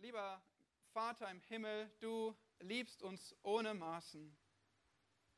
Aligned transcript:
Lieber 0.00 0.42
Vater 0.94 1.30
im 1.30 1.42
Himmel, 1.42 1.90
du 2.00 2.34
liebst 2.60 3.02
uns 3.02 3.36
ohne 3.42 3.74
Maßen. 3.74 4.34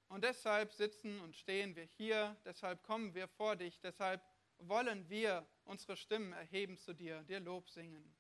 Und 0.07 0.23
deshalb 0.23 0.73
sitzen 0.73 1.21
und 1.21 1.37
stehen 1.37 1.75
wir 1.75 1.83
hier, 1.83 2.37
deshalb 2.45 2.85
kommen 2.85 3.13
wir 3.13 3.27
vor 3.27 3.57
dich, 3.57 3.81
deshalb 3.81 4.23
wollen 4.59 5.09
wir 5.09 5.45
unsere 5.65 5.97
Stimmen 5.97 6.33
erheben 6.33 6.79
zu 6.79 6.93
dir, 6.95 7.25
dir 7.25 7.41
Lob 7.41 7.69
singen. 7.71 8.15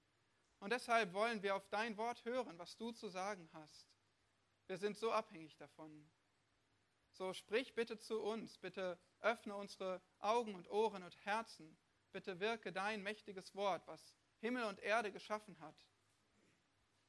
Und 0.59 0.71
deshalb 0.71 1.13
wollen 1.13 1.45
wir 1.45 1.55
auf 1.55 1.69
dein 1.69 1.97
Wort 1.97 2.25
hören, 2.25 2.59
was 2.59 2.77
du 2.77 2.91
zu 2.91 3.09
sagen 3.09 3.49
hast. 3.53 3.87
Wir 4.67 4.79
sind 4.79 4.97
so 4.97 5.13
abhängig 5.13 5.57
davon. 5.59 6.11
So 7.13 7.33
sprich 7.35 7.73
bitte 7.75 7.99
zu 8.01 8.21
uns, 8.21 8.59
bitte 8.59 8.99
öffne 9.21 9.55
unsere 9.55 10.03
Augen 10.19 10.57
und 10.57 10.69
Ohren 10.69 11.05
und 11.05 11.25
Herzen, 11.25 11.79
bitte 12.11 12.41
wirke 12.41 12.73
dein 12.73 13.01
mächtiges 13.05 13.55
Wort, 13.55 13.87
was 13.87 14.13
Himmel 14.41 14.65
und 14.65 14.81
Erde 14.81 15.13
geschaffen 15.13 15.57
hat. 15.61 15.77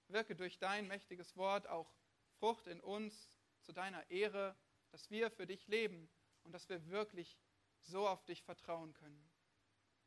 Wirke 0.08 0.36
durch 0.36 0.60
dein 0.60 0.88
mächtiges 0.88 1.36
Wort 1.38 1.68
auch 1.68 1.92
Frucht 2.40 2.68
in 2.68 2.80
uns 2.82 3.30
zu 3.62 3.72
deiner 3.72 4.10
Ehre, 4.10 4.56
dass 4.92 5.10
wir 5.10 5.32
für 5.32 5.48
dich 5.48 5.68
leben 5.68 6.10
und 6.44 6.52
dass 6.52 6.70
wir 6.70 6.86
wirklich 6.88 7.38
so 7.82 8.08
auf 8.08 8.24
dich 8.26 8.44
vertrauen 8.44 8.94
können. 8.94 9.30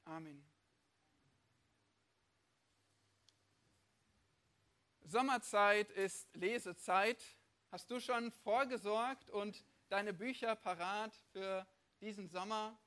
Amen. 0.04 0.44
Sommerzeit 5.02 5.90
ist 5.90 6.34
Lesezeit. 6.34 7.22
Hast 7.70 7.90
du 7.90 8.00
schon 8.00 8.32
vorgesorgt 8.32 9.30
und 9.30 9.64
deine 9.88 10.12
Bücher 10.12 10.56
parat 10.56 11.14
für 11.32 11.66
diesen 12.00 12.28
Sommer? 12.28 12.78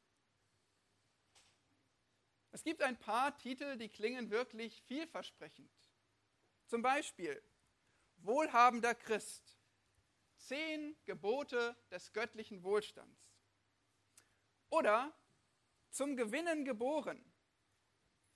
Es 2.52 2.63
gibt 2.63 2.81
ein 2.81 2.97
paar 2.97 3.38
Titel, 3.38 3.77
die 3.77 3.89
klingen 3.89 4.31
wirklich 4.31 4.81
vielversprechend. 4.83 5.71
Zum 6.69 6.83
Beispiel 6.83 7.41
Wohlhabender 8.17 8.93
Christ. 8.93 9.57
Zehn 10.38 10.95
Gebote 11.05 11.75
des 11.89 12.13
göttlichen 12.13 12.61
Wohlstands. 12.61 13.33
Oder 14.69 15.11
zum 15.89 16.16
Gewinnen 16.16 16.66
geboren. 16.66 17.25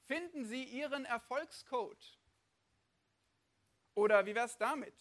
Finden 0.06 0.46
Sie 0.46 0.64
Ihren 0.64 1.06
Erfolgscode. 1.06 2.20
Oder 3.94 4.26
wie 4.26 4.34
wäre 4.34 4.48
es 4.48 4.58
damit? 4.58 4.96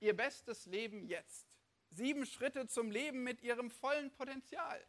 Ihr 0.00 0.16
bestes 0.16 0.64
Leben 0.64 1.04
jetzt. 1.04 1.46
Sieben 1.90 2.24
Schritte 2.24 2.66
zum 2.66 2.90
Leben 2.90 3.24
mit 3.24 3.42
Ihrem 3.42 3.70
vollen 3.70 4.10
Potenzial. 4.10 4.82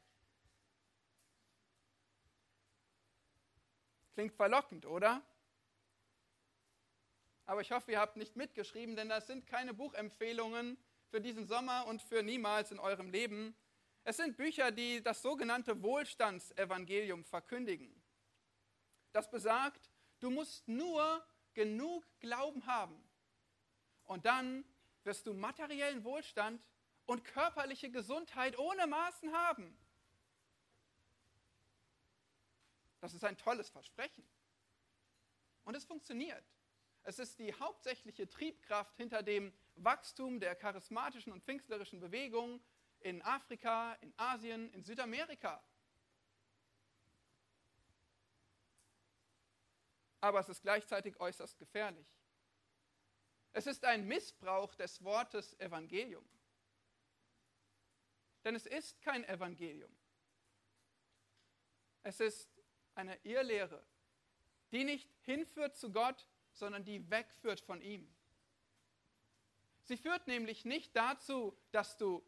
Klingt 4.14 4.34
verlockend, 4.34 4.86
oder? 4.86 5.22
Aber 7.50 7.62
ich 7.62 7.72
hoffe, 7.72 7.92
ihr 7.92 8.00
habt 8.00 8.16
nicht 8.16 8.36
mitgeschrieben, 8.36 8.96
denn 8.96 9.10
das 9.10 9.26
sind 9.26 9.48
keine 9.48 9.74
Buchempfehlungen 9.74 10.78
für 11.10 11.20
diesen 11.20 11.48
Sommer 11.48 11.88
und 11.88 12.00
für 12.00 12.22
niemals 12.22 12.72
in 12.72 12.78
eurem 12.78 13.10
Leben. 13.10 13.56
Es 14.04 14.18
sind 14.18 14.38
Bücher, 14.38 14.70
die 14.70 15.02
das 15.02 15.24
sogenannte 15.24 15.82
Wohlstandsevangelium 15.82 17.26
verkündigen. 17.26 18.04
Das 19.14 19.32
besagt, 19.32 19.90
du 20.20 20.30
musst 20.30 20.68
nur 20.68 21.26
genug 21.56 22.06
Glauben 22.20 22.68
haben. 22.68 23.04
Und 24.04 24.28
dann 24.28 24.64
wirst 25.04 25.26
du 25.26 25.34
materiellen 25.34 26.04
Wohlstand 26.04 26.64
und 27.08 27.26
körperliche 27.26 27.90
Gesundheit 27.90 28.60
ohne 28.60 28.86
Maßen 28.86 29.34
haben. 29.34 29.76
Das 33.00 33.16
ist 33.16 33.24
ein 33.24 33.38
tolles 33.38 33.72
Versprechen. 33.72 34.24
Und 35.64 35.76
es 35.76 35.84
funktioniert. 35.84 36.46
Es 37.04 37.20
ist 37.20 37.40
die 37.40 37.54
hauptsächliche 37.54 38.30
Triebkraft 38.30 38.96
hinter 38.98 39.24
dem 39.24 39.54
Wachstum 39.76 40.40
der 40.40 40.56
charismatischen 40.56 41.32
und 41.32 41.44
pfingstlerischen 41.44 42.00
Bewegung 42.00 42.62
in 43.00 43.22
Afrika, 43.22 43.94
in 44.02 44.14
Asien, 44.18 44.72
in 44.74 44.84
Südamerika. 44.84 45.64
Aber 50.22 50.40
es 50.40 50.50
ist 50.50 50.62
gleichzeitig 50.62 51.20
äußerst 51.20 51.58
gefährlich. 51.58 52.20
Es 53.54 53.68
ist 53.68 53.86
ein 53.86 54.06
Missbrauch 54.08 54.76
des 54.76 55.04
Wortes 55.04 55.58
Evangelium. 55.60 56.28
Denn 58.44 58.56
es 58.56 58.66
ist 58.66 59.02
kein 59.02 59.24
Evangelium. 59.26 59.92
Es 62.04 62.20
ist 62.20 62.50
eine 62.96 63.18
Irrlehre, 63.24 63.84
die 64.72 64.84
nicht 64.84 65.10
hinführt 65.22 65.76
zu 65.76 65.92
Gott, 65.92 66.28
sondern 66.60 66.84
die 66.84 67.10
wegführt 67.10 67.62
von 67.62 67.82
ihm. 67.82 68.08
Sie 69.84 69.98
führt 69.98 70.28
nämlich 70.28 70.66
nicht 70.66 70.96
dazu, 70.96 71.58
dass 71.72 71.98
du 71.98 72.24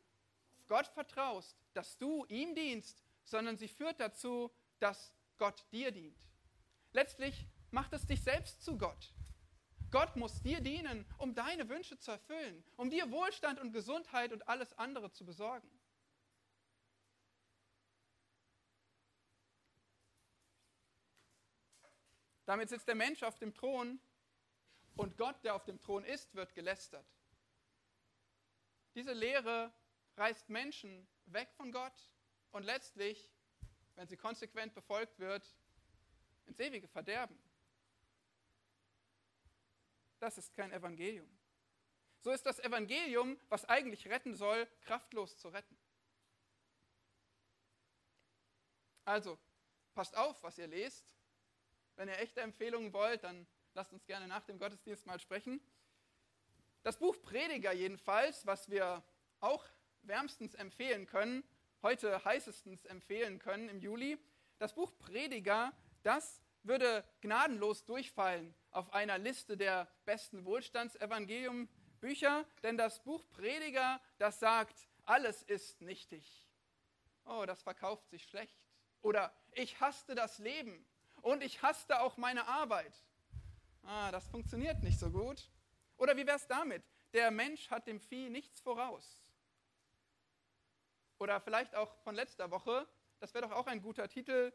Gott 0.67 0.87
vertraust, 0.87 1.55
dass 1.73 1.97
du 1.97 2.25
ihm 2.25 2.55
dienst, 2.55 3.03
sondern 3.23 3.57
sie 3.57 3.67
führt 3.67 3.99
dazu, 3.99 4.51
dass 4.79 5.13
Gott 5.37 5.65
dir 5.71 5.91
dient. 5.91 6.17
Letztlich 6.93 7.45
macht 7.69 7.93
es 7.93 8.07
dich 8.07 8.23
selbst 8.23 8.63
zu 8.63 8.77
Gott. 8.77 9.13
Gott 9.91 10.15
muss 10.15 10.41
dir 10.41 10.61
dienen, 10.61 11.05
um 11.17 11.35
deine 11.35 11.67
Wünsche 11.67 11.97
zu 11.99 12.11
erfüllen, 12.11 12.63
um 12.77 12.89
dir 12.89 13.11
Wohlstand 13.11 13.59
und 13.59 13.73
Gesundheit 13.73 14.31
und 14.31 14.47
alles 14.47 14.73
andere 14.77 15.11
zu 15.11 15.25
besorgen. 15.25 15.69
Damit 22.45 22.69
sitzt 22.69 22.87
der 22.87 22.95
Mensch 22.95 23.23
auf 23.23 23.37
dem 23.37 23.53
Thron 23.53 23.99
und 24.95 25.17
Gott, 25.17 25.43
der 25.43 25.55
auf 25.55 25.63
dem 25.63 25.79
Thron 25.79 26.03
ist, 26.03 26.33
wird 26.35 26.53
gelästert. 26.53 27.05
Diese 28.95 29.13
Lehre 29.13 29.71
reißt 30.17 30.49
Menschen 30.49 31.07
weg 31.25 31.49
von 31.53 31.71
Gott 31.71 32.11
und 32.51 32.63
letztlich, 32.63 33.31
wenn 33.95 34.07
sie 34.07 34.17
konsequent 34.17 34.73
befolgt 34.73 35.19
wird, 35.19 35.55
ins 36.45 36.59
ewige 36.59 36.87
Verderben. 36.87 37.37
Das 40.19 40.37
ist 40.37 40.53
kein 40.53 40.71
Evangelium. 40.71 41.29
So 42.19 42.31
ist 42.31 42.45
das 42.45 42.59
Evangelium, 42.59 43.39
was 43.49 43.65
eigentlich 43.65 44.07
retten 44.07 44.35
soll, 44.35 44.67
kraftlos 44.81 45.37
zu 45.37 45.49
retten. 45.49 45.77
Also, 49.05 49.39
passt 49.95 50.15
auf, 50.15 50.43
was 50.43 50.57
ihr 50.59 50.67
lest. 50.67 51.05
Wenn 51.95 52.07
ihr 52.07 52.19
echte 52.19 52.41
Empfehlungen 52.41 52.93
wollt, 52.93 53.23
dann 53.23 53.47
lasst 53.73 53.93
uns 53.93 54.05
gerne 54.05 54.27
nach 54.27 54.43
dem 54.43 54.59
Gottesdienst 54.59 55.05
mal 55.05 55.19
sprechen. 55.19 55.61
Das 56.83 56.97
Buch 56.97 57.21
Prediger 57.21 57.73
jedenfalls, 57.73 58.45
was 58.45 58.69
wir 58.69 59.03
auch 59.39 59.65
wärmstens 60.03 60.55
empfehlen 60.55 61.05
können, 61.05 61.43
heute 61.81 62.23
heißestens 62.23 62.85
empfehlen 62.85 63.39
können 63.39 63.69
im 63.69 63.79
Juli, 63.79 64.17
das 64.57 64.73
Buch 64.73 64.91
Prediger, 64.97 65.73
das 66.03 66.41
würde 66.63 67.03
gnadenlos 67.21 67.85
durchfallen 67.85 68.53
auf 68.71 68.93
einer 68.93 69.17
Liste 69.17 69.57
der 69.57 69.87
besten 70.05 70.45
Wohlstandsevangelium-Bücher, 70.45 72.45
denn 72.63 72.77
das 72.77 73.03
Buch 73.03 73.27
Prediger, 73.29 74.01
das 74.17 74.39
sagt, 74.39 74.87
alles 75.05 75.43
ist 75.43 75.81
nichtig. 75.81 76.47
Oh, 77.25 77.45
das 77.45 77.63
verkauft 77.63 78.09
sich 78.09 78.25
schlecht. 78.25 78.57
Oder 79.01 79.33
ich 79.51 79.79
hasste 79.79 80.15
das 80.15 80.39
Leben 80.39 80.85
und 81.21 81.43
ich 81.43 81.61
hasste 81.61 82.01
auch 82.01 82.17
meine 82.17 82.47
Arbeit. 82.47 82.93
Ah, 83.83 84.11
das 84.11 84.27
funktioniert 84.27 84.83
nicht 84.83 84.99
so 84.99 85.09
gut. 85.09 85.49
Oder 85.97 86.15
wie 86.15 86.25
wäre 86.25 86.37
es 86.37 86.47
damit? 86.47 86.83
Der 87.13 87.31
Mensch 87.31 87.69
hat 87.69 87.87
dem 87.87 87.99
Vieh 87.99 88.29
nichts 88.29 88.61
voraus. 88.61 89.21
Oder 91.19 91.39
vielleicht 91.39 91.75
auch 91.75 91.95
von 92.03 92.15
letzter 92.15 92.49
Woche, 92.49 92.87
das 93.19 93.33
wäre 93.33 93.47
doch 93.47 93.55
auch 93.55 93.67
ein 93.67 93.81
guter 93.81 94.07
Titel, 94.07 94.51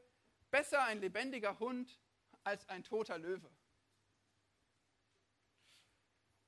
besser 0.50 0.82
ein 0.82 1.00
lebendiger 1.00 1.58
Hund 1.58 2.00
als 2.42 2.68
ein 2.68 2.82
toter 2.82 3.18
Löwe. 3.18 3.50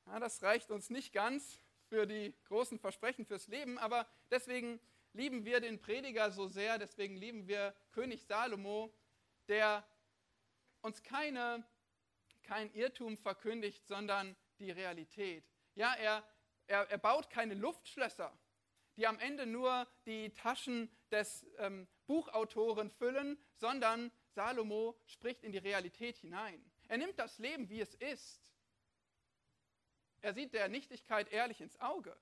Ja, 0.06 0.18
das 0.18 0.42
reicht 0.42 0.70
uns 0.70 0.90
nicht 0.90 1.12
ganz 1.12 1.60
für 1.88 2.06
die 2.06 2.34
großen 2.46 2.78
Versprechen 2.78 3.26
fürs 3.26 3.46
Leben, 3.46 3.78
aber 3.78 4.08
deswegen 4.30 4.80
lieben 5.12 5.44
wir 5.44 5.60
den 5.60 5.78
Prediger 5.78 6.30
so 6.30 6.48
sehr, 6.48 6.78
deswegen 6.78 7.16
lieben 7.16 7.46
wir 7.46 7.74
König 7.92 8.24
Salomo, 8.24 8.92
der 9.48 9.86
uns 10.80 11.02
keine, 11.02 11.64
kein 12.48 12.72
Irrtum 12.72 13.18
verkündigt, 13.18 13.86
sondern 13.86 14.34
die 14.58 14.70
Realität. 14.70 15.44
Ja, 15.74 15.92
er, 15.94 16.26
er, 16.66 16.90
er 16.90 16.96
baut 16.98 17.28
keine 17.28 17.52
Luftschlösser, 17.52 18.36
die 18.96 19.06
am 19.06 19.18
Ende 19.18 19.44
nur 19.44 19.86
die 20.06 20.30
Taschen 20.30 20.90
des 21.10 21.46
ähm, 21.58 21.86
Buchautoren 22.06 22.90
füllen, 22.90 23.38
sondern 23.56 24.10
Salomo 24.30 24.98
spricht 25.04 25.44
in 25.44 25.52
die 25.52 25.58
Realität 25.58 26.16
hinein. 26.16 26.64
Er 26.88 26.96
nimmt 26.96 27.18
das 27.18 27.38
Leben, 27.38 27.68
wie 27.68 27.82
es 27.82 27.94
ist. 27.96 28.40
Er 30.22 30.32
sieht 30.32 30.54
der 30.54 30.68
Nichtigkeit 30.68 31.30
ehrlich 31.30 31.60
ins 31.60 31.78
Auge. 31.80 32.18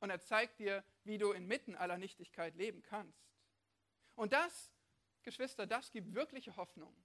Und 0.00 0.08
er 0.08 0.20
zeigt 0.20 0.58
dir, 0.58 0.82
wie 1.04 1.18
du 1.18 1.32
inmitten 1.32 1.76
aller 1.76 1.98
Nichtigkeit 1.98 2.54
leben 2.56 2.82
kannst. 2.82 3.22
Und 4.16 4.32
das, 4.32 4.72
Geschwister, 5.24 5.66
das 5.66 5.90
gibt 5.92 6.14
wirkliche 6.14 6.56
Hoffnung. 6.56 6.96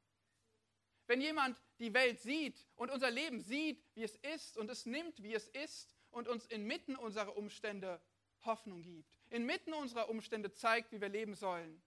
Wenn 1.07 1.21
jemand 1.21 1.61
die 1.79 1.93
Welt 1.93 2.19
sieht 2.19 2.67
und 2.75 2.91
unser 2.91 3.09
Leben 3.09 3.39
sieht, 3.39 3.83
wie 3.95 4.03
es 4.03 4.15
ist 4.17 4.57
und 4.57 4.69
es 4.69 4.85
nimmt, 4.85 5.23
wie 5.23 5.33
es 5.33 5.47
ist 5.47 5.95
und 6.11 6.27
uns 6.27 6.45
inmitten 6.45 6.95
unserer 6.95 7.35
Umstände 7.37 8.01
Hoffnung 8.43 8.81
gibt, 8.81 9.17
inmitten 9.29 9.73
unserer 9.73 10.09
Umstände 10.09 10.51
zeigt, 10.51 10.91
wie 10.91 11.01
wir 11.01 11.09
leben 11.09 11.33
sollen, 11.33 11.81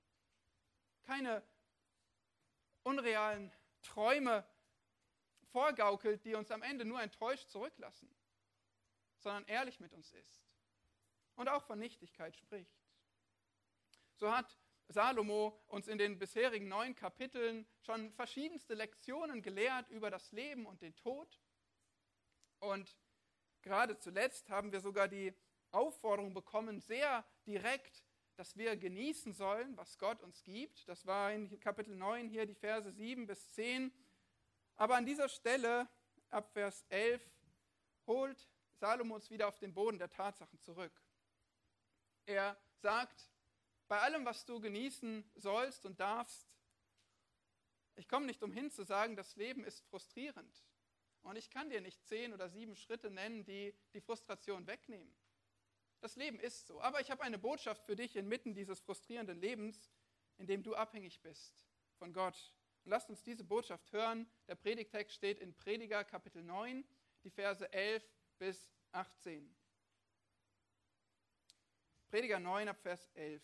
keine 1.03 1.43
unrealen 2.83 3.53
Träume 3.83 4.47
vorgaukelt, 5.53 6.25
die 6.25 6.35
uns 6.35 6.51
am 6.51 6.63
Ende 6.63 6.85
nur 6.85 7.01
enttäuscht 7.01 7.49
zurücklassen, 7.49 8.11
sondern 9.19 9.45
ehrlich 9.47 9.81
mit 9.81 9.93
uns 9.93 10.13
ist 10.13 10.51
und 11.37 11.49
auch 11.49 11.65
von 11.65 11.79
Nichtigkeit 11.79 12.37
spricht. 12.37 12.81
So 14.17 14.35
hat 14.35 14.59
Salomo 14.91 15.57
uns 15.69 15.87
in 15.87 15.99
den 15.99 16.19
bisherigen 16.19 16.69
neun 16.69 16.95
Kapiteln 16.97 17.67
schon 17.83 18.13
verschiedenste 18.13 18.75
Lektionen 18.75 19.41
gelehrt 19.41 19.89
über 19.89 20.11
das 20.11 20.33
Leben 20.33 20.67
und 20.67 20.83
den 20.83 20.97
Tod. 20.97 21.41
Und 22.59 22.99
gerade 23.63 23.99
zuletzt 23.99 24.51
haben 24.51 24.73
wir 24.73 24.81
sogar 24.81 25.07
die 25.07 25.33
Aufforderung 25.71 26.35
bekommen, 26.35 26.81
sehr 26.81 27.25
direkt, 27.47 28.05
dass 28.35 28.57
wir 28.57 28.77
genießen 28.77 29.33
sollen, 29.33 29.77
was 29.77 29.99
Gott 29.99 30.23
uns 30.23 30.43
gibt. 30.43 30.89
Das 30.89 31.07
war 31.07 31.33
in 31.33 31.61
Kapitel 31.61 31.95
9 31.95 32.29
hier 32.29 32.47
die 32.47 32.55
Verse 32.55 32.91
7 32.91 33.27
bis 33.27 33.53
10. 33.53 33.93
Aber 34.77 34.97
an 34.97 35.07
dieser 35.07 35.29
Stelle, 35.29 35.89
ab 36.31 36.51
Vers 36.53 36.85
11, 36.89 37.23
holt 38.07 38.49
Salomo 38.73 39.15
uns 39.15 39.31
wieder 39.31 39.47
auf 39.47 39.59
den 39.59 39.73
Boden 39.73 39.99
der 39.99 40.11
Tatsachen 40.11 40.59
zurück. 40.59 40.93
Er 42.27 42.57
sagt, 42.79 43.30
bei 43.91 43.99
allem, 43.99 44.25
was 44.25 44.45
du 44.45 44.61
genießen 44.61 45.29
sollst 45.35 45.85
und 45.85 45.99
darfst, 45.99 46.49
ich 47.97 48.07
komme 48.07 48.25
nicht 48.25 48.41
umhin 48.41 48.71
zu 48.71 48.85
sagen, 48.85 49.17
das 49.17 49.35
Leben 49.35 49.65
ist 49.65 49.81
frustrierend. 49.89 50.65
Und 51.23 51.35
ich 51.35 51.51
kann 51.51 51.71
dir 51.71 51.81
nicht 51.81 52.07
zehn 52.07 52.33
oder 52.33 52.49
sieben 52.49 52.77
Schritte 52.77 53.11
nennen, 53.11 53.43
die 53.43 53.75
die 53.93 54.01
Frustration 54.01 54.69
wegnehmen. 54.69 55.13
Das 56.01 56.15
Leben 56.15 56.39
ist 56.39 56.69
so. 56.69 56.81
Aber 56.81 57.01
ich 57.01 57.11
habe 57.11 57.25
eine 57.25 57.37
Botschaft 57.37 57.85
für 57.85 57.97
dich 57.97 58.15
inmitten 58.15 58.55
dieses 58.55 58.79
frustrierenden 58.79 59.41
Lebens, 59.41 59.91
in 60.39 60.47
dem 60.47 60.63
du 60.63 60.77
abhängig 60.77 61.21
bist 61.21 61.67
von 61.99 62.13
Gott. 62.13 62.55
Und 62.85 62.91
lasst 62.91 63.11
uns 63.11 63.25
diese 63.25 63.43
Botschaft 63.43 63.91
hören. 63.91 64.31
Der 64.47 64.55
Predigtext 64.55 65.17
steht 65.17 65.41
in 65.41 65.53
Prediger 65.53 66.05
Kapitel 66.05 66.45
9, 66.45 66.85
die 67.25 67.31
Verse 67.31 67.71
11 67.73 68.09
bis 68.39 68.71
18. 68.93 69.53
Prediger 72.09 72.39
9 72.39 72.69
ab 72.69 72.79
Vers 72.81 73.11
11. 73.15 73.43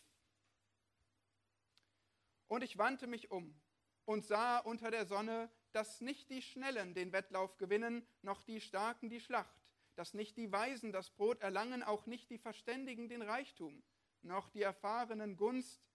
Und 2.49 2.63
ich 2.63 2.79
wandte 2.79 3.07
mich 3.07 3.31
um 3.31 3.59
und 4.05 4.25
sah 4.25 4.59
unter 4.59 4.91
der 4.91 5.07
Sonne, 5.07 5.51
dass 5.73 6.01
nicht 6.01 6.31
die 6.31 6.43
Schnellen 6.43 6.95
den 6.95 7.13
Wettlauf 7.13 7.57
gewinnen, 7.59 8.07
noch 8.23 8.43
die 8.43 8.61
Starken 8.61 9.11
die 9.11 9.21
Schlacht, 9.21 9.73
dass 9.97 10.15
nicht 10.15 10.37
die 10.37 10.51
Weisen 10.53 10.93
das 10.93 11.11
Brot 11.11 11.41
erlangen, 11.41 11.83
auch 11.83 12.07
nicht 12.07 12.31
die 12.31 12.39
Verständigen 12.39 13.09
den 13.09 13.23
Reichtum, 13.23 13.83
noch 14.23 14.49
die 14.49 14.63
Erfahrenen 14.63 15.37
Gunst, 15.37 15.91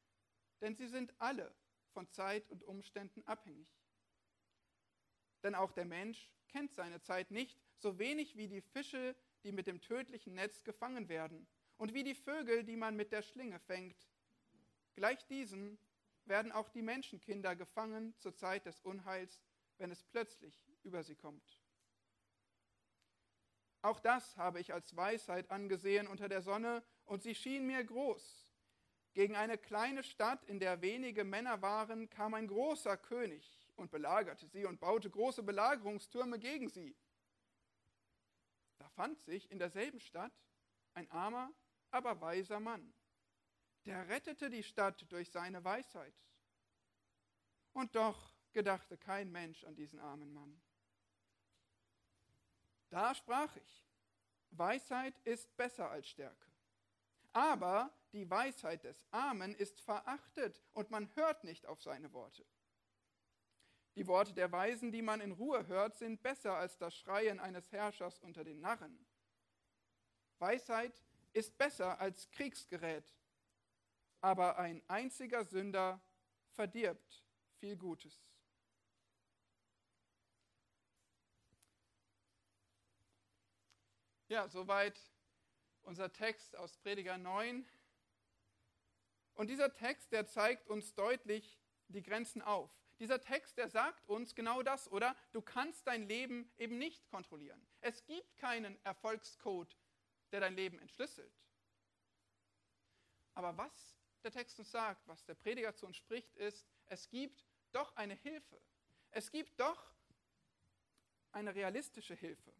denn 0.59 0.75
sie 0.75 0.87
sind 0.87 1.13
alle 1.19 1.55
von 1.93 2.09
Zeit 2.09 2.49
und 2.49 2.63
Umständen 2.63 3.23
abhängig. 3.25 3.67
Denn 5.43 5.55
auch 5.55 5.71
der 5.71 5.85
Mensch 5.85 6.31
kennt 6.49 6.73
seine 6.73 7.01
Zeit 7.01 7.31
nicht, 7.31 7.59
so 7.77 7.97
wenig 7.97 8.35
wie 8.35 8.47
die 8.47 8.61
Fische, 8.61 9.15
die 9.43 9.51
mit 9.51 9.67
dem 9.67 9.81
tödlichen 9.81 10.35
Netz 10.35 10.63
gefangen 10.63 11.09
werden, 11.09 11.47
und 11.77 11.93
wie 11.95 12.03
die 12.03 12.13
Vögel, 12.13 12.63
die 12.63 12.75
man 12.75 12.95
mit 12.95 13.11
der 13.11 13.23
Schlinge 13.23 13.59
fängt. 13.59 13.97
Gleich 14.93 15.25
diesen 15.25 15.79
werden 16.31 16.53
auch 16.53 16.69
die 16.69 16.81
Menschenkinder 16.81 17.57
gefangen 17.57 18.17
zur 18.17 18.33
Zeit 18.33 18.65
des 18.65 18.79
Unheils, 18.79 19.43
wenn 19.77 19.91
es 19.91 20.01
plötzlich 20.01 20.65
über 20.81 21.03
sie 21.03 21.15
kommt. 21.15 21.59
Auch 23.81 23.99
das 23.99 24.37
habe 24.37 24.61
ich 24.61 24.73
als 24.73 24.95
Weisheit 24.95 25.51
angesehen 25.51 26.07
unter 26.07 26.29
der 26.29 26.41
Sonne, 26.41 26.83
und 27.03 27.21
sie 27.21 27.35
schien 27.35 27.67
mir 27.67 27.83
groß. 27.83 28.49
Gegen 29.13 29.35
eine 29.35 29.57
kleine 29.57 30.03
Stadt, 30.03 30.45
in 30.45 30.61
der 30.61 30.81
wenige 30.81 31.25
Männer 31.25 31.61
waren, 31.61 32.09
kam 32.09 32.33
ein 32.33 32.47
großer 32.47 32.95
König 32.95 33.67
und 33.75 33.91
belagerte 33.91 34.47
sie 34.47 34.63
und 34.63 34.79
baute 34.79 35.09
große 35.09 35.43
Belagerungstürme 35.43 36.39
gegen 36.39 36.69
sie. 36.69 36.95
Da 38.77 38.87
fand 38.87 39.19
sich 39.19 39.51
in 39.51 39.59
derselben 39.59 39.99
Stadt 39.99 40.31
ein 40.93 41.11
armer, 41.11 41.51
aber 41.89 42.21
weiser 42.21 42.61
Mann 42.61 42.93
der 43.85 44.07
rettete 44.09 44.49
die 44.49 44.63
Stadt 44.63 45.05
durch 45.11 45.31
seine 45.31 45.63
Weisheit. 45.63 46.13
Und 47.73 47.95
doch 47.95 48.33
gedachte 48.53 48.97
kein 48.97 49.31
Mensch 49.31 49.63
an 49.63 49.75
diesen 49.75 49.99
armen 49.99 50.33
Mann. 50.33 50.61
Da 52.89 53.15
sprach 53.15 53.55
ich, 53.55 53.85
Weisheit 54.51 55.17
ist 55.23 55.55
besser 55.55 55.89
als 55.89 56.07
Stärke. 56.09 56.51
Aber 57.31 57.89
die 58.11 58.29
Weisheit 58.29 58.83
des 58.83 59.05
Armen 59.11 59.55
ist 59.55 59.79
verachtet 59.79 60.61
und 60.73 60.91
man 60.91 61.09
hört 61.15 61.45
nicht 61.45 61.65
auf 61.65 61.81
seine 61.81 62.11
Worte. 62.11 62.45
Die 63.95 64.07
Worte 64.07 64.33
der 64.33 64.51
Weisen, 64.51 64.91
die 64.91 65.01
man 65.01 65.21
in 65.21 65.31
Ruhe 65.31 65.67
hört, 65.67 65.97
sind 65.97 66.21
besser 66.21 66.55
als 66.55 66.77
das 66.77 66.95
Schreien 66.95 67.39
eines 67.39 67.71
Herrschers 67.71 68.19
unter 68.19 68.43
den 68.43 68.59
Narren. 68.59 69.05
Weisheit 70.39 71.01
ist 71.33 71.57
besser 71.57 71.99
als 71.99 72.29
Kriegsgerät 72.31 73.13
aber 74.21 74.57
ein 74.57 74.81
einziger 74.87 75.43
Sünder 75.43 75.99
verdirbt 76.51 77.23
viel 77.59 77.75
Gutes. 77.75 78.23
Ja, 84.27 84.47
soweit 84.47 84.99
unser 85.81 86.13
Text 86.13 86.55
aus 86.55 86.77
Prediger 86.77 87.17
9. 87.17 87.67
Und 89.33 89.49
dieser 89.49 89.73
Text, 89.73 90.11
der 90.11 90.27
zeigt 90.27 90.69
uns 90.69 90.93
deutlich 90.93 91.59
die 91.87 92.01
Grenzen 92.01 92.41
auf. 92.41 92.71
Dieser 92.99 93.19
Text, 93.19 93.57
der 93.57 93.67
sagt 93.67 94.07
uns 94.07 94.35
genau 94.35 94.61
das, 94.61 94.89
oder? 94.91 95.15
Du 95.31 95.41
kannst 95.41 95.87
dein 95.87 96.07
Leben 96.07 96.51
eben 96.57 96.77
nicht 96.77 97.07
kontrollieren. 97.07 97.59
Es 97.81 98.05
gibt 98.05 98.37
keinen 98.37 98.77
Erfolgscode, 98.85 99.75
der 100.31 100.39
dein 100.39 100.55
Leben 100.55 100.77
entschlüsselt. 100.79 101.33
Aber 103.33 103.57
was 103.57 104.00
der 104.23 104.31
Text 104.31 104.59
uns 104.59 104.71
sagt, 104.71 105.07
was 105.07 105.23
der 105.25 105.35
Prediger 105.35 105.75
zu 105.75 105.85
uns 105.85 105.97
spricht, 105.97 106.35
ist, 106.35 106.65
es 106.87 107.09
gibt 107.09 107.45
doch 107.71 107.95
eine 107.95 108.15
Hilfe. 108.15 108.61
Es 109.11 109.31
gibt 109.31 109.59
doch 109.59 109.93
eine 111.31 111.55
realistische 111.55 112.15
Hilfe. 112.15 112.53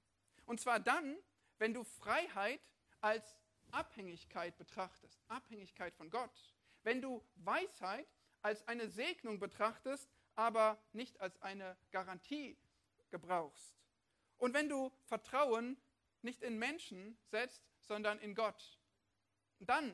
Und 0.45 0.59
zwar 0.59 0.79
dann, 0.79 1.17
wenn 1.57 1.73
du 1.73 1.83
Freiheit 1.83 2.61
als 3.01 3.37
Abhängigkeit 3.71 4.57
betrachtest, 4.57 5.19
Abhängigkeit 5.27 5.93
von 5.95 6.09
Gott. 6.09 6.55
Wenn 6.83 7.01
du 7.01 7.23
Weisheit 7.35 8.07
als 8.41 8.67
eine 8.67 8.89
Segnung 8.89 9.39
betrachtest, 9.39 10.09
aber 10.35 10.81
nicht 10.93 11.19
als 11.19 11.41
eine 11.41 11.77
Garantie 11.91 12.57
gebrauchst. 13.09 13.75
Und 14.37 14.53
wenn 14.53 14.69
du 14.69 14.91
Vertrauen 15.05 15.77
nicht 16.21 16.41
in 16.41 16.57
Menschen 16.57 17.17
setzt, 17.29 17.63
sondern 17.81 18.19
in 18.19 18.35
Gott, 18.35 18.79
dann 19.59 19.93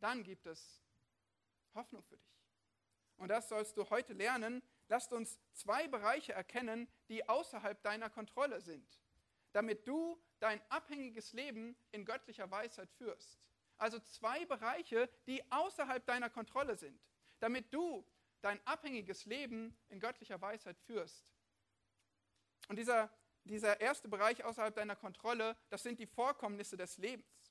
dann 0.00 0.22
gibt 0.22 0.46
es 0.46 0.82
Hoffnung 1.74 2.02
für 2.02 2.16
dich. 2.16 2.36
Und 3.16 3.28
das 3.28 3.48
sollst 3.48 3.76
du 3.76 3.88
heute 3.90 4.12
lernen. 4.12 4.62
Lasst 4.88 5.12
uns 5.12 5.38
zwei 5.52 5.88
Bereiche 5.88 6.32
erkennen, 6.32 6.88
die 7.08 7.28
außerhalb 7.28 7.82
deiner 7.82 8.10
Kontrolle 8.10 8.60
sind, 8.60 9.00
damit 9.52 9.86
du 9.86 10.20
dein 10.38 10.60
abhängiges 10.70 11.32
Leben 11.32 11.76
in 11.92 12.04
göttlicher 12.04 12.50
Weisheit 12.50 12.90
führst. 12.92 13.40
Also 13.78 13.98
zwei 14.00 14.44
Bereiche, 14.46 15.08
die 15.26 15.42
außerhalb 15.50 16.04
deiner 16.06 16.30
Kontrolle 16.30 16.76
sind, 16.76 17.00
damit 17.40 17.72
du 17.72 18.06
dein 18.40 18.64
abhängiges 18.66 19.24
Leben 19.26 19.76
in 19.88 19.98
göttlicher 19.98 20.40
Weisheit 20.40 20.78
führst. 20.80 21.26
Und 22.68 22.76
dieser, 22.76 23.10
dieser 23.44 23.80
erste 23.80 24.08
Bereich 24.08 24.44
außerhalb 24.44 24.74
deiner 24.74 24.96
Kontrolle, 24.96 25.56
das 25.68 25.82
sind 25.82 25.98
die 25.98 26.06
Vorkommnisse 26.06 26.76
des 26.76 26.96
Lebens. 26.98 27.45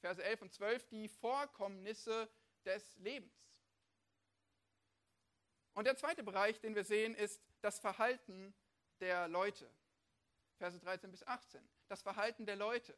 Verse 0.00 0.22
11 0.22 0.42
und 0.42 0.52
12, 0.52 0.88
die 0.88 1.08
Vorkommnisse 1.08 2.28
des 2.64 2.96
Lebens. 2.98 3.32
Und 5.74 5.84
der 5.86 5.96
zweite 5.96 6.22
Bereich, 6.22 6.60
den 6.60 6.74
wir 6.74 6.84
sehen, 6.84 7.14
ist 7.14 7.40
das 7.60 7.78
Verhalten 7.78 8.54
der 9.00 9.28
Leute. 9.28 9.70
Verse 10.56 10.78
13 10.78 11.10
bis 11.10 11.22
18. 11.22 11.68
Das 11.88 12.02
Verhalten 12.02 12.46
der 12.46 12.56
Leute. 12.56 12.96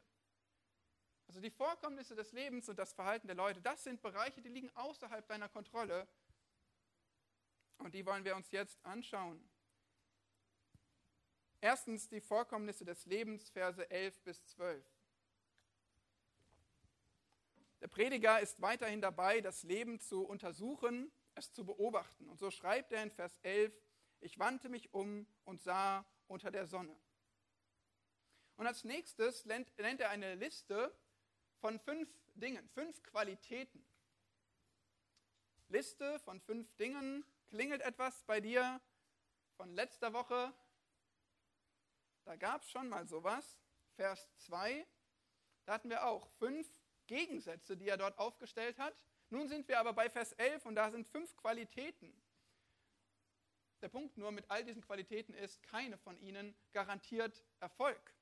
Also 1.27 1.39
die 1.39 1.51
Vorkommnisse 1.51 2.15
des 2.15 2.31
Lebens 2.33 2.67
und 2.69 2.77
das 2.77 2.93
Verhalten 2.93 3.27
der 3.27 3.35
Leute, 3.35 3.61
das 3.61 3.83
sind 3.83 4.01
Bereiche, 4.01 4.41
die 4.41 4.49
liegen 4.49 4.75
außerhalb 4.75 5.25
deiner 5.27 5.47
Kontrolle. 5.47 6.07
Und 7.77 7.93
die 7.93 8.05
wollen 8.05 8.25
wir 8.25 8.35
uns 8.35 8.51
jetzt 8.51 8.83
anschauen. 8.83 9.49
Erstens 11.61 12.09
die 12.09 12.19
Vorkommnisse 12.19 12.83
des 12.83 13.05
Lebens, 13.05 13.49
Verse 13.49 13.89
11 13.89 14.23
bis 14.23 14.43
12. 14.47 14.83
Der 17.81 17.87
Prediger 17.87 18.39
ist 18.39 18.61
weiterhin 18.61 19.01
dabei, 19.01 19.41
das 19.41 19.63
Leben 19.63 19.99
zu 19.99 20.23
untersuchen, 20.23 21.11
es 21.33 21.51
zu 21.51 21.65
beobachten. 21.65 22.29
Und 22.29 22.39
so 22.39 22.51
schreibt 22.51 22.91
er 22.91 23.01
in 23.01 23.11
Vers 23.11 23.37
11, 23.41 23.73
Ich 24.19 24.37
wandte 24.37 24.69
mich 24.69 24.93
um 24.93 25.25
und 25.45 25.61
sah 25.61 26.05
unter 26.27 26.51
der 26.51 26.67
Sonne. 26.67 26.95
Und 28.55 28.67
als 28.67 28.83
nächstes 28.83 29.45
nennt, 29.45 29.71
er 29.77 30.11
eine 30.11 30.35
Liste 30.35 30.95
von 31.59 31.79
fünf 31.79 32.07
Dingen, 32.35 32.69
fünf 32.69 33.01
Qualitäten. 33.01 33.83
Liste 35.69 36.19
von 36.19 36.39
fünf 36.39 36.71
Dingen. 36.75 37.25
Klingelt 37.49 37.81
etwas 37.81 38.23
bei 38.23 38.39
dir 38.39 38.79
von 39.57 39.73
letzter 39.73 40.13
Woche? 40.13 40.53
Da 42.25 42.35
gab 42.35 42.61
es 42.61 42.69
schon 42.69 42.87
mal 42.89 43.07
sowas. 43.07 43.59
Vers 43.95 44.29
2. 44.45 44.85
Da 45.65 45.73
hatten 45.73 45.89
wir 45.89 46.05
auch 46.05 46.27
fünf 46.37 46.67
Gegensätze, 47.11 47.75
die 47.75 47.89
er 47.89 47.97
dort 47.97 48.17
aufgestellt 48.17 48.79
hat. 48.79 48.95
Nun 49.29 49.49
sind 49.49 49.67
wir 49.67 49.79
aber 49.79 49.91
bei 49.91 50.09
Vers 50.09 50.31
11 50.33 50.65
und 50.65 50.75
da 50.75 50.89
sind 50.89 51.05
fünf 51.05 51.35
Qualitäten. 51.35 52.09
Der 53.81 53.89
Punkt 53.89 54.17
nur 54.17 54.31
mit 54.31 54.49
all 54.49 54.63
diesen 54.63 54.81
Qualitäten 54.81 55.33
ist, 55.33 55.61
keine 55.61 55.97
von 55.97 56.17
ihnen 56.19 56.55
garantiert 56.71 57.43
Erfolg. 57.59 58.15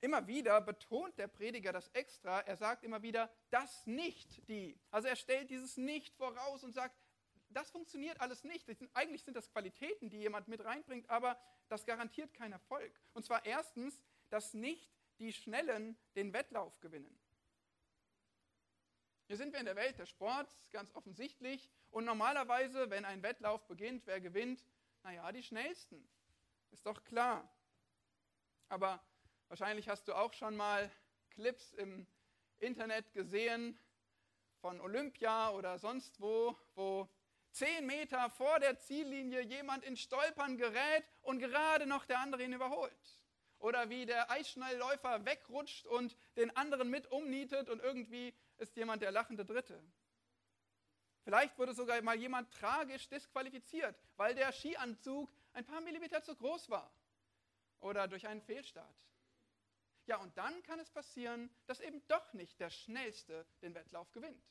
Immer 0.00 0.26
wieder 0.26 0.60
betont 0.60 1.16
der 1.16 1.28
Prediger 1.28 1.72
das 1.72 1.86
extra. 1.90 2.40
Er 2.40 2.56
sagt 2.56 2.82
immer 2.82 3.02
wieder, 3.02 3.32
das 3.50 3.86
nicht 3.86 4.48
die. 4.48 4.76
Also 4.90 5.06
er 5.06 5.14
stellt 5.14 5.50
dieses 5.50 5.76
nicht 5.76 6.16
voraus 6.16 6.64
und 6.64 6.72
sagt, 6.72 6.96
das 7.50 7.70
funktioniert 7.70 8.20
alles 8.20 8.42
nicht. 8.42 8.68
Eigentlich 8.94 9.22
sind 9.22 9.36
das 9.36 9.48
Qualitäten, 9.48 10.10
die 10.10 10.18
jemand 10.18 10.48
mit 10.48 10.64
reinbringt, 10.64 11.08
aber 11.08 11.38
das 11.68 11.86
garantiert 11.86 12.34
keinen 12.34 12.54
Erfolg. 12.54 13.00
Und 13.12 13.24
zwar 13.24 13.44
erstens, 13.44 14.02
dass 14.28 14.54
nicht 14.54 14.90
die 15.22 15.32
Schnellen 15.32 15.96
den 16.16 16.32
Wettlauf 16.32 16.80
gewinnen. 16.80 17.16
Hier 19.28 19.36
sind 19.36 19.52
wir 19.52 19.60
in 19.60 19.66
der 19.66 19.76
Welt 19.76 19.98
des 19.98 20.10
Sports, 20.10 20.68
ganz 20.72 20.92
offensichtlich. 20.94 21.70
Und 21.90 22.04
normalerweise, 22.04 22.90
wenn 22.90 23.04
ein 23.04 23.22
Wettlauf 23.22 23.66
beginnt, 23.68 24.06
wer 24.06 24.20
gewinnt? 24.20 24.66
Naja, 25.04 25.30
die 25.30 25.42
Schnellsten. 25.42 26.06
Ist 26.72 26.84
doch 26.86 27.04
klar. 27.04 27.48
Aber 28.68 29.00
wahrscheinlich 29.48 29.88
hast 29.88 30.08
du 30.08 30.14
auch 30.14 30.32
schon 30.32 30.56
mal 30.56 30.90
Clips 31.30 31.72
im 31.74 32.06
Internet 32.58 33.12
gesehen 33.12 33.78
von 34.60 34.80
Olympia 34.80 35.50
oder 35.50 35.78
sonst 35.78 36.20
wo, 36.20 36.56
wo 36.74 37.08
zehn 37.52 37.86
Meter 37.86 38.28
vor 38.30 38.58
der 38.58 38.78
Ziellinie 38.78 39.42
jemand 39.42 39.84
in 39.84 39.96
Stolpern 39.96 40.56
gerät 40.56 41.04
und 41.22 41.38
gerade 41.38 41.86
noch 41.86 42.06
der 42.06 42.18
andere 42.18 42.42
ihn 42.42 42.52
überholt. 42.52 43.21
Oder 43.62 43.88
wie 43.88 44.06
der 44.06 44.28
Eisschnellläufer 44.28 45.24
wegrutscht 45.24 45.86
und 45.86 46.16
den 46.34 46.54
anderen 46.56 46.90
mit 46.90 47.06
umnietet 47.12 47.68
und 47.68 47.80
irgendwie 47.80 48.34
ist 48.58 48.74
jemand 48.76 49.02
der 49.02 49.12
lachende 49.12 49.44
Dritte. 49.44 49.80
Vielleicht 51.22 51.56
wurde 51.56 51.72
sogar 51.72 52.02
mal 52.02 52.16
jemand 52.16 52.52
tragisch 52.52 53.08
disqualifiziert, 53.08 53.96
weil 54.16 54.34
der 54.34 54.50
Skianzug 54.50 55.32
ein 55.52 55.64
paar 55.64 55.80
Millimeter 55.80 56.24
zu 56.24 56.34
groß 56.34 56.70
war. 56.70 56.92
Oder 57.78 58.08
durch 58.08 58.26
einen 58.26 58.42
Fehlstart. 58.42 58.96
Ja, 60.06 60.16
und 60.16 60.36
dann 60.36 60.60
kann 60.64 60.80
es 60.80 60.90
passieren, 60.90 61.48
dass 61.66 61.78
eben 61.78 62.04
doch 62.08 62.32
nicht 62.32 62.58
der 62.58 62.70
Schnellste 62.70 63.46
den 63.62 63.76
Wettlauf 63.76 64.10
gewinnt. 64.10 64.44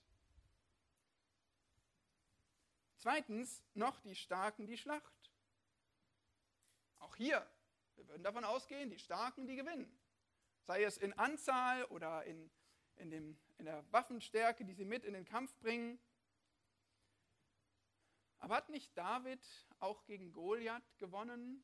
Zweitens 2.96 3.62
noch 3.74 4.00
die 4.00 4.16
Starken 4.16 4.68
die 4.68 4.78
Schlacht. 4.78 5.32
Auch 7.00 7.18
hier, 7.18 7.46
wir 7.96 8.08
würden 8.08 8.24
davon 8.24 8.44
ausgehen, 8.44 8.90
die 8.90 9.00
Starken 9.00 9.46
die 9.46 9.56
gewinnen. 9.56 9.92
Sei 10.64 10.84
es 10.84 10.98
in 10.98 11.14
Anzahl 11.14 11.86
oder 11.86 12.24
in, 12.26 12.52
in, 12.96 13.10
dem, 13.10 13.40
in 13.58 13.66
der 13.66 13.84
Waffenstärke, 13.92 14.66
die 14.66 14.74
sie 14.74 14.86
mit 14.86 15.04
in 15.04 15.14
den 15.14 15.26
Kampf 15.26 15.56
bringen. 15.60 16.00
Aber 18.40 18.56
hat 18.56 18.70
nicht 18.70 18.98
David 18.98 19.46
auch 19.80 20.04
gegen 20.06 20.32
Goliath 20.32 20.98
gewonnen? 20.98 21.64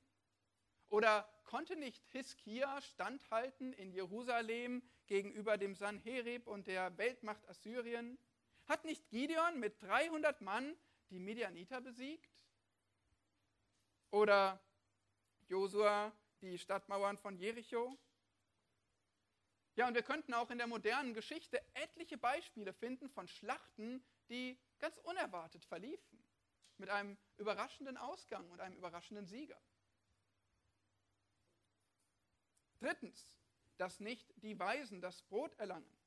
Oder 0.89 1.27
konnte 1.43 1.75
nicht 1.75 2.05
Hiskia 2.11 2.81
standhalten 2.81 3.73
in 3.73 3.91
Jerusalem 3.91 4.81
gegenüber 5.07 5.57
dem 5.57 5.75
Sanherib 5.75 6.47
und 6.47 6.67
der 6.67 6.97
Weltmacht 6.97 7.47
Assyrien? 7.49 8.17
Hat 8.67 8.85
nicht 8.85 9.09
Gideon 9.09 9.59
mit 9.59 9.81
300 9.81 10.41
Mann 10.41 10.77
die 11.09 11.19
Midianiter 11.19 11.81
besiegt? 11.81 12.31
Oder 14.11 14.61
Josua 15.47 16.11
die 16.41 16.57
Stadtmauern 16.57 17.17
von 17.17 17.37
Jericho? 17.37 17.97
Ja, 19.75 19.87
und 19.87 19.93
wir 19.93 20.03
könnten 20.03 20.33
auch 20.33 20.49
in 20.49 20.57
der 20.57 20.67
modernen 20.67 21.13
Geschichte 21.13 21.63
etliche 21.75 22.17
Beispiele 22.17 22.73
finden 22.73 23.09
von 23.09 23.27
Schlachten, 23.27 24.03
die 24.29 24.59
ganz 24.79 24.97
unerwartet 24.99 25.63
verliefen, 25.65 26.23
mit 26.77 26.89
einem 26.89 27.17
überraschenden 27.37 27.97
Ausgang 27.97 28.49
und 28.49 28.59
einem 28.59 28.75
überraschenden 28.75 29.25
Sieger. 29.25 29.59
Drittens, 32.79 33.31
dass 33.77 33.99
nicht 33.99 34.33
die 34.37 34.57
Weisen 34.57 35.01
das 35.01 35.21
Brot 35.23 35.53
erlangen. 35.59 35.97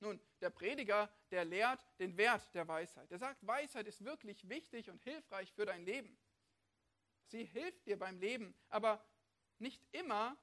Nun, 0.00 0.20
der 0.40 0.50
Prediger, 0.50 1.10
der 1.30 1.44
lehrt 1.44 1.84
den 1.98 2.16
Wert 2.16 2.54
der 2.54 2.68
Weisheit. 2.68 3.10
Der 3.10 3.18
sagt, 3.18 3.44
Weisheit 3.46 3.86
ist 3.86 4.04
wirklich 4.04 4.48
wichtig 4.48 4.88
und 4.90 5.02
hilfreich 5.02 5.52
für 5.52 5.66
dein 5.66 5.84
Leben. 5.84 6.16
Sie 7.28 7.44
hilft 7.44 7.86
dir 7.86 7.98
beim 7.98 8.18
Leben, 8.18 8.54
aber 8.68 9.04
nicht 9.58 9.82
immer 9.92 10.36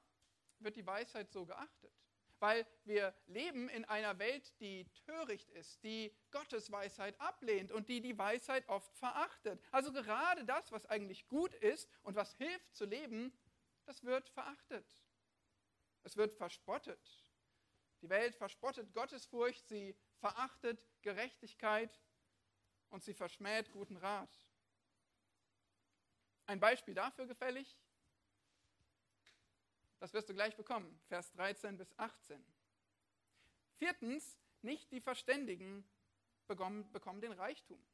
wird 0.60 0.76
die 0.76 0.86
Weisheit 0.86 1.30
so 1.30 1.44
geachtet. 1.44 1.92
Weil 2.38 2.66
wir 2.84 3.14
leben 3.26 3.68
in 3.70 3.84
einer 3.86 4.18
Welt, 4.18 4.52
die 4.60 4.86
töricht 5.06 5.50
ist, 5.50 5.82
die 5.82 6.14
Gottes 6.30 6.70
Weisheit 6.70 7.18
ablehnt 7.20 7.72
und 7.72 7.88
die 7.88 8.00
die 8.00 8.16
Weisheit 8.16 8.68
oft 8.68 8.94
verachtet. 8.96 9.60
Also 9.70 9.92
gerade 9.92 10.44
das, 10.44 10.70
was 10.70 10.86
eigentlich 10.86 11.26
gut 11.28 11.54
ist 11.54 11.88
und 12.02 12.14
was 12.14 12.34
hilft 12.34 12.74
zu 12.74 12.84
leben, 12.84 13.32
das 13.86 14.04
wird 14.04 14.28
verachtet. 14.28 14.86
Es 16.02 16.16
wird 16.16 16.34
verspottet. 16.34 17.24
Die 18.02 18.10
Welt 18.10 18.36
verspottet 18.36 18.92
Gottesfurcht, 18.92 19.66
sie 19.66 19.96
verachtet 20.18 20.86
Gerechtigkeit 21.02 22.00
und 22.90 23.02
sie 23.02 23.14
verschmäht 23.14 23.72
guten 23.72 23.96
Rat. 23.96 24.45
Ein 26.46 26.60
Beispiel 26.60 26.94
dafür 26.94 27.26
gefällig? 27.26 27.76
Das 29.98 30.12
wirst 30.12 30.28
du 30.28 30.34
gleich 30.34 30.56
bekommen, 30.56 31.00
Vers 31.08 31.32
13 31.32 31.76
bis 31.76 31.98
18. 31.98 32.44
Viertens, 33.78 34.38
nicht 34.62 34.90
die 34.92 35.00
Verständigen 35.00 35.88
bekommen, 36.46 36.90
bekommen 36.92 37.20
den 37.20 37.32
Reichtum. 37.32 37.84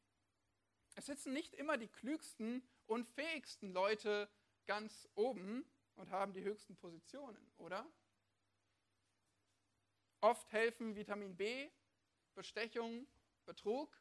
Es 0.94 1.06
sitzen 1.06 1.32
nicht 1.32 1.54
immer 1.54 1.78
die 1.78 1.88
klügsten 1.88 2.62
und 2.87 3.06
fähigsten 3.09 3.73
Leute 3.73 4.28
ganz 4.66 5.09
oben 5.14 5.64
und 5.94 6.11
haben 6.11 6.32
die 6.32 6.42
höchsten 6.42 6.76
Positionen, 6.76 7.52
oder? 7.56 7.90
Oft 10.21 10.52
helfen 10.52 10.94
Vitamin 10.94 11.37
B, 11.37 11.71
Bestechung, 12.35 13.06
Betrug. 13.44 13.97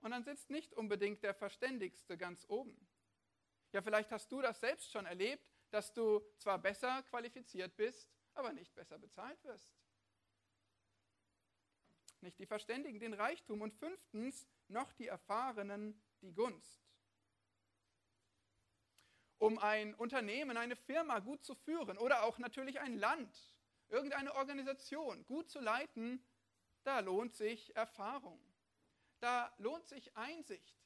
Und 0.00 0.10
dann 0.10 0.24
sitzt 0.24 0.50
nicht 0.50 0.74
unbedingt 0.74 1.22
der 1.22 1.34
Verständigste 1.34 2.18
ganz 2.18 2.44
oben. 2.48 2.89
Ja, 3.72 3.82
vielleicht 3.82 4.10
hast 4.10 4.30
du 4.32 4.40
das 4.40 4.60
selbst 4.60 4.90
schon 4.90 5.06
erlebt, 5.06 5.48
dass 5.70 5.92
du 5.92 6.20
zwar 6.36 6.58
besser 6.58 7.02
qualifiziert 7.04 7.76
bist, 7.76 8.10
aber 8.34 8.52
nicht 8.52 8.74
besser 8.74 8.98
bezahlt 8.98 9.42
wirst. 9.44 9.72
Nicht 12.20 12.38
die 12.38 12.46
Verständigen 12.46 12.98
den 12.98 13.14
Reichtum 13.14 13.62
und 13.62 13.72
fünftens 13.72 14.46
noch 14.68 14.92
die 14.92 15.06
Erfahrenen 15.06 16.02
die 16.20 16.34
Gunst. 16.34 16.84
Um 19.38 19.58
ein 19.58 19.94
Unternehmen, 19.94 20.58
eine 20.58 20.76
Firma 20.76 21.20
gut 21.20 21.44
zu 21.44 21.54
führen 21.54 21.96
oder 21.96 22.24
auch 22.24 22.38
natürlich 22.38 22.80
ein 22.80 22.98
Land 22.98 23.56
irgendeine 23.88 24.34
Organisation 24.34 25.24
gut 25.24 25.48
zu 25.48 25.60
leiten, 25.60 26.22
da 26.82 27.00
lohnt 27.00 27.34
sich 27.34 27.74
Erfahrung. 27.74 28.40
Da 29.20 29.52
lohnt 29.58 29.86
sich 29.86 30.16
Einsicht. 30.16 30.76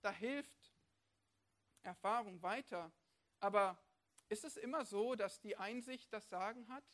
Da 0.00 0.10
hilft 0.10 0.63
Erfahrung 1.84 2.42
weiter. 2.42 2.92
Aber 3.40 3.78
ist 4.28 4.44
es 4.44 4.56
immer 4.56 4.84
so, 4.84 5.14
dass 5.14 5.40
die 5.40 5.56
Einsicht 5.56 6.12
das 6.12 6.28
Sagen 6.28 6.68
hat? 6.68 6.84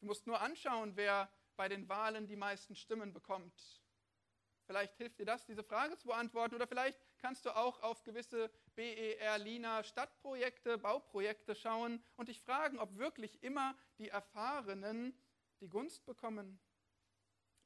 Du 0.00 0.06
musst 0.06 0.26
nur 0.26 0.40
anschauen, 0.40 0.96
wer 0.96 1.30
bei 1.56 1.68
den 1.68 1.88
Wahlen 1.88 2.26
die 2.26 2.36
meisten 2.36 2.74
Stimmen 2.74 3.12
bekommt. 3.12 3.82
Vielleicht 4.66 4.96
hilft 4.96 5.18
dir 5.18 5.26
das, 5.26 5.44
diese 5.44 5.62
Frage 5.62 5.96
zu 5.96 6.08
beantworten. 6.08 6.54
Oder 6.54 6.66
vielleicht 6.66 6.98
kannst 7.18 7.44
du 7.44 7.54
auch 7.54 7.82
auf 7.82 8.04
gewisse 8.04 8.50
BER-Lina 8.74 9.84
Stadtprojekte, 9.84 10.78
Bauprojekte 10.78 11.54
schauen 11.54 12.02
und 12.16 12.28
dich 12.28 12.40
fragen, 12.40 12.78
ob 12.78 12.96
wirklich 12.96 13.42
immer 13.42 13.76
die 13.98 14.08
Erfahrenen 14.08 15.16
die 15.60 15.68
Gunst 15.68 16.04
bekommen. 16.04 16.60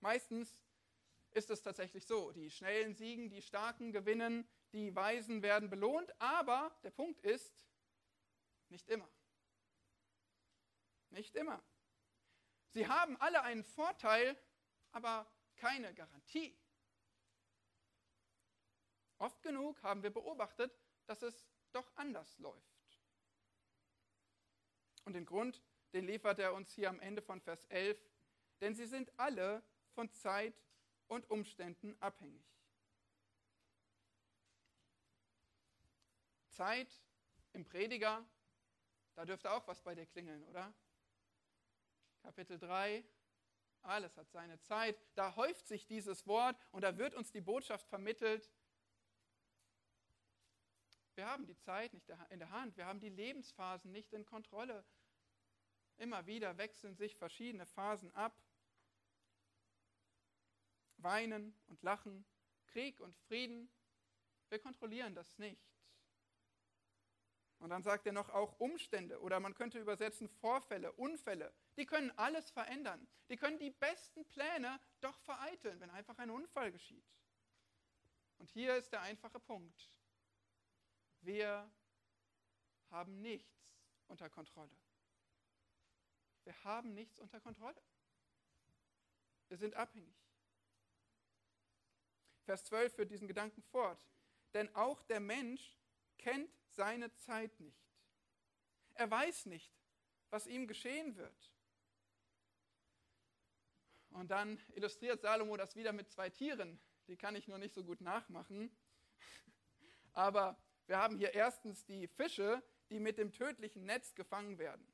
Meistens 0.01 0.59
ist 1.37 1.51
es 1.51 1.63
tatsächlich 1.63 2.07
so. 2.07 2.33
Die 2.33 2.51
Schnellen 2.51 2.95
siegen, 2.95 3.29
die 3.29 3.43
Starken 3.43 3.93
gewinnen, 3.93 4.49
die 4.73 4.97
Weisen 4.97 5.43
werden 5.43 5.69
belohnt. 5.69 6.11
Aber 6.19 6.75
der 6.83 6.91
Punkt 6.91 7.21
ist, 7.21 7.67
nicht 8.71 8.89
immer. 8.89 9.09
Nicht 11.11 11.37
immer. 11.37 11.63
Sie 12.71 12.89
haben 12.89 13.17
alle 13.19 13.43
einen 13.43 13.65
Vorteil, 13.65 14.37
aber 14.93 15.31
keine 15.57 15.93
Garantie. 15.95 16.59
Oft 19.19 19.43
genug 19.43 19.83
haben 19.83 20.03
wir 20.03 20.11
beobachtet, 20.11 20.75
dass 21.05 21.23
es 21.23 21.47
doch 21.73 21.91
anders 21.97 22.39
läuft. 22.39 23.01
Und 25.05 25.13
den 25.13 25.27
Grund, 25.27 25.63
den 25.93 26.07
liefert 26.07 26.39
er 26.39 26.55
uns 26.55 26.73
hier 26.73 26.89
am 26.89 27.01
Ende 27.01 27.21
von 27.21 27.41
Vers 27.41 27.65
11, 27.67 27.99
denn 28.61 28.75
sie 28.75 28.87
sind 28.87 29.13
alle 29.19 29.63
von 29.93 30.11
Zeit 30.11 30.66
und 31.09 31.31
Umständen 31.31 31.97
abhängig. 32.01 32.45
Zeit 36.51 37.03
im 37.53 37.65
Prediger, 37.65 38.27
da 39.15 39.25
dürfte 39.25 39.51
auch 39.51 39.67
was 39.67 39.81
bei 39.83 39.95
dir 39.95 40.07
klingeln, 40.07 40.43
oder? 40.45 40.75
Kapitel 42.23 42.59
3, 42.59 43.05
alles 43.83 44.17
hat 44.17 44.31
seine 44.31 44.59
Zeit. 44.61 45.01
Da 45.15 45.37
häuft 45.37 45.67
sich 45.69 45.87
dieses 45.87 46.27
Wort 46.27 46.57
und 46.73 46.83
da 46.83 46.99
wird 46.99 47.15
uns 47.15 47.31
die 47.31 47.41
Botschaft 47.41 47.87
vermittelt. 47.89 48.51
Wir 51.15 51.27
haben 51.27 51.47
die 51.47 51.57
Zeit 51.57 51.95
nicht 51.95 52.11
in 52.31 52.39
der 52.39 52.51
Hand, 52.51 52.77
wir 52.77 52.87
haben 52.87 53.01
die 53.01 53.09
Lebensphasen 53.09 53.91
nicht 53.93 54.13
in 54.13 54.27
Kontrolle. 54.27 54.85
Immer 55.97 56.27
wieder 56.27 56.59
wechseln 56.59 56.95
sich 56.95 57.17
verschiedene 57.17 57.65
Phasen 57.65 58.13
ab. 58.15 58.39
Weinen 60.99 61.55
und 61.67 61.83
Lachen, 61.83 62.25
Krieg 62.67 63.01
und 63.01 63.17
Frieden, 63.17 63.71
wir 64.49 64.59
kontrollieren 64.59 65.15
das 65.15 65.39
nicht. 65.39 65.61
Und 67.59 67.71
dann 67.71 67.83
sagt 67.83 68.07
er 68.07 68.13
noch 68.13 68.29
auch 68.31 68.61
Umstände 68.61 69.21
oder 69.21 69.41
man 69.41 69.55
könnte 69.55 69.79
übersetzen 69.79 70.29
Vorfälle, 70.29 70.93
Unfälle. 70.93 71.53
Die 71.77 71.87
können 71.87 72.11
alles 72.19 72.51
verändern. 72.51 73.09
Die 73.29 73.37
können 73.37 73.59
die 73.59 73.71
besten 73.71 74.25
Pläne 74.27 74.79
doch 75.01 75.19
vereiteln, 75.21 75.81
wenn 75.81 75.91
einfach 75.91 76.19
ein 76.19 76.31
Unfall 76.31 76.71
geschieht. 76.71 77.05
Und 78.39 78.51
hier 78.51 78.77
ist 78.77 78.93
der 78.93 79.01
einfache 79.03 79.41
Punkt. 79.41 79.91
Wir 81.23 81.71
haben 82.91 83.23
nichts 83.23 83.75
unter 84.07 84.29
Kontrolle. 84.29 84.77
Wir 86.45 86.65
haben 86.65 86.95
nichts 86.95 87.19
unter 87.19 87.41
Kontrolle. 87.41 87.83
Wir 89.49 89.57
sind 89.57 89.75
abhängig. 89.75 90.26
Vers 92.47 92.65
12 92.65 92.95
führt 92.95 93.11
diesen 93.11 93.29
Gedanken 93.29 93.63
fort. 93.63 94.07
Denn 94.55 94.75
auch 94.75 95.03
der 95.03 95.21
Mensch 95.21 95.77
kennt 96.17 96.51
seine 96.71 97.13
Zeit 97.17 97.59
nicht. 97.61 97.85
Er 98.95 99.11
weiß 99.11 99.47
nicht, 99.47 99.77
was 100.31 100.47
ihm 100.47 100.67
geschehen 100.67 101.17
wird. 101.17 101.53
Und 104.11 104.31
dann 104.31 104.59
illustriert 104.75 105.21
Salomo 105.21 105.57
das 105.57 105.77
wieder 105.77 105.93
mit 105.93 106.11
zwei 106.11 106.31
Tieren. 106.31 106.81
Die 107.09 107.17
kann 107.17 107.37
ich 107.37 107.49
nur 107.49 107.59
nicht 107.59 107.75
so 107.75 107.85
gut 107.85 108.01
nachmachen. 108.01 108.75
Aber 110.13 110.57
wir 110.87 110.99
haben 110.99 111.19
hier 111.19 111.35
erstens 111.35 111.85
die 111.85 112.07
Fische, 112.07 112.63
die 112.89 113.01
mit 113.01 113.19
dem 113.19 113.33
tödlichen 113.33 113.85
Netz 113.85 114.15
gefangen 114.15 114.59
werden. 114.59 114.87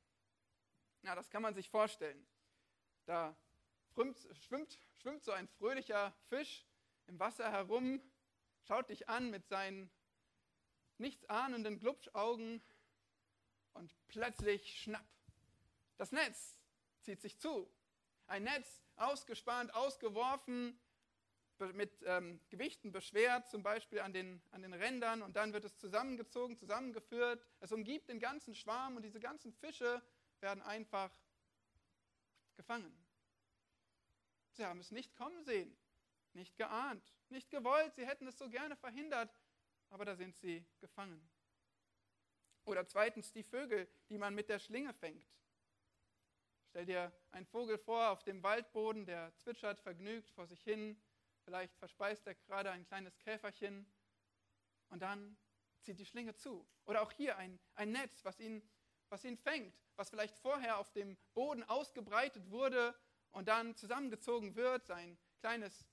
Na, 1.03 1.15
das 1.15 1.29
kann 1.29 1.43
man 1.43 1.53
sich 1.53 1.69
vorstellen. 1.69 2.27
Da 3.05 3.37
schwimmt, 4.47 4.79
schwimmt 4.95 5.23
so 5.23 5.31
ein 5.31 5.47
fröhlicher 5.47 6.13
Fisch 6.29 6.65
im 7.07 7.19
Wasser 7.19 7.51
herum, 7.51 8.01
schaut 8.67 8.89
dich 8.89 9.09
an 9.09 9.29
mit 9.29 9.47
seinen 9.47 9.89
nichtsahnenden 10.97 11.79
Glubschaugen 11.79 12.61
und 13.73 13.93
plötzlich 14.07 14.81
schnapp. 14.81 15.05
Das 15.97 16.11
Netz 16.11 16.59
zieht 17.01 17.21
sich 17.21 17.39
zu. 17.39 17.69
Ein 18.27 18.43
Netz 18.43 18.83
ausgespannt, 18.95 19.73
ausgeworfen, 19.73 20.79
mit 21.73 22.03
ähm, 22.05 22.41
Gewichten 22.49 22.91
beschwert, 22.91 23.49
zum 23.49 23.63
Beispiel 23.63 23.99
an 23.99 24.11
den, 24.11 24.41
an 24.51 24.61
den 24.61 24.73
Rändern, 24.73 25.21
und 25.21 25.35
dann 25.35 25.53
wird 25.53 25.63
es 25.63 25.77
zusammengezogen, 25.77 26.57
zusammengeführt. 26.57 27.45
Es 27.59 27.71
umgibt 27.71 28.09
den 28.09 28.19
ganzen 28.19 28.53
Schwarm 28.55 28.97
und 28.97 29.03
diese 29.03 29.19
ganzen 29.19 29.53
Fische 29.53 30.01
werden 30.41 30.61
einfach 30.63 31.11
gefangen. 32.55 32.93
Sie 34.51 34.65
haben 34.65 34.79
es 34.79 34.91
nicht 34.91 35.15
kommen 35.15 35.43
sehen, 35.45 35.75
nicht 36.35 36.57
geahnt, 36.57 37.13
nicht 37.29 37.49
gewollt. 37.49 37.95
Sie 37.95 38.05
hätten 38.05 38.27
es 38.27 38.37
so 38.37 38.49
gerne 38.49 38.75
verhindert, 38.75 39.33
aber 39.89 40.05
da 40.05 40.15
sind 40.15 40.35
sie 40.35 40.65
gefangen. 40.79 41.29
Oder 42.65 42.87
zweitens 42.87 43.31
die 43.31 43.43
Vögel, 43.43 43.87
die 44.09 44.17
man 44.17 44.33
mit 44.33 44.49
der 44.49 44.59
Schlinge 44.59 44.93
fängt. 44.93 45.27
Stell 46.69 46.85
dir 46.85 47.11
einen 47.31 47.45
Vogel 47.45 47.77
vor 47.77 48.09
auf 48.09 48.23
dem 48.23 48.41
Waldboden, 48.41 49.05
der 49.05 49.35
zwitschert 49.37 49.79
vergnügt 49.79 50.31
vor 50.31 50.47
sich 50.47 50.63
hin. 50.63 50.99
Vielleicht 51.43 51.77
verspeist 51.77 52.25
er 52.25 52.35
gerade 52.35 52.71
ein 52.71 52.85
kleines 52.85 53.19
Käferchen 53.19 53.85
und 54.89 55.01
dann 55.01 55.37
zieht 55.81 55.99
die 55.99 56.05
Schlinge 56.05 56.35
zu. 56.35 56.65
Oder 56.85 57.01
auch 57.01 57.11
hier 57.11 57.37
ein, 57.37 57.59
ein 57.75 57.91
Netz, 57.91 58.23
was 58.23 58.39
ihn, 58.39 58.67
was 59.09 59.23
ihn 59.25 59.37
fängt, 59.37 59.75
was 59.97 60.09
vielleicht 60.09 60.37
vorher 60.37 60.79
auf 60.79 60.91
dem 60.93 61.17
Boden 61.33 61.63
ausgebreitet 61.63 62.49
wurde 62.49 62.95
und 63.31 63.47
dann 63.49 63.75
zusammengezogen 63.75 64.55
wird. 64.55 64.85
Sein 64.85 65.17
kleines 65.39 65.85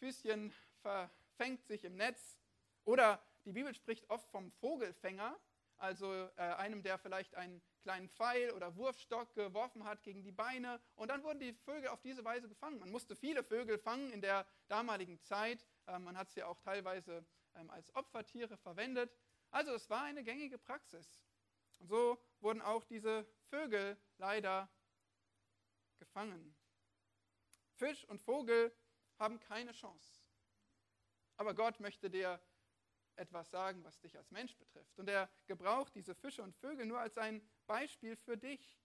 Füßchen 0.00 0.52
verfängt 0.80 1.64
sich 1.66 1.84
im 1.84 1.96
Netz. 1.96 2.38
Oder 2.84 3.22
die 3.44 3.52
Bibel 3.52 3.74
spricht 3.74 4.08
oft 4.10 4.28
vom 4.30 4.50
Vogelfänger, 4.52 5.38
also 5.76 6.12
äh, 6.12 6.42
einem, 6.42 6.82
der 6.82 6.98
vielleicht 6.98 7.34
einen 7.34 7.62
kleinen 7.82 8.08
Pfeil 8.08 8.50
oder 8.52 8.76
Wurfstock 8.76 9.34
geworfen 9.34 9.84
hat 9.84 10.02
gegen 10.02 10.22
die 10.22 10.32
Beine. 10.32 10.80
Und 10.96 11.08
dann 11.08 11.22
wurden 11.22 11.40
die 11.40 11.52
Vögel 11.52 11.88
auf 11.88 12.00
diese 12.00 12.24
Weise 12.24 12.48
gefangen. 12.48 12.78
Man 12.78 12.90
musste 12.90 13.14
viele 13.14 13.42
Vögel 13.44 13.78
fangen 13.78 14.10
in 14.12 14.20
der 14.20 14.46
damaligen 14.68 15.20
Zeit. 15.22 15.64
Äh, 15.86 15.98
man 15.98 16.16
hat 16.16 16.30
sie 16.30 16.42
auch 16.42 16.60
teilweise 16.60 17.24
ähm, 17.54 17.70
als 17.70 17.94
Opfertiere 17.94 18.56
verwendet. 18.56 19.14
Also 19.50 19.72
es 19.72 19.88
war 19.90 20.02
eine 20.02 20.24
gängige 20.24 20.58
Praxis. 20.58 21.22
Und 21.78 21.88
so 21.88 22.18
wurden 22.40 22.62
auch 22.62 22.84
diese 22.84 23.26
Vögel 23.48 23.96
leider 24.18 24.68
gefangen. 25.98 26.54
Fisch 27.76 28.04
und 28.04 28.20
Vogel 28.20 28.72
haben 29.20 29.38
keine 29.38 29.72
Chance. 29.72 30.20
Aber 31.36 31.54
Gott 31.54 31.78
möchte 31.78 32.10
dir 32.10 32.40
etwas 33.16 33.50
sagen, 33.50 33.84
was 33.84 34.00
dich 34.00 34.16
als 34.16 34.30
Mensch 34.30 34.56
betrifft. 34.56 34.98
Und 34.98 35.08
er 35.08 35.30
gebraucht 35.46 35.94
diese 35.94 36.14
Fische 36.14 36.42
und 36.42 36.56
Vögel 36.56 36.86
nur 36.86 36.98
als 36.98 37.18
ein 37.18 37.46
Beispiel 37.66 38.16
für 38.16 38.36
dich. 38.36 38.78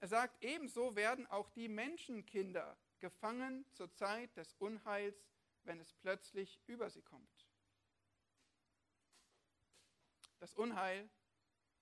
Er 0.00 0.08
sagt, 0.08 0.42
ebenso 0.42 0.96
werden 0.96 1.26
auch 1.28 1.50
die 1.50 1.68
Menschenkinder 1.68 2.76
gefangen 2.98 3.64
zur 3.72 3.92
Zeit 3.92 4.36
des 4.36 4.54
Unheils, 4.54 5.28
wenn 5.62 5.80
es 5.80 5.92
plötzlich 5.92 6.60
über 6.66 6.90
sie 6.90 7.02
kommt. 7.02 7.46
Das 10.38 10.54
Unheil 10.54 11.08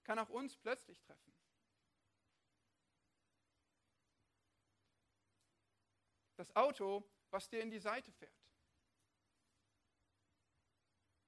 kann 0.04 0.18
auch 0.18 0.28
uns 0.28 0.56
plötzlich 0.56 1.00
treffen. 1.00 1.32
Das 6.36 6.54
Auto, 6.56 7.08
was 7.32 7.48
dir 7.48 7.60
in 7.60 7.70
die 7.70 7.80
Seite 7.80 8.12
fährt 8.12 8.42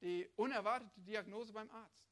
die 0.04 0.28
unerwartete 0.36 1.00
Diagnose 1.00 1.52
beim 1.52 1.70
Arzt. 1.70 2.06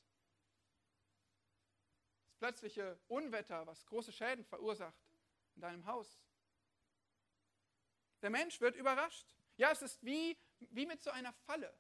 Das 2.25 2.35
plötzliche 2.37 2.99
Unwetter, 3.07 3.67
was 3.67 3.85
große 3.85 4.13
Schäden 4.13 4.45
verursacht 4.47 4.97
in 5.55 5.61
deinem 5.61 5.85
Haus. 5.85 6.19
Der 8.23 8.31
Mensch 8.31 8.61
wird 8.63 8.77
überrascht. 8.77 9.27
Ja, 9.59 9.71
es 9.71 9.83
ist 9.83 10.03
wie, 10.03 10.39
wie 10.71 10.87
mit 10.87 11.03
so 11.03 11.11
einer 11.11 11.35
Falle. 11.35 11.73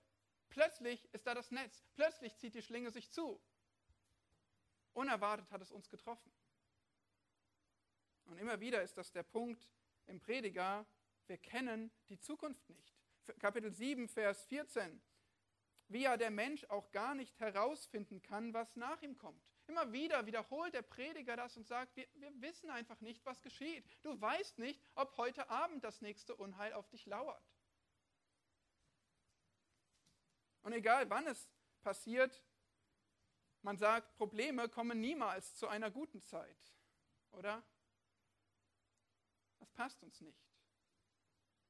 Plötzlich 0.50 1.08
ist 1.14 1.26
da 1.26 1.34
das 1.34 1.50
Netz. 1.50 1.82
Plötzlich 1.94 2.36
zieht 2.36 2.54
die 2.54 2.62
Schlinge 2.62 2.90
sich 2.90 3.10
zu. 3.10 3.40
Unerwartet 4.92 5.50
hat 5.50 5.62
es 5.62 5.72
uns 5.72 5.88
getroffen. 5.88 6.30
Und 8.26 8.36
immer 8.36 8.60
wieder 8.60 8.82
ist 8.82 8.98
das 8.98 9.10
der 9.12 9.22
Punkt 9.22 9.66
im 10.06 10.20
Prediger, 10.20 10.84
wir 11.32 11.38
kennen 11.38 11.90
die 12.10 12.20
Zukunft 12.20 12.68
nicht. 12.68 12.94
Kapitel 13.38 13.72
7, 13.72 14.06
Vers 14.06 14.44
14 14.44 15.00
wie 15.88 16.02
ja 16.02 16.16
der 16.16 16.30
Mensch 16.30 16.64
auch 16.64 16.90
gar 16.90 17.14
nicht 17.14 17.38
herausfinden 17.40 18.22
kann, 18.22 18.54
was 18.54 18.76
nach 18.76 19.02
ihm 19.02 19.18
kommt. 19.18 19.42
Immer 19.66 19.92
wieder 19.92 20.26
wiederholt 20.26 20.74
der 20.74 20.82
Prediger 20.82 21.36
das 21.36 21.56
und 21.56 21.66
sagt, 21.66 21.94
wir, 21.96 22.06
wir 22.14 22.32
wissen 22.40 22.70
einfach 22.70 23.00
nicht, 23.00 23.24
was 23.24 23.42
geschieht. 23.42 23.84
Du 24.02 24.18
weißt 24.20 24.58
nicht, 24.58 24.80
ob 24.94 25.16
heute 25.16 25.48
Abend 25.50 25.84
das 25.84 26.00
nächste 26.00 26.34
Unheil 26.34 26.72
auf 26.72 26.88
dich 26.88 27.06
lauert. 27.06 27.42
Und 30.62 30.72
egal 30.72 31.08
wann 31.10 31.26
es 31.26 31.48
passiert, 31.82 32.42
man 33.62 33.76
sagt, 33.76 34.14
Probleme 34.16 34.68
kommen 34.68 35.00
niemals 35.00 35.56
zu 35.56 35.68
einer 35.68 35.90
guten 35.90 36.22
Zeit, 36.22 36.72
oder? 37.32 37.62
Das 39.58 39.70
passt 39.70 40.02
uns 40.02 40.20
nicht. 40.20 40.51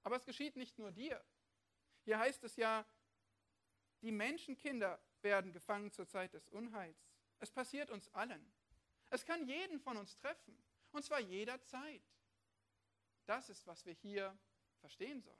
Aber 0.02 0.16
es 0.16 0.24
geschieht 0.24 0.56
nicht 0.56 0.78
nur 0.78 0.90
dir. 0.90 1.24
Hier 2.04 2.18
heißt 2.18 2.42
es 2.44 2.56
ja, 2.56 2.84
die 4.00 4.12
Menschenkinder 4.12 5.00
werden 5.22 5.52
gefangen 5.52 5.92
zur 5.92 6.08
Zeit 6.08 6.34
des 6.34 6.48
Unheils. 6.48 7.08
Es 7.38 7.50
passiert 7.50 7.90
uns 7.90 8.08
allen. 8.14 8.52
Es 9.10 9.24
kann 9.24 9.46
jeden 9.46 9.78
von 9.78 9.96
uns 9.96 10.16
treffen, 10.16 10.60
und 10.90 11.04
zwar 11.04 11.20
jederzeit. 11.20 12.02
Das 13.26 13.48
ist, 13.48 13.66
was 13.66 13.84
wir 13.84 13.92
hier 13.92 14.36
verstehen 14.80 15.20
sollen. 15.20 15.36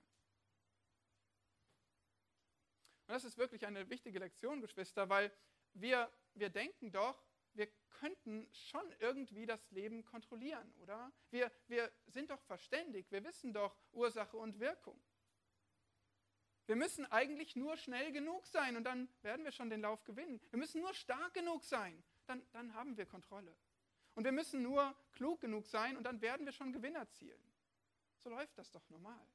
Und 3.07 3.15
das 3.15 3.25
ist 3.25 3.37
wirklich 3.39 3.67
eine 3.67 3.89
wichtige 3.91 4.19
Lektion, 4.19 4.61
Geschwister, 4.61 5.09
weil 5.09 5.33
wir, 5.75 6.13
wir 6.35 6.51
denken 6.51 6.93
doch, 6.93 7.23
wir 7.55 7.69
könnten 8.01 8.49
schon 8.53 8.85
irgendwie 8.99 9.47
das 9.47 9.71
Leben 9.71 10.05
kontrollieren, 10.05 10.73
oder? 10.83 11.13
Wir, 11.31 11.51
wir 11.69 11.91
sind 12.07 12.31
doch 12.31 12.41
verständig, 12.43 13.11
wir 13.11 13.23
wissen 13.25 13.53
doch 13.53 13.77
Ursache 13.93 14.37
und 14.37 14.59
Wirkung. 14.59 15.01
Wir 16.67 16.77
müssen 16.77 17.05
eigentlich 17.07 17.57
nur 17.57 17.77
schnell 17.77 18.13
genug 18.13 18.47
sein 18.47 18.77
und 18.77 18.85
dann 18.85 19.09
werden 19.23 19.45
wir 19.45 19.53
schon 19.53 19.69
den 19.69 19.81
Lauf 19.81 20.05
gewinnen. 20.05 20.41
Wir 20.51 20.59
müssen 20.59 20.81
nur 20.81 20.95
stark 20.95 21.35
genug 21.35 21.65
sein, 21.65 22.03
dann, 22.27 22.43
dann 22.53 22.75
haben 22.75 22.97
wir 22.97 23.07
Kontrolle. 23.07 23.57
Und 24.15 24.25
wir 24.25 24.33
müssen 24.33 24.63
nur 24.63 24.95
klug 25.13 25.41
genug 25.41 25.67
sein 25.67 25.97
und 25.97 26.05
dann 26.05 26.21
werden 26.21 26.47
wir 26.47 26.53
schon 26.53 26.73
Gewinn 26.73 26.95
erzielen. 26.95 27.43
So 28.19 28.31
läuft 28.31 28.57
das 28.59 28.71
doch 28.71 28.89
normal. 28.91 29.27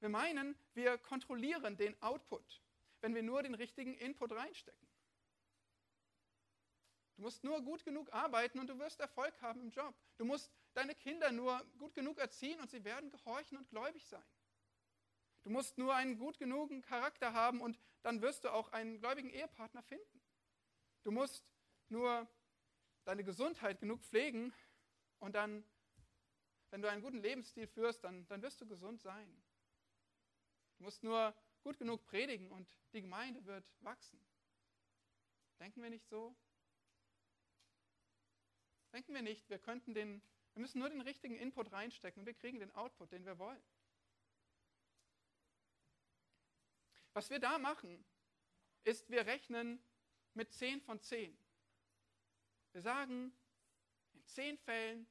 Wir 0.00 0.08
meinen, 0.08 0.56
wir 0.74 0.98
kontrollieren 0.98 1.76
den 1.76 2.00
Output, 2.02 2.62
wenn 3.00 3.14
wir 3.14 3.22
nur 3.22 3.42
den 3.42 3.54
richtigen 3.54 3.94
Input 3.94 4.32
reinstecken. 4.32 4.91
Du 7.16 7.22
musst 7.22 7.44
nur 7.44 7.62
gut 7.62 7.84
genug 7.84 8.12
arbeiten 8.12 8.58
und 8.58 8.68
du 8.68 8.78
wirst 8.78 9.00
Erfolg 9.00 9.40
haben 9.42 9.60
im 9.60 9.70
Job. 9.70 9.94
Du 10.16 10.24
musst 10.24 10.50
deine 10.74 10.94
Kinder 10.94 11.30
nur 11.30 11.62
gut 11.78 11.94
genug 11.94 12.18
erziehen 12.18 12.60
und 12.60 12.70
sie 12.70 12.84
werden 12.84 13.10
gehorchen 13.10 13.58
und 13.58 13.68
gläubig 13.68 14.06
sein. 14.06 14.24
Du 15.42 15.50
musst 15.50 15.76
nur 15.76 15.94
einen 15.94 16.18
gut 16.18 16.38
genugen 16.38 16.82
Charakter 16.82 17.32
haben 17.32 17.60
und 17.60 17.78
dann 18.02 18.22
wirst 18.22 18.44
du 18.44 18.52
auch 18.52 18.72
einen 18.72 18.98
gläubigen 18.98 19.30
Ehepartner 19.30 19.82
finden. 19.82 20.22
Du 21.02 21.10
musst 21.10 21.44
nur 21.88 22.28
deine 23.04 23.24
Gesundheit 23.24 23.80
genug 23.80 24.02
pflegen 24.02 24.52
und 25.18 25.34
dann, 25.34 25.64
wenn 26.70 26.80
du 26.80 26.88
einen 26.88 27.02
guten 27.02 27.18
Lebensstil 27.18 27.66
führst, 27.66 28.04
dann, 28.04 28.26
dann 28.28 28.40
wirst 28.40 28.60
du 28.60 28.66
gesund 28.66 29.00
sein. 29.00 29.42
Du 30.78 30.84
musst 30.84 31.02
nur 31.02 31.34
gut 31.62 31.78
genug 31.78 32.04
predigen 32.04 32.50
und 32.50 32.68
die 32.92 33.02
Gemeinde 33.02 33.44
wird 33.44 33.64
wachsen. 33.80 34.20
Denken 35.58 35.82
wir 35.82 35.90
nicht 35.90 36.08
so? 36.08 36.34
Denken 38.92 39.14
wir 39.14 39.22
nicht, 39.22 39.48
wir 39.48 39.58
könnten 39.58 39.94
den, 39.94 40.22
wir 40.52 40.60
müssen 40.60 40.78
nur 40.78 40.90
den 40.90 41.00
richtigen 41.00 41.36
Input 41.36 41.72
reinstecken 41.72 42.20
und 42.20 42.26
wir 42.26 42.34
kriegen 42.34 42.60
den 42.60 42.70
Output, 42.72 43.12
den 43.12 43.24
wir 43.24 43.38
wollen. 43.38 43.62
Was 47.14 47.30
wir 47.30 47.38
da 47.38 47.58
machen, 47.58 48.04
ist, 48.84 49.10
wir 49.10 49.26
rechnen 49.26 49.82
mit 50.34 50.52
10 50.52 50.80
von 50.80 51.00
10. 51.00 51.36
Wir 52.72 52.80
sagen, 52.80 53.32
in 54.12 54.24
10 54.24 54.58
Fällen, 54.58 55.06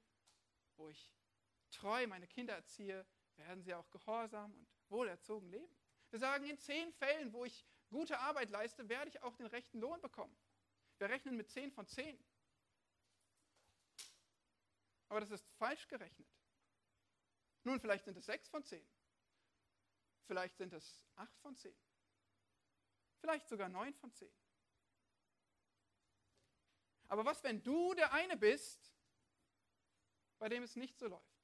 wo 0.78 0.90
ich 0.90 1.12
treu 1.72 2.08
meine 2.08 2.28
Kinder 2.28 2.56
erziehe, 2.56 3.06
werden 3.36 3.62
sie 3.64 3.74
auch 3.74 3.90
gehorsam 3.92 4.54
und 4.54 4.68
wohlerzogen 4.90 5.50
leben. 5.50 5.76
Wir 6.10 6.20
sagen, 6.20 6.46
in 6.46 6.58
10 6.58 6.92
Fällen, 6.94 7.34
wo 7.34 7.46
ich 7.46 7.66
gute 7.90 8.20
Arbeit 8.20 8.50
leiste, 8.50 8.90
werde 8.90 9.10
ich 9.10 9.22
auch 9.22 9.36
den 9.36 9.48
rechten 9.48 9.80
Lohn 9.80 10.02
bekommen. 10.02 10.36
Wir 10.98 11.10
rechnen 11.10 11.38
mit 11.38 11.50
10 11.50 11.72
von 11.72 11.88
10. 11.88 12.18
Aber 15.12 15.20
das 15.20 15.32
ist 15.32 15.46
falsch 15.58 15.90
gerechnet. 15.90 16.30
Nun, 17.66 17.82
vielleicht 17.82 18.06
sind 18.06 18.16
es 18.16 18.26
6 18.28 18.48
von 18.48 18.64
10. 18.64 18.82
Vielleicht 20.26 20.56
sind 20.56 20.72
es 20.72 21.04
8 21.18 21.38
von 21.40 21.54
10. 21.54 21.76
Vielleicht 23.20 23.50
sogar 23.50 23.68
9 23.68 23.94
von 23.96 24.14
10. 24.14 24.32
Aber 27.10 27.26
was, 27.26 27.44
wenn 27.44 27.62
du 27.62 27.94
der 27.94 28.14
eine 28.14 28.38
bist, 28.38 28.94
bei 30.40 30.48
dem 30.48 30.64
es 30.64 30.78
nicht 30.78 30.98
so 30.98 31.08
läuft? 31.08 31.44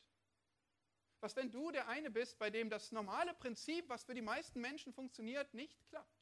Was, 1.19 1.36
wenn 1.36 1.51
du 1.51 1.69
der 1.71 1.89
eine 1.89 2.10
bist, 2.10 2.39
bei 2.39 2.49
dem 2.49 2.69
das 2.69 2.93
normale 2.93 3.34
Prinzip, 3.34 3.89
was 3.89 4.06
für 4.06 4.13
die 4.13 4.21
meisten 4.21 4.62
Menschen 4.62 4.93
funktioniert, 4.93 5.53
nicht 5.53 5.86
klappt? 5.88 6.16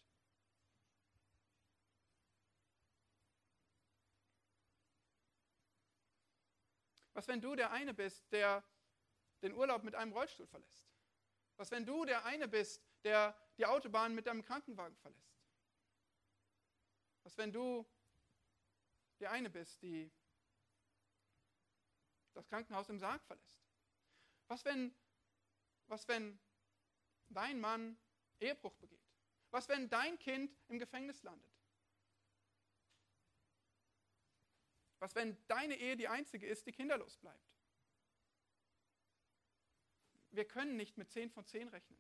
Was, 7.15 7.29
wenn 7.29 7.39
du 7.39 7.55
der 7.55 7.71
eine 7.71 7.93
bist, 7.93 8.29
der 8.31 8.61
den 9.41 9.53
Urlaub 9.53 9.83
mit 9.83 9.95
einem 9.95 10.11
Rollstuhl 10.11 10.47
verlässt? 10.47 10.85
Was, 11.55 11.71
wenn 11.71 11.85
du 11.85 12.03
der 12.03 12.25
eine 12.25 12.47
bist, 12.47 12.83
der 13.03 13.35
die 13.57 13.65
Autobahn 13.65 14.13
mit 14.13 14.27
deinem 14.27 14.43
Krankenwagen 14.43 14.97
verlässt? 14.97 15.39
Was, 17.23 17.37
wenn 17.37 17.53
du 17.53 17.85
der 19.21 19.31
eine 19.31 19.49
bist, 19.49 19.81
die 19.81 20.11
das 22.33 22.47
Krankenhaus 22.49 22.89
im 22.89 22.99
Sarg 22.99 23.23
verlässt? 23.23 23.63
Was, 24.49 24.65
wenn, 24.65 24.93
was, 25.87 26.05
wenn 26.09 26.37
dein 27.29 27.61
Mann 27.61 27.97
Ehebruch 28.41 28.75
begeht? 28.75 28.99
Was, 29.51 29.69
wenn 29.69 29.89
dein 29.89 30.19
Kind 30.19 30.53
im 30.67 30.79
Gefängnis 30.79 31.23
landet? 31.23 31.54
Was, 34.99 35.15
wenn 35.15 35.37
deine 35.47 35.75
Ehe 35.75 35.97
die 35.97 36.07
einzige 36.07 36.47
ist, 36.47 36.65
die 36.65 36.71
kinderlos 36.71 37.17
bleibt? 37.17 37.55
Wir 40.31 40.45
können 40.45 40.75
nicht 40.75 40.97
mit 40.97 41.09
10 41.11 41.29
von 41.29 41.45
10 41.45 41.67
rechnen. 41.69 41.99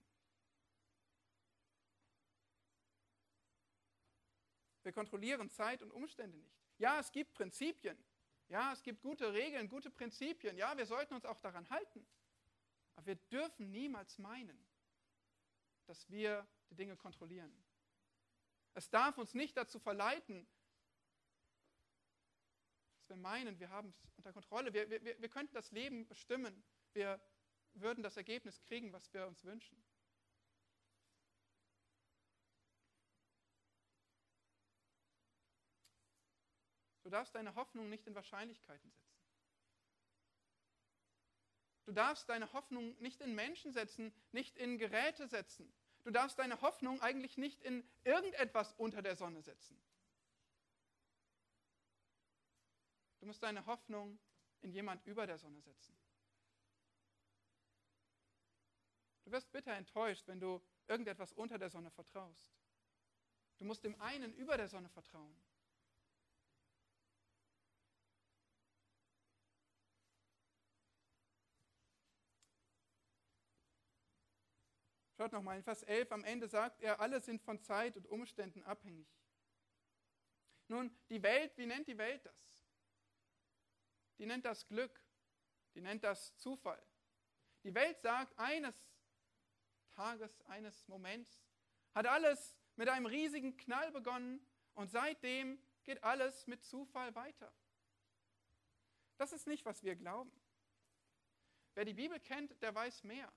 Wir 4.83 4.91
kontrollieren 4.91 5.49
Zeit 5.49 5.81
und 5.81 5.91
Umstände 5.91 6.37
nicht. 6.37 6.59
Ja, 6.77 6.99
es 6.99 7.11
gibt 7.11 7.33
Prinzipien. 7.33 7.97
Ja, 8.49 8.71
es 8.73 8.83
gibt 8.83 9.01
gute 9.01 9.33
Regeln, 9.33 9.67
gute 9.67 9.89
Prinzipien. 9.89 10.57
Ja, 10.57 10.77
wir 10.77 10.85
sollten 10.85 11.15
uns 11.15 11.25
auch 11.25 11.39
daran 11.39 11.67
halten. 11.69 12.05
Aber 12.95 13.07
wir 13.07 13.15
dürfen 13.15 13.71
niemals 13.71 14.19
meinen, 14.19 14.63
dass 15.87 16.09
wir 16.09 16.47
die 16.69 16.75
Dinge 16.75 16.95
kontrollieren. 16.95 17.51
Es 18.73 18.89
darf 18.89 19.17
uns 19.17 19.33
nicht 19.33 19.57
dazu 19.57 19.79
verleiten, 19.79 20.45
dass 23.05 23.09
wir 23.09 23.21
meinen, 23.21 23.59
wir 23.59 23.69
haben 23.69 23.89
es 23.89 24.17
unter 24.17 24.33
Kontrolle, 24.33 24.73
wir, 24.73 24.89
wir, 24.89 25.21
wir 25.21 25.29
könnten 25.29 25.53
das 25.53 25.71
Leben 25.71 26.07
bestimmen, 26.07 26.63
wir 26.93 27.21
würden 27.73 28.03
das 28.03 28.17
Ergebnis 28.17 28.59
kriegen, 28.63 28.91
was 28.93 29.13
wir 29.13 29.27
uns 29.27 29.43
wünschen. 29.43 29.77
Du 37.03 37.11
darfst 37.11 37.35
deine 37.35 37.53
Hoffnung 37.53 37.89
nicht 37.89 38.07
in 38.07 38.15
Wahrscheinlichkeiten 38.15 38.89
setzen. 38.89 39.21
Du 41.85 41.91
darfst 41.91 42.27
deine 42.27 42.51
Hoffnung 42.53 42.99
nicht 42.99 43.21
in 43.21 43.35
Menschen 43.35 43.71
setzen, 43.71 44.11
nicht 44.31 44.57
in 44.57 44.79
Geräte 44.79 45.27
setzen. 45.27 45.71
Du 46.03 46.09
darfst 46.09 46.39
deine 46.39 46.59
Hoffnung 46.61 46.99
eigentlich 47.01 47.37
nicht 47.37 47.61
in 47.61 47.87
irgendetwas 48.03 48.73
unter 48.73 49.03
der 49.03 49.15
Sonne 49.15 49.43
setzen. 49.43 49.79
Du 53.25 53.27
musst 53.27 53.41
deine 53.41 53.65
Hoffnung 53.65 54.19
in 54.61 54.71
jemand 54.71 55.03
über 55.07 55.25
der 55.25 55.39
Sonne 55.39 55.59
setzen. 55.59 55.97
Du 59.23 59.31
wirst 59.31 59.51
bitter 59.51 59.73
enttäuscht, 59.73 60.27
wenn 60.27 60.39
du 60.39 60.61
irgendetwas 60.85 61.33
unter 61.33 61.57
der 61.57 61.71
Sonne 61.71 61.89
vertraust. 61.89 62.53
Du 63.57 63.65
musst 63.65 63.83
dem 63.83 63.99
einen 63.99 64.31
über 64.35 64.57
der 64.57 64.67
Sonne 64.67 64.89
vertrauen. 64.89 65.35
Schaut 75.17 75.31
nochmal, 75.31 75.57
in 75.57 75.63
Vers 75.63 75.81
11 75.81 76.11
am 76.11 76.23
Ende 76.23 76.47
sagt 76.47 76.79
er, 76.83 76.99
alle 76.99 77.19
sind 77.21 77.41
von 77.41 77.59
Zeit 77.59 77.97
und 77.97 78.05
Umständen 78.05 78.61
abhängig. 78.61 79.07
Nun, 80.67 80.95
die 81.09 81.23
Welt, 81.23 81.57
wie 81.57 81.65
nennt 81.65 81.87
die 81.87 81.97
Welt 81.97 82.23
das? 82.23 82.54
Die 84.17 84.25
nennt 84.25 84.45
das 84.45 84.67
Glück, 84.67 85.01
die 85.73 85.81
nennt 85.81 86.03
das 86.03 86.35
Zufall. 86.37 86.81
Die 87.63 87.73
Welt 87.73 87.99
sagt, 87.99 88.37
eines 88.37 88.75
Tages, 89.91 90.41
eines 90.47 90.87
Moments 90.87 91.43
hat 91.93 92.05
alles 92.05 92.57
mit 92.75 92.89
einem 92.89 93.05
riesigen 93.05 93.57
Knall 93.57 93.91
begonnen 93.91 94.45
und 94.73 94.89
seitdem 94.89 95.59
geht 95.83 96.03
alles 96.03 96.47
mit 96.47 96.63
Zufall 96.63 97.15
weiter. 97.15 97.53
Das 99.17 99.31
ist 99.31 99.47
nicht, 99.47 99.65
was 99.65 99.83
wir 99.83 99.95
glauben. 99.95 100.31
Wer 101.73 101.85
die 101.85 101.93
Bibel 101.93 102.19
kennt, 102.19 102.61
der 102.61 102.73
weiß 102.75 103.03
mehr. 103.03 103.31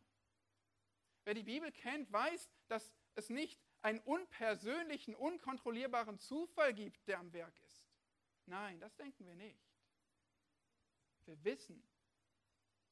Wer 1.25 1.35
die 1.35 1.43
Bibel 1.43 1.71
kennt, 1.73 2.13
weiß, 2.13 2.51
dass 2.69 2.93
es 3.15 3.31
nicht 3.31 3.61
einen 3.83 4.01
unpersönlichen, 4.01 5.15
unkontrollierbaren 5.15 6.19
Zufall 6.19 6.75
gibt, 6.75 7.07
der 7.07 7.19
am 7.19 7.33
Werk 7.33 7.59
ist. 7.61 7.89
Nein, 8.47 8.81
das 8.81 8.97
denken 8.97 9.27
wir 9.27 9.35
nicht. 9.35 9.68
Wir 11.29 11.45
wissen, 11.45 11.87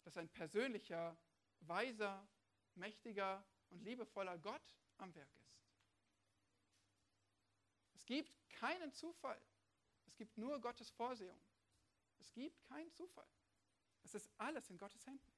dass 0.03 0.16
ein 0.16 0.29
persönlicher, 0.29 1.16
weiser, 1.61 2.29
mächtiger 2.75 3.44
und 3.70 3.83
liebevoller 3.83 4.38
Gott 4.38 4.77
am 4.99 5.14
Werk 5.14 5.35
ist. 5.37 5.59
Es 7.94 8.05
gibt 8.05 8.33
keinen 8.51 8.92
Zufall. 8.92 9.40
Es 10.07 10.16
gibt 10.16 10.37
nur 10.37 10.61
Gottes 10.61 10.90
Vorsehung. 10.90 11.40
Es 12.18 12.33
gibt 12.33 12.62
keinen 12.62 12.92
Zufall. 12.92 13.27
Es 14.05 14.14
ist 14.14 14.31
alles 14.38 14.70
in 14.70 14.79
Gottes 14.79 15.05
Händen. 15.07 15.37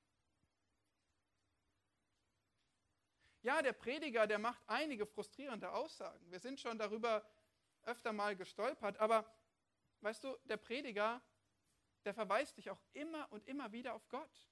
ja, 3.42 3.62
der 3.62 3.72
Prediger, 3.72 4.26
der 4.26 4.38
macht 4.38 4.62
einige 4.66 5.06
frustrierende 5.06 5.72
Aussagen. 5.72 6.30
Wir 6.30 6.38
sind 6.38 6.61
schon 6.61 6.76
darüber 6.76 7.24
öfter 7.82 8.12
mal 8.12 8.37
gestolpert, 8.37 8.98
aber 8.98 9.24
weißt 10.00 10.24
du, 10.24 10.37
der 10.44 10.58
Prediger, 10.58 11.22
der 12.08 12.14
verweist 12.14 12.56
dich 12.56 12.70
auch 12.70 12.80
immer 12.94 13.30
und 13.32 13.46
immer 13.46 13.70
wieder 13.70 13.92
auf 13.92 14.08
Gott. 14.08 14.48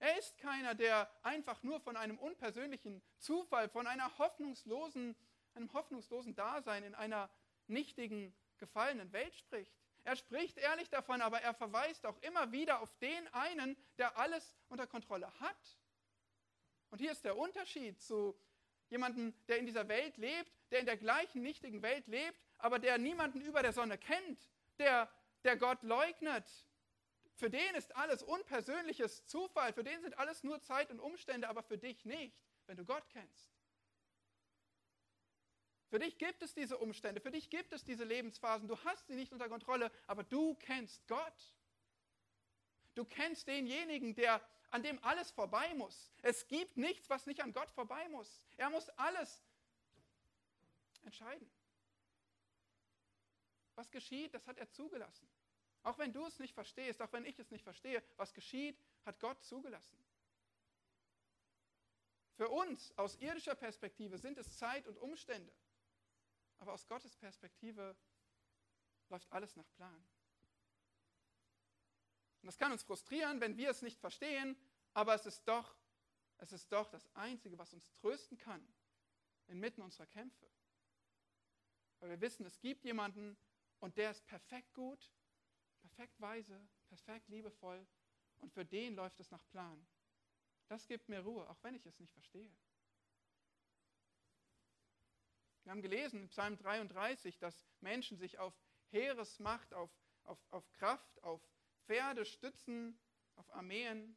Er 0.00 0.18
ist 0.18 0.36
keiner, 0.36 0.74
der 0.74 1.10
einfach 1.22 1.62
nur 1.62 1.80
von 1.80 1.96
einem 1.96 2.18
unpersönlichen 2.18 3.02
Zufall, 3.16 3.70
von 3.70 3.86
einer 3.86 4.18
hoffnungslosen, 4.18 5.16
einem 5.54 5.72
hoffnungslosen 5.72 6.34
Dasein 6.34 6.84
in 6.84 6.94
einer 6.94 7.30
nichtigen, 7.68 8.34
gefallenen 8.58 9.10
Welt 9.14 9.34
spricht. 9.34 9.72
Er 10.04 10.14
spricht 10.14 10.58
ehrlich 10.58 10.90
davon, 10.90 11.22
aber 11.22 11.40
er 11.40 11.54
verweist 11.54 12.04
auch 12.04 12.18
immer 12.18 12.52
wieder 12.52 12.82
auf 12.82 12.94
den 12.98 13.26
einen, 13.28 13.74
der 13.96 14.18
alles 14.18 14.54
unter 14.68 14.86
Kontrolle 14.86 15.32
hat. 15.40 15.78
Und 16.90 16.98
hier 16.98 17.12
ist 17.12 17.24
der 17.24 17.38
Unterschied 17.38 17.98
zu 18.02 18.38
jemandem, 18.90 19.32
der 19.46 19.56
in 19.56 19.64
dieser 19.64 19.88
Welt 19.88 20.18
lebt, 20.18 20.52
der 20.70 20.80
in 20.80 20.86
der 20.86 20.98
gleichen 20.98 21.40
nichtigen 21.40 21.80
Welt 21.80 22.06
lebt, 22.08 22.44
aber 22.58 22.78
der 22.78 22.98
niemanden 22.98 23.40
über 23.40 23.62
der 23.62 23.72
Sonne 23.72 23.96
kennt, 23.96 24.50
der, 24.78 25.08
der 25.44 25.56
Gott 25.56 25.82
leugnet. 25.82 26.46
Für 27.34 27.50
den 27.50 27.74
ist 27.76 27.94
alles 27.94 28.22
unpersönliches 28.22 29.26
Zufall, 29.26 29.72
für 29.72 29.84
den 29.84 30.00
sind 30.02 30.18
alles 30.18 30.42
nur 30.42 30.60
Zeit 30.60 30.90
und 30.90 30.98
Umstände, 30.98 31.48
aber 31.48 31.62
für 31.62 31.78
dich 31.78 32.04
nicht, 32.04 32.44
wenn 32.66 32.76
du 32.76 32.84
Gott 32.84 33.08
kennst. 33.10 33.52
Für 35.88 35.98
dich 35.98 36.18
gibt 36.18 36.42
es 36.42 36.52
diese 36.52 36.76
Umstände, 36.78 37.20
für 37.20 37.30
dich 37.30 37.48
gibt 37.48 37.72
es 37.72 37.84
diese 37.84 38.04
Lebensphasen, 38.04 38.68
du 38.68 38.76
hast 38.84 39.06
sie 39.06 39.14
nicht 39.14 39.32
unter 39.32 39.48
Kontrolle, 39.48 39.90
aber 40.06 40.24
du 40.24 40.54
kennst 40.56 41.06
Gott. 41.06 41.54
Du 42.94 43.04
kennst 43.04 43.46
denjenigen, 43.46 44.14
der 44.14 44.42
an 44.70 44.82
dem 44.82 45.02
alles 45.04 45.30
vorbei 45.30 45.72
muss. 45.74 46.12
Es 46.22 46.48
gibt 46.48 46.76
nichts, 46.76 47.08
was 47.08 47.26
nicht 47.26 47.42
an 47.42 47.52
Gott 47.52 47.70
vorbei 47.70 48.08
muss. 48.08 48.42
Er 48.56 48.68
muss 48.70 48.88
alles 48.90 49.42
entscheiden. 51.02 51.48
Was 53.78 53.92
geschieht, 53.92 54.34
das 54.34 54.44
hat 54.48 54.58
er 54.58 54.68
zugelassen. 54.72 55.28
Auch 55.84 55.96
wenn 55.98 56.12
du 56.12 56.26
es 56.26 56.40
nicht 56.40 56.52
verstehst, 56.52 57.00
auch 57.00 57.12
wenn 57.12 57.24
ich 57.24 57.38
es 57.38 57.52
nicht 57.52 57.62
verstehe, 57.62 58.02
was 58.16 58.34
geschieht, 58.34 58.76
hat 59.04 59.20
Gott 59.20 59.40
zugelassen. 59.44 59.96
Für 62.34 62.48
uns 62.48 62.92
aus 62.98 63.14
irdischer 63.14 63.54
Perspektive 63.54 64.18
sind 64.18 64.36
es 64.36 64.56
Zeit 64.56 64.88
und 64.88 64.98
Umstände. 64.98 65.52
Aber 66.58 66.72
aus 66.72 66.88
Gottes 66.88 67.14
Perspektive 67.14 67.96
läuft 69.10 69.30
alles 69.30 69.54
nach 69.54 69.70
Plan. 69.74 70.08
Und 72.42 72.46
das 72.48 72.58
kann 72.58 72.72
uns 72.72 72.82
frustrieren, 72.82 73.40
wenn 73.40 73.56
wir 73.56 73.70
es 73.70 73.82
nicht 73.82 74.00
verstehen, 74.00 74.56
aber 74.92 75.14
es 75.14 75.24
ist 75.24 75.46
doch, 75.46 75.76
es 76.38 76.50
ist 76.50 76.72
doch 76.72 76.88
das 76.88 77.08
Einzige, 77.14 77.56
was 77.58 77.72
uns 77.72 77.88
trösten 77.92 78.38
kann 78.38 78.66
inmitten 79.46 79.82
unserer 79.82 80.06
Kämpfe. 80.06 80.50
Weil 82.00 82.10
wir 82.10 82.20
wissen, 82.20 82.44
es 82.44 82.58
gibt 82.58 82.84
jemanden 82.84 83.38
und 83.80 83.96
der 83.96 84.10
ist 84.10 84.24
perfekt 84.26 84.72
gut, 84.74 85.12
perfekt 85.80 86.20
weise, 86.20 86.68
perfekt 86.88 87.28
liebevoll 87.28 87.86
und 88.38 88.52
für 88.52 88.64
den 88.64 88.94
läuft 88.94 89.20
es 89.20 89.30
nach 89.30 89.46
Plan. 89.48 89.86
Das 90.68 90.86
gibt 90.86 91.08
mir 91.08 91.20
Ruhe, 91.20 91.48
auch 91.48 91.62
wenn 91.62 91.74
ich 91.74 91.86
es 91.86 91.98
nicht 91.98 92.12
verstehe. 92.12 92.54
Wir 95.62 95.72
haben 95.72 95.82
gelesen 95.82 96.22
in 96.22 96.28
Psalm 96.28 96.56
33, 96.56 97.38
dass 97.38 97.66
Menschen 97.80 98.16
sich 98.16 98.38
auf 98.38 98.54
Heeresmacht, 98.90 99.74
auf, 99.74 99.90
auf, 100.24 100.38
auf 100.50 100.70
Kraft, 100.72 101.22
auf 101.22 101.42
Pferde 101.84 102.24
stützen, 102.24 102.98
auf 103.34 103.52
Armeen, 103.54 104.16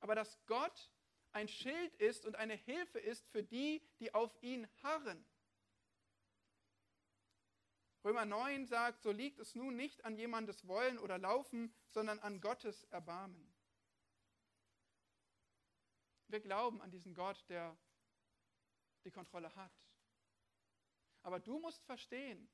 aber 0.00 0.14
dass 0.14 0.44
Gott 0.46 0.90
ein 1.32 1.48
Schild 1.48 1.94
ist 1.96 2.26
und 2.26 2.34
eine 2.36 2.54
Hilfe 2.54 2.98
ist 2.98 3.28
für 3.28 3.42
die, 3.42 3.82
die 4.00 4.12
auf 4.14 4.36
ihn 4.42 4.68
harren. 4.82 5.24
Römer 8.04 8.24
9 8.24 8.66
sagt, 8.66 9.02
so 9.02 9.12
liegt 9.12 9.38
es 9.38 9.54
nun 9.54 9.76
nicht 9.76 10.04
an 10.04 10.16
jemandes 10.16 10.66
Wollen 10.66 10.98
oder 10.98 11.18
Laufen, 11.18 11.74
sondern 11.88 12.18
an 12.20 12.40
Gottes 12.40 12.84
Erbarmen. 12.84 13.52
Wir 16.28 16.40
glauben 16.40 16.80
an 16.80 16.90
diesen 16.90 17.14
Gott, 17.14 17.44
der 17.48 17.76
die 19.04 19.10
Kontrolle 19.10 19.54
hat. 19.54 19.72
Aber 21.22 21.40
du 21.40 21.58
musst 21.58 21.84
verstehen, 21.84 22.48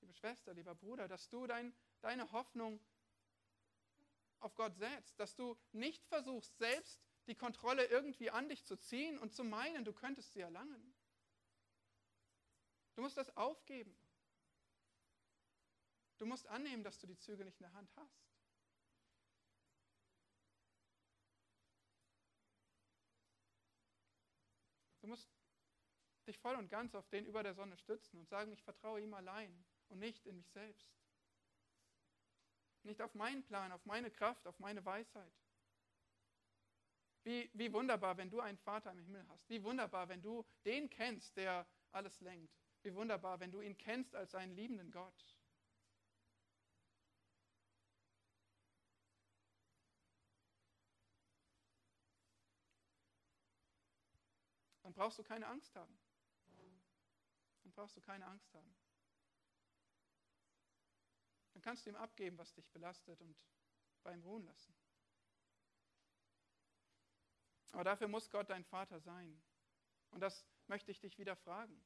liebe 0.00 0.12
Schwester, 0.14 0.52
lieber 0.52 0.74
Bruder, 0.74 1.08
dass 1.08 1.28
du 1.30 1.46
dein, 1.46 1.74
deine 2.02 2.30
Hoffnung 2.32 2.84
auf 4.40 4.54
Gott 4.54 4.76
setzt, 4.76 5.18
dass 5.18 5.34
du 5.34 5.56
nicht 5.72 6.04
versuchst, 6.06 6.58
selbst 6.58 7.00
die 7.26 7.34
Kontrolle 7.34 7.86
irgendwie 7.86 8.30
an 8.30 8.50
dich 8.50 8.64
zu 8.66 8.76
ziehen 8.76 9.18
und 9.18 9.32
zu 9.32 9.44
meinen, 9.44 9.84
du 9.84 9.94
könntest 9.94 10.32
sie 10.32 10.40
erlangen. 10.40 10.94
Du 12.94 13.02
musst 13.02 13.16
das 13.16 13.34
aufgeben. 13.36 13.96
Du 16.18 16.26
musst 16.26 16.46
annehmen, 16.46 16.84
dass 16.84 16.98
du 16.98 17.06
die 17.06 17.18
Züge 17.18 17.44
nicht 17.44 17.60
in 17.60 17.64
der 17.64 17.72
Hand 17.74 17.90
hast. 17.96 18.24
Du 25.00 25.08
musst 25.08 25.28
dich 26.26 26.38
voll 26.38 26.56
und 26.56 26.70
ganz 26.70 26.94
auf 26.94 27.06
den 27.08 27.26
über 27.26 27.42
der 27.42 27.54
Sonne 27.54 27.76
stützen 27.76 28.18
und 28.18 28.28
sagen, 28.28 28.52
ich 28.52 28.62
vertraue 28.62 29.00
ihm 29.00 29.12
allein 29.12 29.64
und 29.88 29.98
nicht 29.98 30.24
in 30.26 30.36
mich 30.36 30.48
selbst. 30.50 30.88
Nicht 32.84 33.02
auf 33.02 33.14
meinen 33.14 33.44
Plan, 33.44 33.72
auf 33.72 33.84
meine 33.84 34.10
Kraft, 34.10 34.46
auf 34.46 34.58
meine 34.58 34.84
Weisheit. 34.84 35.32
Wie, 37.22 37.50
wie 37.54 37.72
wunderbar, 37.72 38.16
wenn 38.18 38.30
du 38.30 38.40
einen 38.40 38.58
Vater 38.58 38.92
im 38.92 38.98
Himmel 38.98 39.26
hast. 39.28 39.48
Wie 39.48 39.62
wunderbar, 39.62 40.08
wenn 40.08 40.20
du 40.20 40.44
den 40.64 40.90
kennst, 40.90 41.36
der 41.36 41.66
alles 41.92 42.20
lenkt. 42.20 42.54
Wie 42.82 42.94
wunderbar, 42.94 43.40
wenn 43.40 43.50
du 43.50 43.62
ihn 43.62 43.76
kennst 43.78 44.14
als 44.14 44.34
einen 44.34 44.54
liebenden 44.54 44.90
Gott. 44.90 45.33
Dann 54.94 55.02
brauchst 55.02 55.18
du 55.18 55.24
keine 55.24 55.46
Angst 55.48 55.74
haben. 55.74 55.98
Dann 57.64 57.72
brauchst 57.72 57.96
du 57.96 58.00
keine 58.00 58.26
Angst 58.26 58.54
haben. 58.54 58.76
Dann 61.52 61.62
kannst 61.62 61.84
du 61.84 61.90
ihm 61.90 61.96
abgeben, 61.96 62.38
was 62.38 62.52
dich 62.54 62.70
belastet 62.70 63.20
und 63.20 63.36
bei 64.04 64.14
ihm 64.14 64.22
ruhen 64.22 64.44
lassen. 64.44 64.74
Aber 67.72 67.82
dafür 67.82 68.06
muss 68.06 68.30
Gott 68.30 68.50
dein 68.50 68.64
Vater 68.64 69.00
sein. 69.00 69.42
Und 70.10 70.20
das 70.20 70.46
möchte 70.68 70.92
ich 70.92 71.00
dich 71.00 71.18
wieder 71.18 71.34
fragen. 71.34 71.84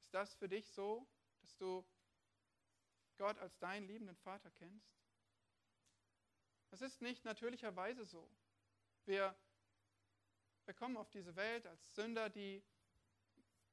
Ist 0.00 0.14
das 0.14 0.34
für 0.34 0.48
dich 0.48 0.70
so, 0.70 1.06
dass 1.42 1.56
du 1.56 1.84
Gott 3.18 3.38
als 3.38 3.58
deinen 3.58 3.86
liebenden 3.86 4.16
Vater 4.16 4.50
kennst? 4.52 4.96
Das 6.70 6.80
ist 6.80 7.02
nicht 7.02 7.24
natürlicherweise 7.24 8.06
so. 8.06 8.30
Wir, 9.04 9.36
wir 10.70 10.74
kommen 10.76 10.96
auf 10.96 11.10
diese 11.10 11.34
Welt 11.34 11.66
als 11.66 11.96
Sünder, 11.96 12.30
die 12.30 12.62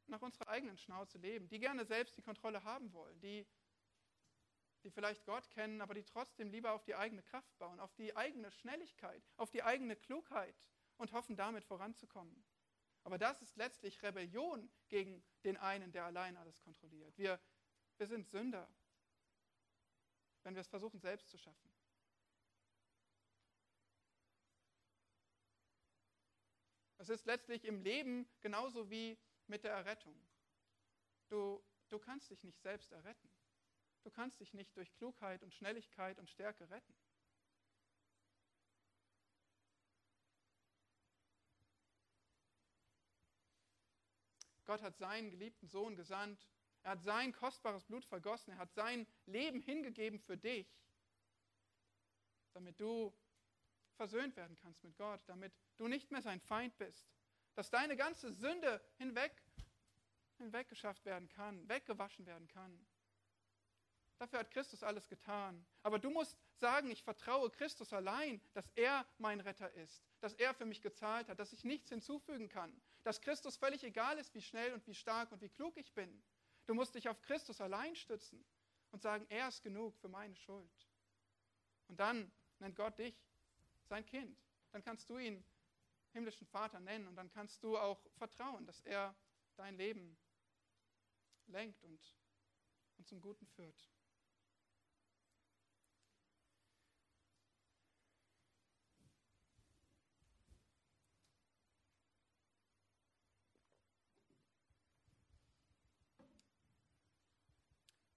nach 0.08 0.24
unserer 0.24 0.48
eigenen 0.48 0.80
Schnauze 0.80 1.20
leben, 1.20 1.48
die 1.48 1.60
gerne 1.60 1.86
selbst 1.86 2.18
die 2.18 2.24
Kontrolle 2.24 2.64
haben 2.64 2.92
wollen, 2.92 3.20
die 3.20 3.46
die 4.84 4.90
vielleicht 4.90 5.24
Gott 5.26 5.48
kennen, 5.52 5.80
aber 5.80 5.94
die 5.94 6.04
trotzdem 6.04 6.50
lieber 6.50 6.72
auf 6.72 6.84
die 6.84 6.96
eigene 6.96 7.22
Kraft 7.22 7.56
bauen, 7.60 7.80
auf 7.80 7.94
die 7.94 8.16
eigene 8.16 8.50
Schnelligkeit, 8.50 9.22
auf 9.36 9.52
die 9.52 9.62
eigene 9.62 9.96
Klugheit 9.96 10.56
und 10.98 11.12
hoffen 11.12 11.36
damit 11.36 11.66
voranzukommen. 11.66 12.44
Aber 13.04 13.20
das 13.20 13.44
ist 13.44 13.58
letztlich 13.58 14.02
Rebellion 14.02 14.68
gegen 14.88 15.24
den 15.44 15.58
einen, 15.58 15.92
der 15.92 16.06
allein 16.06 16.36
alles 16.36 16.60
kontrolliert. 16.62 17.16
Wir, 17.16 17.40
wir 17.98 18.08
sind 18.08 18.26
Sünder, 18.26 18.68
wenn 20.42 20.56
wir 20.56 20.62
es 20.62 20.68
versuchen 20.68 21.00
selbst 21.00 21.30
zu 21.30 21.38
schaffen. 21.38 21.77
Es 26.98 27.10
ist 27.10 27.26
letztlich 27.26 27.66
im 27.66 27.82
Leben 27.82 28.28
genauso 28.42 28.90
wie 28.90 29.18
mit 29.48 29.64
der 29.64 29.72
Errettung. 29.72 30.20
Du, 31.30 31.64
du 31.90 32.00
kannst 32.00 32.30
dich 32.32 32.44
nicht 32.44 32.62
selbst 32.62 32.92
erretten. 32.92 33.30
Du 34.04 34.12
kannst 34.12 34.40
dich 34.40 34.54
nicht 34.54 34.76
durch 34.76 34.94
Klugheit 34.94 35.44
und 35.44 35.54
Schnelligkeit 35.54 36.18
und 36.18 36.30
Stärke 36.30 36.70
retten. 36.70 36.96
Gott 44.66 44.82
hat 44.82 44.98
seinen 44.98 45.30
geliebten 45.30 45.68
Sohn 45.68 45.96
gesandt. 45.96 46.46
Er 46.84 46.92
hat 46.92 47.02
sein 47.02 47.32
kostbares 47.32 47.86
Blut 47.86 48.06
vergossen. 48.06 48.52
Er 48.52 48.58
hat 48.58 48.74
sein 48.74 49.08
Leben 49.26 49.62
hingegeben 49.62 50.20
für 50.20 50.38
dich, 50.38 50.68
damit 52.54 52.80
du 52.80 53.18
versöhnt 53.98 54.36
werden 54.36 54.56
kannst 54.62 54.84
mit 54.84 54.96
Gott, 54.96 55.22
damit 55.28 55.52
du 55.76 55.88
nicht 55.88 56.12
mehr 56.12 56.22
sein 56.22 56.40
Feind 56.40 56.78
bist, 56.78 57.06
dass 57.56 57.70
deine 57.70 57.98
ganze 57.98 58.32
Sünde 58.32 58.82
hinweg, 58.98 59.44
hinweggeschafft 60.38 61.04
werden 61.06 61.28
kann, 61.28 61.68
weggewaschen 61.68 62.26
werden 62.26 62.48
kann. 62.48 62.86
Dafür 64.20 64.40
hat 64.40 64.52
Christus 64.52 64.84
alles 64.84 65.08
getan. 65.08 65.66
Aber 65.84 66.00
du 66.00 66.10
musst 66.10 66.38
sagen, 66.56 66.90
ich 66.90 67.04
vertraue 67.04 67.52
Christus 67.52 67.94
allein, 67.94 68.42
dass 68.54 68.70
er 68.76 69.06
mein 69.20 69.40
Retter 69.42 69.72
ist, 69.74 70.04
dass 70.22 70.34
er 70.34 70.54
für 70.54 70.66
mich 70.66 70.82
gezahlt 70.82 71.30
hat, 71.30 71.40
dass 71.40 71.54
ich 71.54 71.64
nichts 71.64 71.90
hinzufügen 71.90 72.50
kann, 72.50 72.82
dass 73.04 73.22
Christus 73.22 73.58
völlig 73.58 73.84
egal 73.84 74.18
ist, 74.18 74.34
wie 74.34 74.42
schnell 74.42 74.74
und 74.74 74.86
wie 74.88 74.96
stark 74.96 75.32
und 75.32 75.42
wie 75.42 75.50
klug 75.50 75.78
ich 75.78 75.94
bin. 75.94 76.24
Du 76.66 76.74
musst 76.74 76.96
dich 76.96 77.10
auf 77.10 77.22
Christus 77.22 77.62
allein 77.62 77.96
stützen 77.96 78.44
und 78.92 79.02
sagen, 79.02 79.26
er 79.30 79.48
ist 79.50 79.62
genug 79.64 79.96
für 79.98 80.10
meine 80.10 80.36
Schuld. 80.36 80.88
Und 81.88 82.00
dann 82.00 82.32
nennt 82.60 82.76
Gott 82.76 82.98
dich 82.98 83.16
sein 83.88 84.06
Kind. 84.06 84.38
Dann 84.72 84.84
kannst 84.84 85.10
du 85.10 85.18
ihn 85.18 85.44
himmlischen 86.14 86.48
Vater 86.48 86.80
nennen 86.80 87.08
und 87.08 87.16
dann 87.16 87.30
kannst 87.30 87.64
du 87.64 87.78
auch 87.78 88.00
vertrauen, 88.18 88.66
dass 88.66 88.82
er 88.82 89.16
dein 89.56 89.76
Leben 89.76 90.18
lenkt 91.48 91.84
und, 91.84 92.16
und 92.98 93.08
zum 93.08 93.22
Guten 93.22 93.48
führt. 93.48 93.90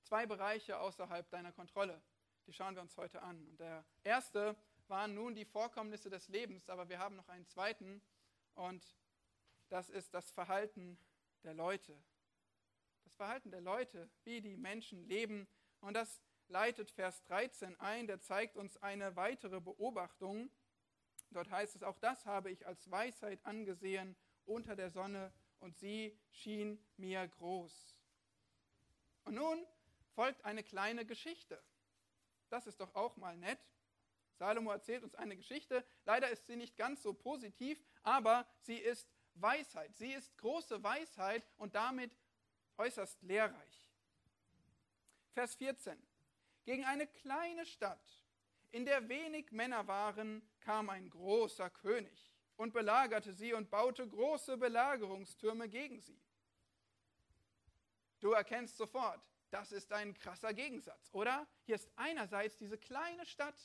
Zwei 0.03 0.27
Bereiche 0.27 0.81
außerhalb 0.81 1.31
deiner 1.31 1.53
Kontrolle, 1.53 2.03
die 2.47 2.53
schauen 2.53 2.75
wir 2.75 2.83
uns 2.83 2.97
heute 2.97 3.23
an. 3.23 3.47
Und 3.47 3.61
der 3.61 3.85
erste 4.03 4.57
waren 4.91 5.15
nun 5.15 5.35
die 5.35 5.45
Vorkommnisse 5.45 6.11
des 6.11 6.29
Lebens, 6.29 6.69
aber 6.69 6.89
wir 6.89 6.99
haben 6.99 7.17
noch 7.17 7.29
einen 7.29 7.47
zweiten 7.47 8.03
und 8.55 8.85
das 9.69 9.89
ist 9.89 10.13
das 10.13 10.31
Verhalten 10.33 10.99
der 11.45 11.55
Leute. 11.55 11.97
Das 13.05 13.15
Verhalten 13.15 13.51
der 13.51 13.61
Leute, 13.61 14.11
wie 14.25 14.41
die 14.41 14.57
Menschen 14.57 15.07
leben. 15.09 15.49
Und 15.81 15.95
das 15.95 16.21
leitet 16.49 16.91
Vers 16.91 17.23
13 17.25 17.79
ein, 17.81 18.07
der 18.09 18.21
zeigt 18.21 18.57
uns 18.57 18.77
eine 18.79 19.15
weitere 19.17 19.61
Beobachtung. 19.61 20.51
Dort 21.31 21.51
heißt 21.51 21.77
es, 21.77 21.83
auch 21.85 21.99
das 21.99 22.27
habe 22.27 22.51
ich 22.51 22.67
als 22.67 22.91
Weisheit 22.91 23.45
angesehen 23.47 24.17
unter 24.45 24.75
der 24.75 24.91
Sonne 24.91 25.33
und 25.61 25.77
sie 25.79 26.19
schien 26.33 26.85
mir 26.97 27.29
groß. 27.29 27.97
Und 29.25 29.35
nun 29.35 29.65
folgt 30.15 30.45
eine 30.45 30.65
kleine 30.65 31.07
Geschichte. 31.07 31.63
Das 32.49 32.67
ist 32.67 32.81
doch 32.81 32.97
auch 32.97 33.17
mal 33.17 33.37
nett. 33.37 33.61
Salomo 34.41 34.71
erzählt 34.71 35.05
uns 35.05 35.15
eine 35.15 35.37
Geschichte. 35.37 35.85
Leider 36.07 36.31
ist 36.31 36.47
sie 36.47 36.57
nicht 36.57 36.75
ganz 36.79 37.03
so 37.03 37.13
positiv, 37.13 37.79
aber 38.03 38.47
sie 38.63 38.79
ist 38.79 39.07
Weisheit. 39.35 39.95
Sie 39.99 40.15
ist 40.15 40.37
große 40.39 40.83
Weisheit 40.83 41.47
und 41.59 41.75
damit 41.75 42.17
äußerst 42.79 43.23
lehrreich. 43.23 43.91
Vers 45.35 45.57
14. 45.57 45.95
Gegen 46.65 46.87
eine 46.87 47.07
kleine 47.07 47.67
Stadt, 47.67 48.01
in 48.71 48.87
der 48.87 49.11
wenig 49.11 49.53
Männer 49.53 49.87
waren, 49.87 50.43
kam 50.61 50.89
ein 50.89 51.11
großer 51.11 51.69
König 51.69 52.33
und 52.57 52.73
belagerte 52.73 53.35
sie 53.35 53.53
und 53.53 53.69
baute 53.69 54.09
große 54.09 54.57
Belagerungstürme 54.57 55.69
gegen 55.69 56.01
sie. 56.01 56.19
Du 58.21 58.33
erkennst 58.33 58.79
sofort, 58.79 59.21
das 59.51 59.71
ist 59.73 59.93
ein 59.93 60.15
krasser 60.15 60.55
Gegensatz, 60.55 61.11
oder? 61.13 61.47
Hier 61.65 61.75
ist 61.75 61.91
einerseits 61.97 62.57
diese 62.57 62.79
kleine 62.79 63.27
Stadt, 63.27 63.59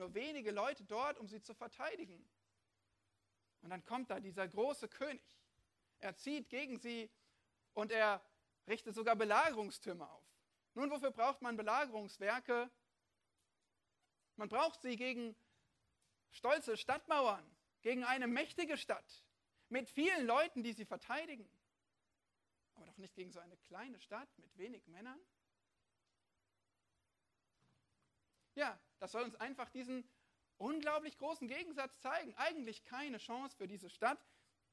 nur 0.00 0.14
wenige 0.14 0.50
Leute 0.50 0.82
dort, 0.84 1.18
um 1.18 1.28
sie 1.28 1.40
zu 1.40 1.54
verteidigen. 1.54 2.28
Und 3.60 3.70
dann 3.70 3.84
kommt 3.84 4.10
da 4.10 4.18
dieser 4.18 4.48
große 4.48 4.88
König. 4.88 5.22
Er 6.00 6.16
zieht 6.16 6.48
gegen 6.48 6.78
sie 6.78 7.10
und 7.74 7.92
er 7.92 8.24
richtet 8.66 8.94
sogar 8.94 9.14
Belagerungstürme 9.14 10.08
auf. 10.08 10.24
Nun, 10.74 10.90
wofür 10.90 11.10
braucht 11.10 11.42
man 11.42 11.56
Belagerungswerke? 11.56 12.70
Man 14.36 14.48
braucht 14.48 14.80
sie 14.80 14.96
gegen 14.96 15.36
stolze 16.30 16.78
Stadtmauern, 16.78 17.44
gegen 17.82 18.04
eine 18.04 18.26
mächtige 18.26 18.78
Stadt 18.78 19.24
mit 19.68 19.90
vielen 19.90 20.26
Leuten, 20.26 20.62
die 20.62 20.72
sie 20.72 20.86
verteidigen. 20.86 21.48
Aber 22.74 22.86
doch 22.86 22.96
nicht 22.96 23.14
gegen 23.14 23.30
so 23.32 23.40
eine 23.40 23.56
kleine 23.58 24.00
Stadt 24.00 24.30
mit 24.38 24.56
wenig 24.56 24.86
Männern. 24.86 25.20
Ja, 28.54 28.80
das 29.00 29.12
soll 29.12 29.24
uns 29.24 29.34
einfach 29.36 29.68
diesen 29.70 30.08
unglaublich 30.58 31.18
großen 31.18 31.48
Gegensatz 31.48 31.98
zeigen. 32.00 32.34
Eigentlich 32.36 32.84
keine 32.84 33.18
Chance 33.18 33.56
für 33.56 33.66
diese 33.66 33.90
Stadt. 33.90 34.24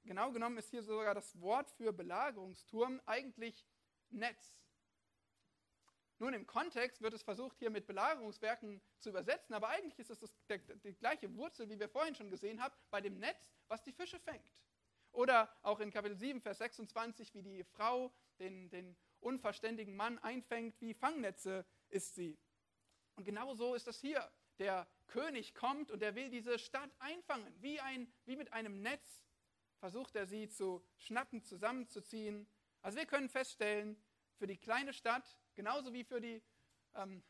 Genau 0.04 0.32
genommen 0.32 0.58
ist 0.58 0.70
hier 0.70 0.84
sogar 0.84 1.16
das 1.16 1.40
Wort 1.42 1.70
für 1.72 1.92
Belagerungsturm 1.92 3.02
eigentlich 3.06 3.66
Netz. 4.10 4.58
Nun, 6.20 6.34
im 6.34 6.48
Kontext 6.48 7.02
wird 7.02 7.14
es 7.14 7.22
versucht, 7.22 7.60
hier 7.60 7.70
mit 7.70 7.86
Belagerungswerken 7.86 8.82
zu 9.00 9.10
übersetzen, 9.10 9.54
aber 9.54 9.70
eigentlich 9.70 10.00
ist 10.00 10.10
es 10.10 10.20
das, 10.20 10.34
der, 10.50 10.58
die 10.58 10.94
gleiche 10.96 11.34
Wurzel, 11.36 11.70
wie 11.70 11.80
wir 11.80 11.90
vorhin 11.90 12.16
schon 12.16 12.32
gesehen 12.32 12.62
haben, 12.62 12.74
bei 12.90 13.02
dem 13.02 13.20
Netz, 13.20 13.54
was 13.68 13.84
die 13.84 13.92
Fische 13.92 14.20
fängt. 14.20 14.52
Oder 15.12 15.56
auch 15.62 15.80
in 15.80 15.92
Kapitel 15.92 16.18
7, 16.18 16.42
Vers 16.42 16.58
26, 16.58 17.36
wie 17.36 17.44
die 17.44 17.64
Frau 17.64 18.12
den, 18.40 18.70
den 18.70 18.98
unverständigen 19.20 19.96
Mann 19.96 20.18
einfängt, 20.20 20.80
wie 20.82 20.94
Fangnetze 20.96 21.66
ist 21.90 22.16
sie. 22.16 22.38
Und 23.18 23.26
genau 23.26 23.56
so 23.56 23.76
ist 23.76 23.88
das 23.88 24.00
hier. 24.00 24.32
Der 24.60 24.88
König 25.08 25.54
kommt 25.54 25.92
und 25.92 26.02
er 26.02 26.16
will 26.16 26.30
diese 26.30 26.58
Stadt 26.58 26.90
einfangen. 27.00 27.54
Wie, 27.62 27.80
ein, 27.80 28.12
wie 28.26 28.36
mit 28.36 28.54
einem 28.54 28.82
Netz 28.82 29.24
versucht 29.80 30.16
er 30.16 30.26
sie 30.26 30.48
zu 30.48 30.84
schnappen, 30.98 31.44
zusammenzuziehen. 31.44 32.48
Also 32.82 32.98
wir 32.98 33.06
können 33.06 33.28
feststellen, 33.28 34.02
für 34.38 34.48
die 34.48 34.58
kleine 34.58 34.94
Stadt, 34.94 35.38
genauso 35.56 35.94
wie 35.94 36.04
für 36.04 36.22
die 36.22 36.44
ähm, 36.94 37.24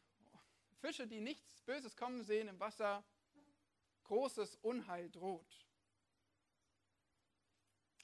Fische, 0.81 1.07
die 1.07 1.21
nichts 1.21 1.61
Böses 1.61 1.95
kommen 1.95 2.21
sehen 2.23 2.49
im 2.49 2.59
Wasser, 2.59 3.03
großes 4.03 4.57
Unheil 4.57 5.09
droht. 5.09 5.65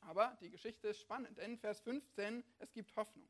Aber 0.02 0.38
die 0.40 0.50
Geschichte 0.50 0.88
ist 0.90 1.02
spannend, 1.02 1.38
denn 1.38 1.58
Vers 1.58 1.82
15, 1.82 2.44
es 2.60 2.72
gibt 2.72 2.96
Hoffnung. 2.96 3.30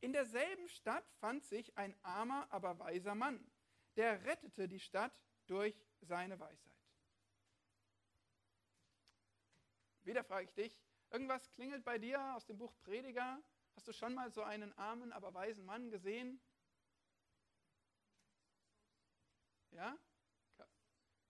In 0.00 0.12
derselben 0.12 0.68
Stadt 0.68 1.06
fand 1.20 1.44
sich 1.44 1.76
ein 1.76 1.94
armer, 2.02 2.46
aber 2.50 2.78
weiser 2.78 3.14
Mann. 3.14 3.50
Der 3.96 4.24
rettete 4.24 4.66
die 4.66 4.80
Stadt 4.80 5.12
durch 5.46 5.74
seine 6.00 6.38
Weisheit. 6.40 6.70
Wieder 10.02 10.24
frage 10.24 10.44
ich 10.44 10.54
dich, 10.54 10.80
irgendwas 11.10 11.50
klingelt 11.50 11.84
bei 11.84 11.98
dir 11.98 12.34
aus 12.34 12.46
dem 12.46 12.56
Buch 12.56 12.74
Prediger? 12.80 13.42
Hast 13.76 13.86
du 13.86 13.92
schon 13.92 14.14
mal 14.14 14.30
so 14.30 14.42
einen 14.42 14.72
armen, 14.78 15.12
aber 15.12 15.34
weisen 15.34 15.64
Mann 15.64 15.90
gesehen? 15.90 16.40
Ja? 19.70 19.96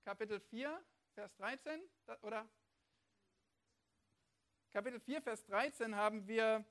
Kapitel 0.04 0.40
4, 0.40 0.82
Vers 1.14 1.34
13? 1.34 1.82
Oder? 2.22 2.48
Kapitel 4.70 5.00
4, 5.00 5.22
Vers 5.22 5.44
13 5.46 5.96
haben 5.96 6.26
wir 6.28 6.64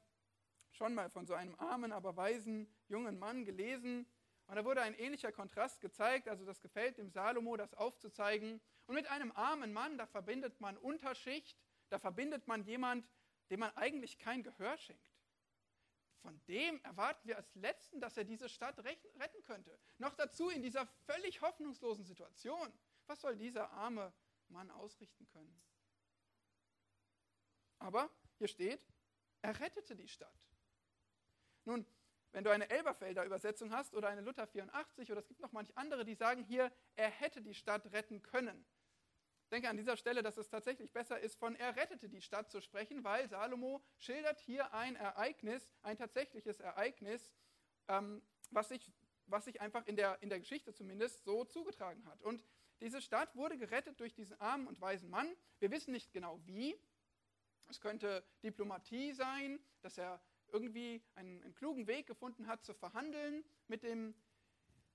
schon 0.72 0.94
mal 0.94 1.10
von 1.10 1.26
so 1.26 1.34
einem 1.34 1.56
armen, 1.56 1.92
aber 1.92 2.16
weisen 2.16 2.72
jungen 2.88 3.20
Mann 3.20 3.46
gelesen. 3.46 4.06
Und 4.48 4.56
da 4.56 4.66
wurde 4.66 4.82
ein 4.82 4.96
ähnlicher 4.96 5.32
Kontrast 5.32 5.82
gezeigt, 5.82 6.28
also 6.28 6.46
das 6.46 6.62
gefällt 6.62 6.98
dem 6.98 7.10
Salomo, 7.10 7.56
das 7.56 7.74
aufzuzeigen. 7.76 8.60
Und 8.88 8.96
mit 8.96 9.08
einem 9.08 9.32
armen 9.34 9.74
Mann, 9.74 9.98
da 9.98 10.08
verbindet 10.08 10.60
man 10.60 10.78
Unterschicht, 10.78 11.58
da 11.90 12.00
verbindet 12.00 12.48
man 12.48 12.64
jemand, 12.64 13.08
dem 13.50 13.60
man 13.60 13.76
eigentlich 13.78 14.18
kein 14.18 14.44
Gehör 14.44 14.78
schenkt. 14.78 15.10
Von 16.22 16.42
dem 16.48 16.82
erwarten 16.84 17.28
wir 17.28 17.38
als 17.38 17.54
Letzten, 17.56 18.02
dass 18.02 18.18
er 18.18 18.26
diese 18.26 18.50
Stadt 18.50 18.78
retten 18.84 19.44
könnte. 19.44 19.80
Noch 19.98 20.14
dazu 20.16 20.50
in 20.50 20.62
dieser 20.62 20.86
völlig 21.06 21.42
hoffnungslosen 21.42 22.04
Situation. 22.04 22.74
Was 23.08 23.22
soll 23.22 23.38
dieser 23.38 23.72
arme 23.72 24.14
Mann 24.50 24.70
ausrichten 24.72 25.28
können? 25.28 25.62
Aber 27.80 28.10
hier 28.38 28.48
steht, 28.48 28.86
er 29.42 29.58
rettete 29.60 29.96
die 29.96 30.08
Stadt. 30.08 30.36
Nun, 31.66 31.86
wenn 32.32 32.44
du 32.44 32.52
eine 32.52 32.70
Elberfelder 32.70 33.26
Übersetzung 33.26 33.72
hast 33.72 33.96
oder 33.96 34.10
eine 34.10 34.22
Luther 34.22 34.48
84 34.48 35.12
oder 35.12 35.20
es 35.20 35.28
gibt 35.28 35.40
noch 35.40 35.52
manche 35.52 35.76
andere, 35.76 36.06
die 36.06 36.16
sagen 36.16 36.44
hier, 36.44 36.72
er 36.96 37.10
hätte 37.10 37.42
die 37.42 37.54
Stadt 37.54 37.92
retten 37.92 38.22
können. 38.22 38.66
Ich 39.44 39.50
denke 39.50 39.70
an 39.70 39.78
dieser 39.78 39.98
Stelle, 39.98 40.22
dass 40.22 40.38
es 40.38 40.48
tatsächlich 40.48 40.94
besser 40.94 41.20
ist, 41.20 41.40
von 41.40 41.56
er 41.56 41.76
rettete 41.76 42.08
die 42.08 42.22
Stadt 42.22 42.52
zu 42.52 42.62
sprechen, 42.62 43.04
weil 43.04 43.28
Salomo 43.28 43.82
schildert 43.98 44.40
hier 44.42 44.76
ein 44.76 44.96
Ereignis, 44.96 45.68
ein 45.82 45.98
tatsächliches 45.98 46.60
Ereignis, 46.60 47.32
ähm, 47.88 48.22
was, 48.52 48.70
sich, 48.70 48.94
was 49.26 49.46
sich 49.46 49.60
einfach 49.60 49.88
in 49.88 49.96
der, 49.96 50.22
in 50.22 50.30
der 50.30 50.40
Geschichte 50.40 50.72
zumindest 50.76 51.24
so 51.24 51.46
zugetragen 51.46 52.06
hat. 52.06 52.22
Und 52.22 52.46
diese 52.80 53.02
Stadt 53.02 53.36
wurde 53.36 53.58
gerettet 53.58 54.00
durch 54.00 54.14
diesen 54.14 54.40
armen 54.40 54.68
und 54.68 54.80
weisen 54.80 55.10
Mann. 55.10 55.36
Wir 55.58 55.72
wissen 55.72 55.94
nicht 55.94 56.14
genau 56.14 56.40
wie. 56.46 56.80
Es 57.70 57.82
könnte 57.82 58.24
Diplomatie 58.44 59.14
sein, 59.14 59.60
dass 59.82 59.98
er 59.98 60.22
irgendwie 60.52 61.02
einen, 61.16 61.42
einen 61.44 61.56
klugen 61.56 61.88
Weg 61.88 62.08
gefunden 62.08 62.48
hat 62.48 62.64
zu 62.64 62.74
verhandeln 62.74 63.44
mit, 63.68 63.84
dem, 63.84 64.14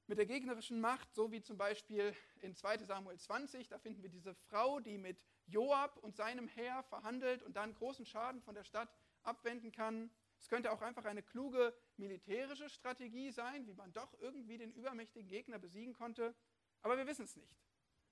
mit 0.06 0.18
der 0.18 0.26
gegnerischen 0.26 0.80
Macht, 0.80 1.14
so 1.14 1.32
wie 1.32 1.42
zum 1.42 1.56
Beispiel 1.56 2.14
in 2.40 2.54
2 2.54 2.78
Samuel 2.78 3.18
20, 3.18 3.68
da 3.68 3.78
finden 3.78 4.02
wir 4.02 4.10
diese 4.10 4.34
Frau, 4.34 4.80
die 4.80 4.98
mit 4.98 5.22
Joab 5.46 5.98
und 5.98 6.16
seinem 6.16 6.48
Heer 6.48 6.82
verhandelt 6.84 7.42
und 7.42 7.56
dann 7.56 7.74
großen 7.74 8.06
Schaden 8.06 8.40
von 8.40 8.54
der 8.54 8.64
Stadt 8.64 8.94
abwenden 9.22 9.72
kann. 9.72 10.10
Es 10.40 10.48
könnte 10.48 10.72
auch 10.72 10.82
einfach 10.82 11.04
eine 11.04 11.22
kluge 11.22 11.74
militärische 11.96 12.68
Strategie 12.68 13.30
sein, 13.30 13.66
wie 13.66 13.74
man 13.74 13.92
doch 13.92 14.12
irgendwie 14.20 14.58
den 14.58 14.72
übermächtigen 14.72 15.28
Gegner 15.28 15.58
besiegen 15.58 15.94
konnte. 15.94 16.34
Aber 16.82 16.98
wir 16.98 17.06
wissen 17.06 17.24
es 17.24 17.36
nicht. 17.36 17.56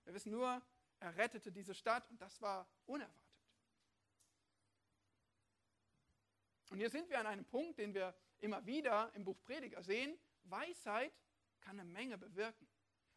Wir 0.04 0.14
wissen 0.14 0.32
nur, 0.32 0.62
er 1.00 1.16
rettete 1.16 1.52
diese 1.52 1.74
Stadt 1.74 2.08
und 2.10 2.20
das 2.20 2.40
war 2.40 2.68
unerwartet. 2.86 3.21
Und 6.72 6.78
hier 6.78 6.88
sind 6.88 7.10
wir 7.10 7.20
an 7.20 7.26
einem 7.26 7.44
Punkt, 7.44 7.78
den 7.78 7.92
wir 7.92 8.14
immer 8.40 8.64
wieder 8.64 9.12
im 9.14 9.24
Buch 9.24 9.38
Prediger 9.42 9.82
sehen. 9.82 10.18
Weisheit 10.44 11.12
kann 11.60 11.78
eine 11.78 11.86
Menge 11.86 12.16
bewirken. 12.16 12.66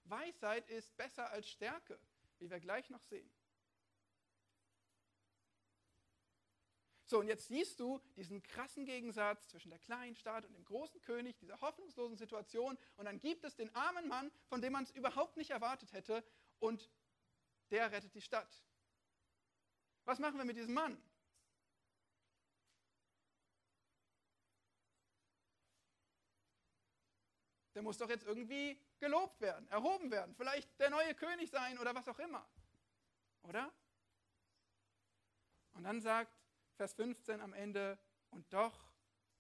Weisheit 0.04 0.68
ist 0.68 0.98
besser 0.98 1.30
als 1.30 1.48
Stärke, 1.48 1.98
wie 2.38 2.50
wir 2.50 2.60
gleich 2.60 2.90
noch 2.90 3.02
sehen. 3.04 3.32
So, 7.06 7.20
und 7.20 7.30
jetzt 7.30 7.48
siehst 7.48 7.80
du 7.80 8.02
diesen 8.18 8.44
krassen 8.44 8.84
Gegensatz 8.84 9.48
zwischen 9.48 9.70
der 9.70 9.80
kleinen 9.80 10.18
Stadt 10.18 10.44
und 10.44 10.54
dem 10.54 10.66
großen 10.66 11.00
König, 11.00 11.38
dieser 11.38 11.62
hoffnungslosen 11.62 12.18
Situation. 12.18 12.78
Und 12.98 13.06
dann 13.06 13.22
gibt 13.22 13.46
es 13.46 13.56
den 13.56 13.74
armen 13.74 14.10
Mann, 14.10 14.34
von 14.48 14.62
dem 14.62 14.74
man 14.74 14.84
es 14.84 14.92
überhaupt 14.92 15.38
nicht 15.38 15.52
erwartet 15.52 15.94
hätte, 15.94 16.26
und 16.60 16.92
der 17.72 17.90
rettet 17.90 18.14
die 18.16 18.22
Stadt. 18.22 18.66
Was 20.04 20.20
machen 20.20 20.38
wir 20.38 20.44
mit 20.44 20.58
diesem 20.58 20.74
Mann? 20.74 21.02
Der 27.76 27.84
muss 27.84 27.98
doch 27.98 28.10
jetzt 28.10 28.26
irgendwie 28.26 28.82
gelobt 29.00 29.40
werden, 29.42 29.68
erhoben 29.68 30.10
werden, 30.10 30.34
vielleicht 30.34 30.80
der 30.80 30.90
neue 30.90 31.14
König 31.14 31.52
sein 31.52 31.78
oder 31.78 31.94
was 31.94 32.08
auch 32.08 32.20
immer. 32.20 32.50
Oder? 33.44 33.72
Und 35.74 35.84
dann 35.84 36.02
sagt 36.02 36.34
Vers 36.78 36.94
15 36.94 37.42
am 37.42 37.54
Ende, 37.54 38.00
und 38.32 38.52
doch 38.54 38.94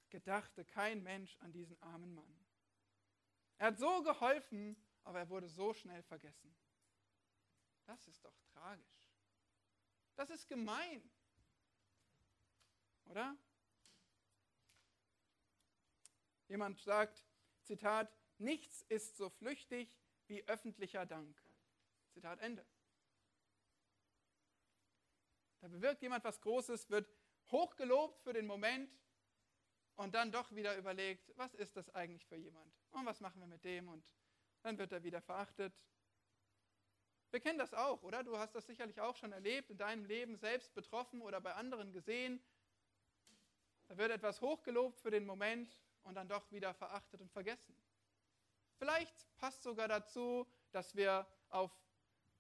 gedachte 0.10 0.64
kein 0.64 1.04
Mensch 1.04 1.38
an 1.42 1.52
diesen 1.52 1.82
armen 1.82 2.14
Mann. 2.14 2.46
Er 3.58 3.68
hat 3.68 3.78
so 3.78 4.04
geholfen, 4.04 4.76
aber 5.04 5.20
er 5.20 5.30
wurde 5.30 5.50
so 5.50 5.74
schnell 5.74 6.04
vergessen. 6.04 6.56
Das 7.86 8.08
ist 8.08 8.24
doch 8.24 8.38
tragisch. 8.54 9.12
Das 10.16 10.30
ist 10.30 10.48
gemein. 10.48 11.10
Oder? 13.06 13.38
Jemand 16.48 16.80
sagt, 16.80 17.24
Zitat, 17.64 18.18
nichts 18.38 18.84
ist 18.90 19.18
so 19.18 19.30
flüchtig 19.30 19.98
wie 20.28 20.44
öffentlicher 20.48 21.06
Dank. 21.06 21.42
Zitat 22.14 22.40
Ende. 22.40 22.66
Da 25.62 25.68
bewirkt 25.68 26.02
jemand 26.02 26.24
was 26.24 26.42
Großes, 26.42 26.90
wird 26.90 27.12
hochgelobt 27.52 28.20
für 28.22 28.34
den 28.34 28.46
Moment 28.46 28.90
und 29.96 30.14
dann 30.14 30.32
doch 30.32 30.52
wieder 30.54 30.78
überlegt, 30.78 31.32
was 31.38 31.54
ist 31.54 31.76
das 31.76 31.90
eigentlich 31.96 32.26
für 32.26 32.36
jemand? 32.36 32.74
Und 32.92 33.06
was 33.06 33.20
machen 33.20 33.40
wir 33.40 33.48
mit 33.48 33.64
dem? 33.64 33.88
Und 33.88 34.06
dann 34.62 34.78
wird 34.78 34.92
er 34.92 35.04
wieder 35.04 35.22
verachtet. 35.22 35.74
Wir 37.32 37.40
kennen 37.40 37.60
das 37.60 37.74
auch, 37.74 38.02
oder? 38.04 38.24
Du 38.24 38.38
hast 38.38 38.56
das 38.56 38.66
sicherlich 38.66 39.02
auch 39.02 39.16
schon 39.16 39.32
erlebt, 39.32 39.70
in 39.70 39.78
deinem 39.78 40.06
Leben 40.06 40.38
selbst 40.38 40.74
betroffen 40.74 41.22
oder 41.22 41.42
bei 41.42 41.54
anderen 41.54 41.92
gesehen. 41.92 42.42
Da 43.88 43.98
wird 43.98 44.12
etwas 44.12 44.42
hochgelobt 44.42 45.00
für 45.00 45.12
den 45.12 45.26
Moment 45.26 45.70
und 46.04 46.16
dann 46.16 46.28
doch 46.28 46.50
wieder 46.52 46.74
verachtet 46.74 47.22
und 47.22 47.32
vergessen. 47.32 47.76
Vielleicht 48.78 49.14
passt 49.38 49.64
sogar 49.64 49.88
dazu, 49.88 50.48
dass 50.72 50.96
wir 50.96 51.26
auf 51.50 51.72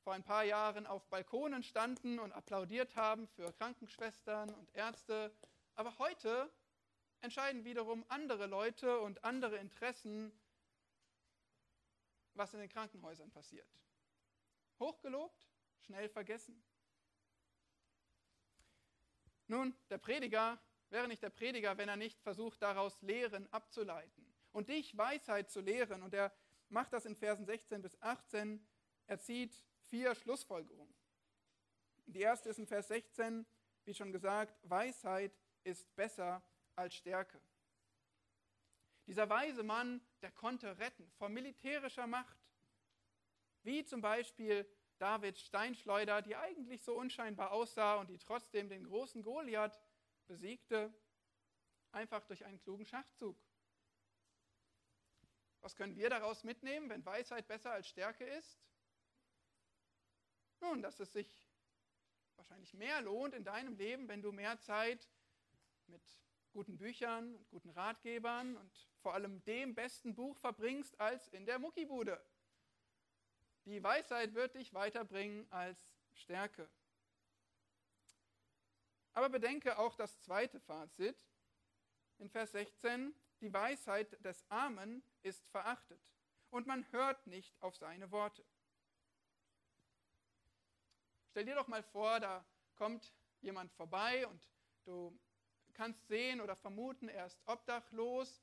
vor 0.05 0.13
ein 0.13 0.23
paar 0.23 0.43
Jahren 0.43 0.85
auf 0.85 1.07
Balkonen 1.09 1.63
standen 1.63 2.19
und 2.19 2.31
applaudiert 2.31 2.95
haben 2.95 3.27
für 3.29 3.51
Krankenschwestern 3.53 4.53
und 4.53 4.71
Ärzte. 4.75 5.35
Aber 5.73 5.97
heute 5.97 6.53
entscheiden 7.21 7.65
wiederum 7.65 8.05
andere 8.07 8.45
Leute 8.45 8.99
und 8.99 9.23
andere 9.23 9.57
Interessen, 9.57 10.31
was 12.35 12.53
in 12.53 12.59
den 12.59 12.69
Krankenhäusern 12.69 13.31
passiert. 13.31 13.67
Hochgelobt, 14.77 15.49
schnell 15.79 16.07
vergessen. 16.07 16.63
Nun, 19.47 19.75
der 19.89 19.97
Prediger 19.97 20.61
wäre 20.91 21.07
nicht 21.07 21.23
der 21.23 21.31
Prediger, 21.31 21.79
wenn 21.79 21.89
er 21.89 21.97
nicht 21.97 22.21
versucht, 22.21 22.61
daraus 22.61 23.01
Lehren 23.01 23.51
abzuleiten 23.51 24.34
und 24.55 24.69
dich 24.69 24.97
Weisheit 24.97 25.51
zu 25.51 25.59
lehren. 25.59 26.01
Und 26.01 26.13
er 26.13 26.33
macht 26.69 26.93
das 26.93 27.05
in 27.05 27.15
Versen 27.15 27.45
16 27.45 27.81
bis 27.81 28.01
18. 28.01 28.65
Er 29.05 29.19
zieht 29.19 29.53
vier 29.83 30.15
Schlussfolgerungen. 30.15 30.95
Die 32.05 32.21
erste 32.21 32.49
ist 32.49 32.59
in 32.59 32.65
Vers 32.65 32.87
16, 32.87 33.45
wie 33.83 33.93
schon 33.93 34.13
gesagt, 34.13 34.57
Weisheit 34.63 35.37
ist 35.65 35.93
besser 35.95 36.41
als 36.75 36.95
Stärke. 36.95 37.41
Dieser 39.07 39.29
weise 39.29 39.61
Mann, 39.61 40.01
der 40.21 40.31
konnte 40.31 40.77
retten 40.79 41.11
vor 41.17 41.27
militärischer 41.27 42.07
Macht, 42.07 42.37
wie 43.63 43.83
zum 43.83 43.99
Beispiel 43.99 44.65
Davids 44.99 45.41
Steinschleuder, 45.41 46.21
die 46.21 46.35
eigentlich 46.35 46.81
so 46.81 46.95
unscheinbar 46.95 47.51
aussah 47.51 47.95
und 47.95 48.09
die 48.09 48.19
trotzdem 48.19 48.69
den 48.69 48.85
großen 48.85 49.21
Goliath 49.21 49.77
besiegte, 50.27 50.93
einfach 51.91 52.23
durch 52.25 52.45
einen 52.45 52.59
klugen 52.59 52.85
Schachzug. 52.85 53.37
Was 55.65 55.75
können 55.75 55.95
wir 55.95 56.11
daraus 56.11 56.43
mitnehmen, 56.43 56.91
wenn 56.91 57.03
Weisheit 57.03 57.47
besser 57.47 57.71
als 57.71 57.87
Stärke 57.87 58.23
ist? 58.23 58.61
Nun, 60.59 60.83
dass 60.83 60.99
es 60.99 61.11
sich 61.11 61.49
wahrscheinlich 62.35 62.75
mehr 62.75 63.01
lohnt 63.01 63.33
in 63.33 63.43
deinem 63.43 63.73
Leben, 63.73 64.07
wenn 64.07 64.21
du 64.21 64.31
mehr 64.31 64.59
Zeit 64.59 65.09
mit 65.87 66.03
guten 66.53 66.77
Büchern 66.77 67.33
und 67.33 67.49
guten 67.49 67.71
Ratgebern 67.71 68.55
und 68.57 68.87
vor 68.99 69.15
allem 69.15 69.43
dem 69.45 69.73
besten 69.73 70.13
Buch 70.13 70.37
verbringst 70.37 70.99
als 70.99 71.29
in 71.29 71.47
der 71.47 71.57
Muckibude. 71.57 72.23
Die 73.65 73.81
Weisheit 73.81 74.35
wird 74.35 74.53
dich 74.53 74.71
weiterbringen 74.75 75.51
als 75.51 75.95
Stärke. 76.13 76.69
Aber 79.13 79.29
bedenke 79.29 79.79
auch 79.79 79.95
das 79.95 80.21
zweite 80.21 80.59
Fazit 80.59 81.17
in 82.19 82.29
Vers 82.29 82.51
16. 82.51 83.15
Die 83.45 83.53
Weisheit 83.53 84.25
des 84.25 84.43
Armen 84.49 85.03
ist 85.21 85.47
verachtet 85.49 86.01
und 86.49 86.65
man 86.65 86.83
hört 86.91 87.27
nicht 87.27 87.55
auf 87.61 87.75
seine 87.75 88.09
Worte. 88.09 88.43
Stell 91.29 91.45
dir 91.45 91.53
doch 91.53 91.67
mal 91.67 91.83
vor, 91.83 92.19
da 92.19 92.43
kommt 92.75 93.13
jemand 93.41 93.71
vorbei 93.73 94.25
und 94.25 94.49
du 94.85 95.15
kannst 95.73 96.07
sehen 96.07 96.41
oder 96.41 96.55
vermuten, 96.55 97.07
er 97.07 97.27
ist 97.27 97.39
obdachlos, 97.45 98.41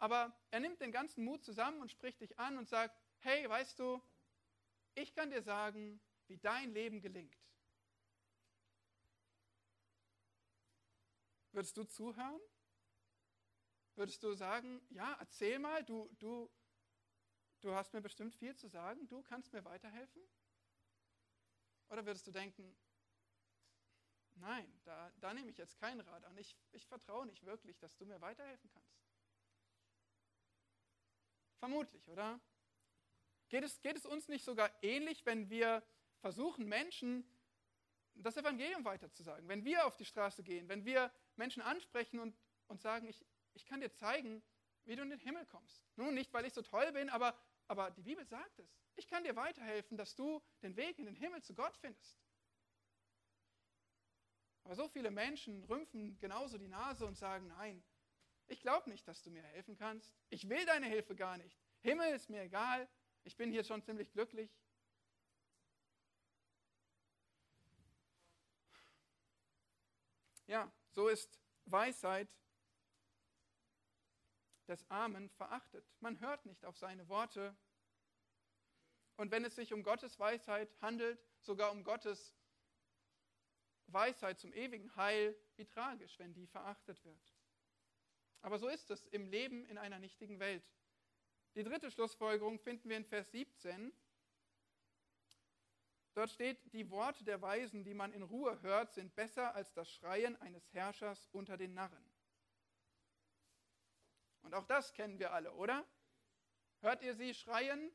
aber 0.00 0.36
er 0.50 0.58
nimmt 0.58 0.80
den 0.80 0.90
ganzen 0.90 1.24
Mut 1.24 1.44
zusammen 1.44 1.80
und 1.80 1.92
spricht 1.92 2.20
dich 2.20 2.36
an 2.40 2.58
und 2.58 2.68
sagt, 2.68 3.00
hey, 3.20 3.48
weißt 3.48 3.78
du, 3.78 4.02
ich 4.96 5.14
kann 5.14 5.30
dir 5.30 5.42
sagen, 5.42 6.00
wie 6.26 6.38
dein 6.38 6.72
Leben 6.72 7.00
gelingt. 7.00 7.38
Würdest 11.52 11.76
du 11.76 11.84
zuhören? 11.84 12.40
Würdest 14.00 14.22
du 14.22 14.32
sagen, 14.32 14.80
ja, 14.88 15.14
erzähl 15.20 15.58
mal, 15.58 15.84
du, 15.84 16.08
du, 16.20 16.50
du 17.60 17.74
hast 17.74 17.92
mir 17.92 18.00
bestimmt 18.00 18.34
viel 18.34 18.56
zu 18.56 18.66
sagen, 18.66 19.06
du 19.08 19.20
kannst 19.20 19.52
mir 19.52 19.62
weiterhelfen? 19.62 20.22
Oder 21.90 22.06
würdest 22.06 22.26
du 22.26 22.30
denken, 22.30 22.74
nein, 24.36 24.72
da, 24.84 25.12
da 25.20 25.34
nehme 25.34 25.50
ich 25.50 25.58
jetzt 25.58 25.76
keinen 25.76 26.00
Rat 26.00 26.24
an. 26.24 26.34
Ich, 26.38 26.56
ich 26.72 26.86
vertraue 26.86 27.26
nicht 27.26 27.44
wirklich, 27.44 27.78
dass 27.78 27.94
du 27.94 28.06
mir 28.06 28.22
weiterhelfen 28.22 28.70
kannst. 28.70 29.04
Vermutlich, 31.58 32.08
oder? 32.08 32.40
Geht 33.50 33.64
es, 33.64 33.82
geht 33.82 33.98
es 33.98 34.06
uns 34.06 34.28
nicht 34.28 34.46
sogar 34.46 34.72
ähnlich, 34.82 35.26
wenn 35.26 35.50
wir 35.50 35.86
versuchen, 36.20 36.64
Menschen 36.66 37.22
das 38.14 38.38
Evangelium 38.38 38.82
weiterzusagen? 38.86 39.46
Wenn 39.46 39.66
wir 39.66 39.84
auf 39.84 39.98
die 39.98 40.06
Straße 40.06 40.42
gehen, 40.42 40.70
wenn 40.70 40.86
wir 40.86 41.12
Menschen 41.36 41.60
ansprechen 41.60 42.18
und, 42.18 42.34
und 42.66 42.80
sagen, 42.80 43.06
ich, 43.06 43.26
ich 43.54 43.64
kann 43.66 43.80
dir 43.80 43.92
zeigen, 43.92 44.42
wie 44.84 44.96
du 44.96 45.02
in 45.02 45.10
den 45.10 45.18
Himmel 45.18 45.44
kommst. 45.46 45.84
Nun, 45.96 46.14
nicht, 46.14 46.32
weil 46.32 46.44
ich 46.44 46.52
so 46.52 46.62
toll 46.62 46.90
bin, 46.92 47.10
aber 47.10 47.36
aber 47.70 47.92
die 47.92 48.02
Bibel 48.02 48.26
sagt 48.26 48.58
es. 48.58 48.76
Ich 48.96 49.06
kann 49.06 49.22
dir 49.22 49.36
weiterhelfen, 49.36 49.96
dass 49.96 50.16
du 50.16 50.42
den 50.60 50.74
Weg 50.74 50.98
in 50.98 51.06
den 51.06 51.14
Himmel 51.14 51.40
zu 51.40 51.54
Gott 51.54 51.76
findest. 51.76 52.18
Aber 54.64 54.74
so 54.74 54.88
viele 54.88 55.12
Menschen 55.12 55.62
rümpfen 55.62 56.18
genauso 56.18 56.58
die 56.58 56.66
Nase 56.66 57.06
und 57.06 57.16
sagen, 57.16 57.46
nein, 57.46 57.80
ich 58.48 58.60
glaube 58.60 58.90
nicht, 58.90 59.06
dass 59.06 59.22
du 59.22 59.30
mir 59.30 59.44
helfen 59.44 59.76
kannst. 59.76 60.12
Ich 60.30 60.48
will 60.48 60.66
deine 60.66 60.86
Hilfe 60.86 61.14
gar 61.14 61.38
nicht. 61.38 61.62
Himmel 61.82 62.12
ist 62.12 62.28
mir 62.28 62.42
egal. 62.42 62.88
Ich 63.22 63.36
bin 63.36 63.52
hier 63.52 63.62
schon 63.62 63.84
ziemlich 63.84 64.10
glücklich. 64.10 64.50
Ja, 70.48 70.72
so 70.90 71.06
ist 71.06 71.38
Weisheit 71.66 72.28
des 74.70 74.88
Armen 74.90 75.28
verachtet. 75.30 75.84
Man 76.00 76.20
hört 76.20 76.46
nicht 76.46 76.64
auf 76.64 76.76
seine 76.78 77.08
Worte. 77.08 77.56
Und 79.16 79.30
wenn 79.30 79.44
es 79.44 79.56
sich 79.56 79.72
um 79.72 79.82
Gottes 79.82 80.18
Weisheit 80.18 80.74
handelt, 80.80 81.22
sogar 81.40 81.72
um 81.72 81.84
Gottes 81.84 82.34
Weisheit 83.88 84.38
zum 84.38 84.52
ewigen 84.54 84.94
Heil, 84.96 85.36
wie 85.56 85.66
tragisch, 85.66 86.18
wenn 86.18 86.32
die 86.32 86.46
verachtet 86.46 87.04
wird. 87.04 87.34
Aber 88.42 88.58
so 88.58 88.68
ist 88.68 88.90
es 88.90 89.06
im 89.08 89.26
Leben 89.26 89.66
in 89.66 89.76
einer 89.76 89.98
nichtigen 89.98 90.38
Welt. 90.38 90.64
Die 91.56 91.64
dritte 91.64 91.90
Schlussfolgerung 91.90 92.58
finden 92.60 92.88
wir 92.88 92.96
in 92.96 93.04
Vers 93.04 93.30
17. 93.32 93.92
Dort 96.14 96.30
steht, 96.30 96.72
die 96.72 96.90
Worte 96.90 97.24
der 97.24 97.42
Weisen, 97.42 97.84
die 97.84 97.94
man 97.94 98.12
in 98.12 98.22
Ruhe 98.22 98.60
hört, 98.62 98.92
sind 98.92 99.14
besser 99.14 99.54
als 99.54 99.72
das 99.72 99.90
Schreien 99.90 100.40
eines 100.40 100.72
Herrschers 100.72 101.28
unter 101.32 101.56
den 101.56 101.74
Narren. 101.74 102.09
Und 104.42 104.54
auch 104.54 104.64
das 104.64 104.92
kennen 104.92 105.18
wir 105.18 105.32
alle, 105.32 105.52
oder? 105.52 105.86
Hört 106.80 107.02
ihr 107.02 107.14
sie 107.14 107.34
schreien? 107.34 107.90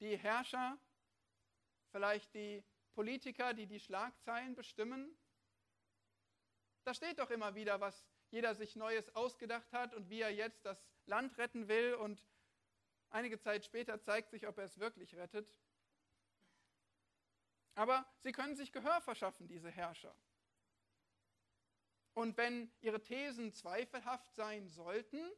Die 0.00 0.16
Herrscher, 0.16 0.76
vielleicht 1.92 2.34
die 2.34 2.64
Politiker, 2.94 3.54
die 3.54 3.66
die 3.66 3.80
Schlagzeilen 3.80 4.54
bestimmen? 4.54 5.16
Da 6.84 6.94
steht 6.94 7.18
doch 7.18 7.30
immer 7.30 7.54
wieder, 7.54 7.80
was 7.80 8.04
jeder 8.30 8.54
sich 8.54 8.76
Neues 8.76 9.14
ausgedacht 9.14 9.72
hat 9.72 9.94
und 9.94 10.08
wie 10.08 10.20
er 10.20 10.34
jetzt 10.34 10.64
das 10.64 10.84
Land 11.06 11.36
retten 11.38 11.68
will 11.68 11.94
und 11.94 12.26
einige 13.10 13.38
Zeit 13.38 13.64
später 13.64 14.00
zeigt 14.00 14.30
sich, 14.30 14.48
ob 14.48 14.58
er 14.58 14.64
es 14.64 14.78
wirklich 14.78 15.14
rettet. 15.14 15.60
Aber 17.74 18.04
sie 18.18 18.32
können 18.32 18.56
sich 18.56 18.72
Gehör 18.72 19.00
verschaffen, 19.00 19.46
diese 19.46 19.70
Herrscher. 19.70 20.14
Und 22.14 22.36
wenn 22.36 22.70
ihre 22.80 23.00
Thesen 23.00 23.54
zweifelhaft 23.54 24.34
sein 24.34 24.68
sollten, 24.68 25.30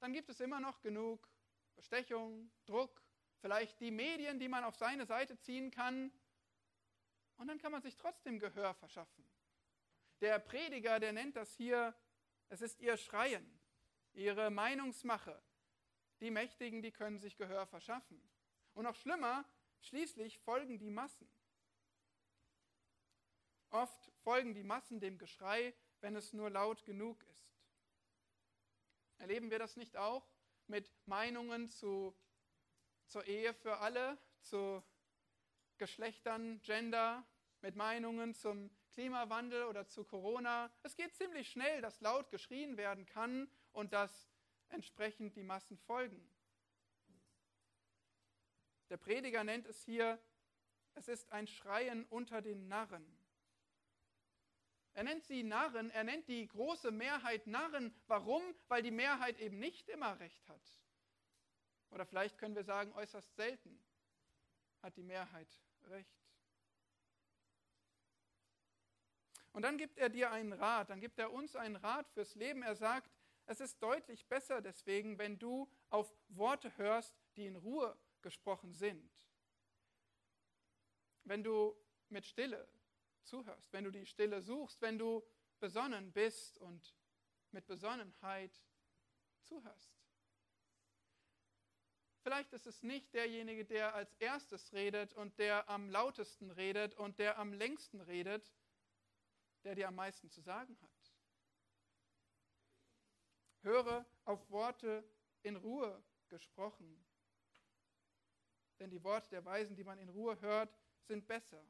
dann 0.00 0.12
gibt 0.12 0.28
es 0.28 0.40
immer 0.40 0.60
noch 0.60 0.80
genug 0.80 1.28
Bestechung, 1.76 2.50
Druck, 2.66 3.02
vielleicht 3.40 3.80
die 3.80 3.90
Medien, 3.90 4.38
die 4.38 4.48
man 4.48 4.64
auf 4.64 4.76
seine 4.76 5.06
Seite 5.06 5.38
ziehen 5.38 5.70
kann. 5.70 6.12
Und 7.36 7.48
dann 7.48 7.58
kann 7.58 7.72
man 7.72 7.82
sich 7.82 7.96
trotzdem 7.96 8.38
Gehör 8.38 8.74
verschaffen. 8.74 9.24
Der 10.20 10.38
Prediger, 10.38 11.00
der 11.00 11.12
nennt 11.12 11.36
das 11.36 11.54
hier, 11.54 11.94
es 12.48 12.60
ist 12.60 12.80
ihr 12.80 12.96
Schreien, 12.96 13.60
ihre 14.12 14.50
Meinungsmache. 14.50 15.40
Die 16.20 16.30
Mächtigen, 16.30 16.82
die 16.82 16.92
können 16.92 17.18
sich 17.18 17.36
Gehör 17.36 17.66
verschaffen. 17.66 18.20
Und 18.74 18.84
noch 18.84 18.96
schlimmer, 18.96 19.44
schließlich 19.80 20.38
folgen 20.40 20.78
die 20.78 20.90
Massen. 20.90 21.30
Oft 23.70 24.10
folgen 24.22 24.52
die 24.52 24.64
Massen 24.64 25.00
dem 25.00 25.16
Geschrei, 25.16 25.74
wenn 26.00 26.16
es 26.16 26.32
nur 26.32 26.50
laut 26.50 26.84
genug 26.84 27.22
ist. 27.24 27.59
Erleben 29.20 29.50
wir 29.50 29.58
das 29.58 29.76
nicht 29.76 29.98
auch 29.98 30.26
mit 30.66 30.90
Meinungen 31.04 31.68
zu, 31.68 32.16
zur 33.06 33.26
Ehe 33.26 33.52
für 33.52 33.76
alle, 33.76 34.16
zu 34.40 34.82
Geschlechtern, 35.76 36.62
Gender, 36.62 37.26
mit 37.60 37.76
Meinungen 37.76 38.34
zum 38.34 38.70
Klimawandel 38.92 39.64
oder 39.64 39.86
zu 39.86 40.04
Corona? 40.04 40.72
Es 40.82 40.96
geht 40.96 41.14
ziemlich 41.14 41.50
schnell, 41.50 41.82
dass 41.82 42.00
laut 42.00 42.30
geschrien 42.30 42.78
werden 42.78 43.04
kann 43.04 43.46
und 43.72 43.92
dass 43.92 44.30
entsprechend 44.70 45.36
die 45.36 45.42
Massen 45.42 45.76
folgen. 45.76 46.26
Der 48.88 48.96
Prediger 48.96 49.44
nennt 49.44 49.66
es 49.66 49.84
hier, 49.84 50.18
es 50.94 51.08
ist 51.08 51.30
ein 51.30 51.46
Schreien 51.46 52.06
unter 52.06 52.40
den 52.40 52.68
Narren. 52.68 53.19
Er 54.94 55.04
nennt 55.04 55.24
sie 55.24 55.42
Narren, 55.42 55.90
er 55.90 56.04
nennt 56.04 56.28
die 56.28 56.46
große 56.46 56.90
Mehrheit 56.90 57.46
Narren. 57.46 57.94
Warum? 58.06 58.42
Weil 58.68 58.82
die 58.82 58.90
Mehrheit 58.90 59.38
eben 59.38 59.58
nicht 59.58 59.88
immer 59.88 60.18
recht 60.18 60.48
hat. 60.48 60.80
Oder 61.90 62.04
vielleicht 62.04 62.38
können 62.38 62.54
wir 62.54 62.64
sagen, 62.64 62.92
äußerst 62.92 63.34
selten 63.34 63.82
hat 64.82 64.96
die 64.96 65.02
Mehrheit 65.02 65.48
recht. 65.88 66.20
Und 69.52 69.62
dann 69.62 69.78
gibt 69.78 69.98
er 69.98 70.08
dir 70.08 70.30
einen 70.30 70.52
Rat, 70.52 70.90
dann 70.90 71.00
gibt 71.00 71.18
er 71.18 71.32
uns 71.32 71.56
einen 71.56 71.76
Rat 71.76 72.08
fürs 72.10 72.34
Leben. 72.36 72.62
Er 72.62 72.76
sagt, 72.76 73.10
es 73.46 73.60
ist 73.60 73.82
deutlich 73.82 74.26
besser 74.28 74.62
deswegen, 74.62 75.18
wenn 75.18 75.38
du 75.38 75.68
auf 75.88 76.14
Worte 76.28 76.76
hörst, 76.78 77.16
die 77.36 77.46
in 77.46 77.56
Ruhe 77.56 77.96
gesprochen 78.22 78.74
sind. 78.74 79.10
Wenn 81.24 81.42
du 81.42 81.76
mit 82.08 82.26
Stille 82.26 82.68
zuhörst, 83.24 83.72
wenn 83.72 83.84
du 83.84 83.90
die 83.90 84.06
Stille 84.06 84.42
suchst, 84.42 84.80
wenn 84.80 84.98
du 84.98 85.22
besonnen 85.58 86.12
bist 86.12 86.58
und 86.58 86.94
mit 87.52 87.66
Besonnenheit 87.66 88.62
zuhörst. 89.42 90.00
Vielleicht 92.22 92.52
ist 92.52 92.66
es 92.66 92.82
nicht 92.82 93.14
derjenige, 93.14 93.64
der 93.64 93.94
als 93.94 94.14
erstes 94.14 94.72
redet 94.72 95.14
und 95.14 95.38
der 95.38 95.68
am 95.68 95.88
lautesten 95.88 96.50
redet 96.50 96.94
und 96.94 97.18
der 97.18 97.38
am 97.38 97.52
längsten 97.52 98.00
redet, 98.00 98.52
der 99.64 99.74
dir 99.74 99.88
am 99.88 99.94
meisten 99.94 100.30
zu 100.30 100.40
sagen 100.40 100.76
hat. 100.82 101.14
Höre 103.62 104.06
auf 104.24 104.50
Worte 104.50 105.04
in 105.42 105.56
Ruhe 105.56 106.02
gesprochen, 106.28 107.04
denn 108.78 108.90
die 108.90 109.02
Worte 109.02 109.28
der 109.30 109.44
Weisen, 109.44 109.76
die 109.76 109.84
man 109.84 109.98
in 109.98 110.08
Ruhe 110.08 110.40
hört, 110.40 110.74
sind 111.02 111.26
besser. 111.26 111.62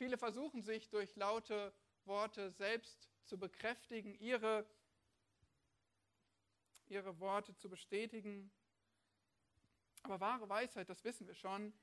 Viele 0.00 0.16
versuchen 0.16 0.62
sich 0.62 0.88
durch 0.88 1.14
laute 1.16 1.74
Worte 2.06 2.50
selbst 2.52 3.10
zu 3.26 3.36
bekräftigen, 3.36 4.14
ihre, 4.14 4.66
ihre 6.86 7.20
Worte 7.20 7.54
zu 7.54 7.68
bestätigen. 7.68 8.50
Aber 10.02 10.18
wahre 10.18 10.48
Weisheit, 10.48 10.88
das 10.88 11.04
wissen 11.04 11.26
wir 11.26 11.34
schon, 11.34 11.74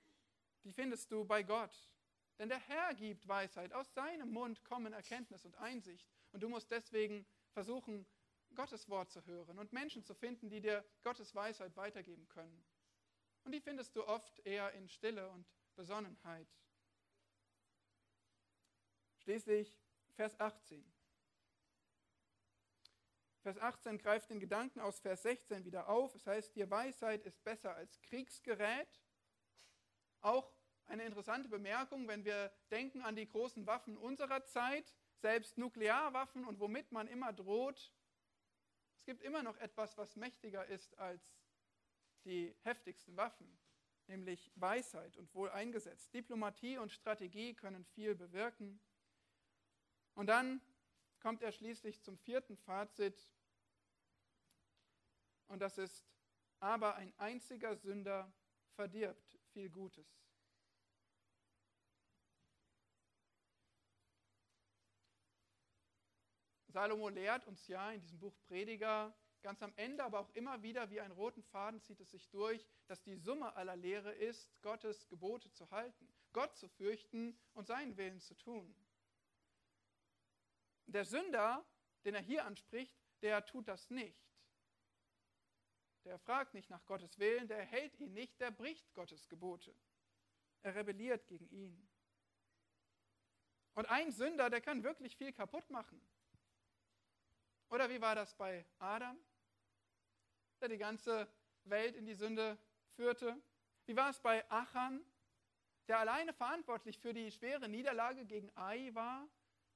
die 0.63 0.73
findest 0.73 1.11
du 1.11 1.25
bei 1.25 1.43
Gott. 1.43 1.91
Denn 2.39 2.49
der 2.49 2.57
Herr 2.57 2.95
gibt 2.95 3.27
Weisheit. 3.27 3.71
Aus 3.71 3.93
seinem 3.93 4.31
Mund 4.31 4.63
kommen 4.63 4.93
Erkenntnis 4.93 5.45
und 5.45 5.55
Einsicht. 5.59 6.09
Und 6.31 6.41
du 6.41 6.49
musst 6.49 6.71
deswegen 6.71 7.23
versuchen, 7.51 8.07
Gottes 8.55 8.89
Wort 8.89 9.11
zu 9.11 9.23
hören 9.27 9.59
und 9.59 9.73
Menschen 9.73 10.03
zu 10.03 10.15
finden, 10.15 10.49
die 10.49 10.61
dir 10.61 10.83
Gottes 11.03 11.35
Weisheit 11.35 11.77
weitergeben 11.77 12.27
können. 12.29 12.65
Und 13.43 13.51
die 13.51 13.61
findest 13.61 13.95
du 13.95 14.07
oft 14.07 14.39
eher 14.39 14.73
in 14.73 14.89
Stille 14.89 15.29
und 15.29 15.45
Besonnenheit. 15.75 16.47
Schließlich 19.27 19.77
Vers 20.15 20.39
18. 20.39 20.89
Vers 23.41 23.57
18 23.57 23.97
greift 23.97 24.29
den 24.29 24.39
Gedanken 24.39 24.79
aus 24.79 25.01
Vers 25.01 25.23
16 25.23 25.65
wieder 25.65 25.89
auf. 25.89 26.15
Es 26.15 26.25
heißt, 26.25 26.55
die 26.55 26.71
Weisheit 26.71 27.25
ist 27.25 27.43
besser 27.43 27.75
als 27.75 28.01
Kriegsgerät. 28.03 28.87
Auch 30.21 30.49
eine 30.85 31.03
interessante 31.03 31.49
Bemerkung, 31.49 32.07
wenn 32.07 32.23
wir 32.23 32.53
denken 32.71 33.01
an 33.01 33.17
die 33.17 33.27
großen 33.27 33.67
Waffen 33.67 33.97
unserer 33.97 34.45
Zeit, 34.45 34.95
selbst 35.17 35.57
Nuklearwaffen 35.57 36.45
und 36.45 36.61
womit 36.61 36.93
man 36.93 37.09
immer 37.09 37.33
droht. 37.33 37.91
Es 38.95 39.03
gibt 39.03 39.21
immer 39.23 39.43
noch 39.43 39.57
etwas, 39.57 39.97
was 39.97 40.15
mächtiger 40.15 40.65
ist 40.67 40.97
als 40.97 41.21
die 42.23 42.55
heftigsten 42.61 43.17
Waffen, 43.17 43.59
nämlich 44.07 44.53
Weisheit 44.55 45.17
und 45.17 45.35
wohl 45.35 45.49
eingesetzt. 45.49 46.13
Diplomatie 46.13 46.77
und 46.77 46.93
Strategie 46.93 47.55
können 47.55 47.83
viel 47.83 48.15
bewirken. 48.15 48.79
Und 50.17 50.25
dann 50.25 50.59
kommt 51.19 51.43
er 51.43 51.51
schließlich 51.51 52.01
zum 52.01 52.17
vierten 52.17 52.57
Fazit. 52.57 53.31
Und 55.47 55.59
das 55.59 55.77
ist, 55.77 56.03
aber 56.59 56.95
ein 56.95 57.13
einziger 57.19 57.75
Sünder 57.75 58.33
verdirbt 58.73 59.37
viel 59.53 59.69
Gutes. 59.69 60.07
Salomo 66.69 67.09
lehrt 67.09 67.45
uns 67.45 67.67
ja 67.67 67.91
in 67.91 68.01
diesem 68.01 68.17
Buch 68.17 68.35
Prediger 68.47 69.15
ganz 69.43 69.61
am 69.61 69.73
Ende, 69.75 70.03
aber 70.03 70.19
auch 70.19 70.29
immer 70.33 70.63
wieder 70.63 70.89
wie 70.89 70.99
einen 70.99 71.13
roten 71.13 71.43
Faden 71.43 71.79
zieht 71.79 71.99
es 71.99 72.09
sich 72.09 72.27
durch, 72.31 72.65
dass 72.87 73.03
die 73.03 73.17
Summe 73.17 73.55
aller 73.55 73.75
Lehre 73.75 74.13
ist, 74.13 74.49
Gottes 74.63 75.07
Gebote 75.09 75.51
zu 75.51 75.69
halten, 75.69 76.11
Gott 76.33 76.55
zu 76.57 76.67
fürchten 76.69 77.37
und 77.53 77.67
seinen 77.67 77.97
Willen 77.97 78.19
zu 78.19 78.33
tun. 78.33 78.75
Der 80.87 81.05
Sünder, 81.05 81.65
den 82.05 82.15
er 82.15 82.21
hier 82.21 82.45
anspricht, 82.45 82.95
der 83.21 83.45
tut 83.45 83.67
das 83.67 83.89
nicht. 83.89 84.17
Der 86.05 86.17
fragt 86.19 86.53
nicht 86.53 86.69
nach 86.69 86.85
Gottes 86.85 87.19
Willen, 87.19 87.47
der 87.49 87.65
hält 87.65 87.99
ihn 87.99 88.13
nicht, 88.13 88.39
der 88.39 88.51
bricht 88.51 88.93
Gottes 88.93 89.27
Gebote. 89.27 89.75
Er 90.63 90.75
rebelliert 90.75 91.27
gegen 91.27 91.49
ihn. 91.49 91.89
Und 93.73 93.85
ein 93.87 94.11
Sünder, 94.11 94.49
der 94.49 94.61
kann 94.61 94.83
wirklich 94.83 95.17
viel 95.17 95.33
kaputt 95.33 95.69
machen. 95.69 96.01
Oder 97.69 97.89
wie 97.89 97.99
war 97.99 98.15
das 98.15 98.33
bei 98.35 98.65
Adam, 98.79 99.19
der 100.61 100.69
die 100.69 100.77
ganze 100.77 101.27
Welt 101.65 101.95
in 101.95 102.05
die 102.05 102.15
Sünde 102.15 102.57
führte? 102.95 103.39
Wie 103.85 103.95
war 103.95 104.09
es 104.09 104.19
bei 104.19 104.49
Achan, 104.49 105.05
der 105.89 105.99
alleine 105.99 106.33
verantwortlich 106.33 106.97
für 106.97 107.13
die 107.13 107.31
schwere 107.31 107.67
Niederlage 107.67 108.25
gegen 108.25 108.49
Ai 108.55 108.89
war? 108.93 109.27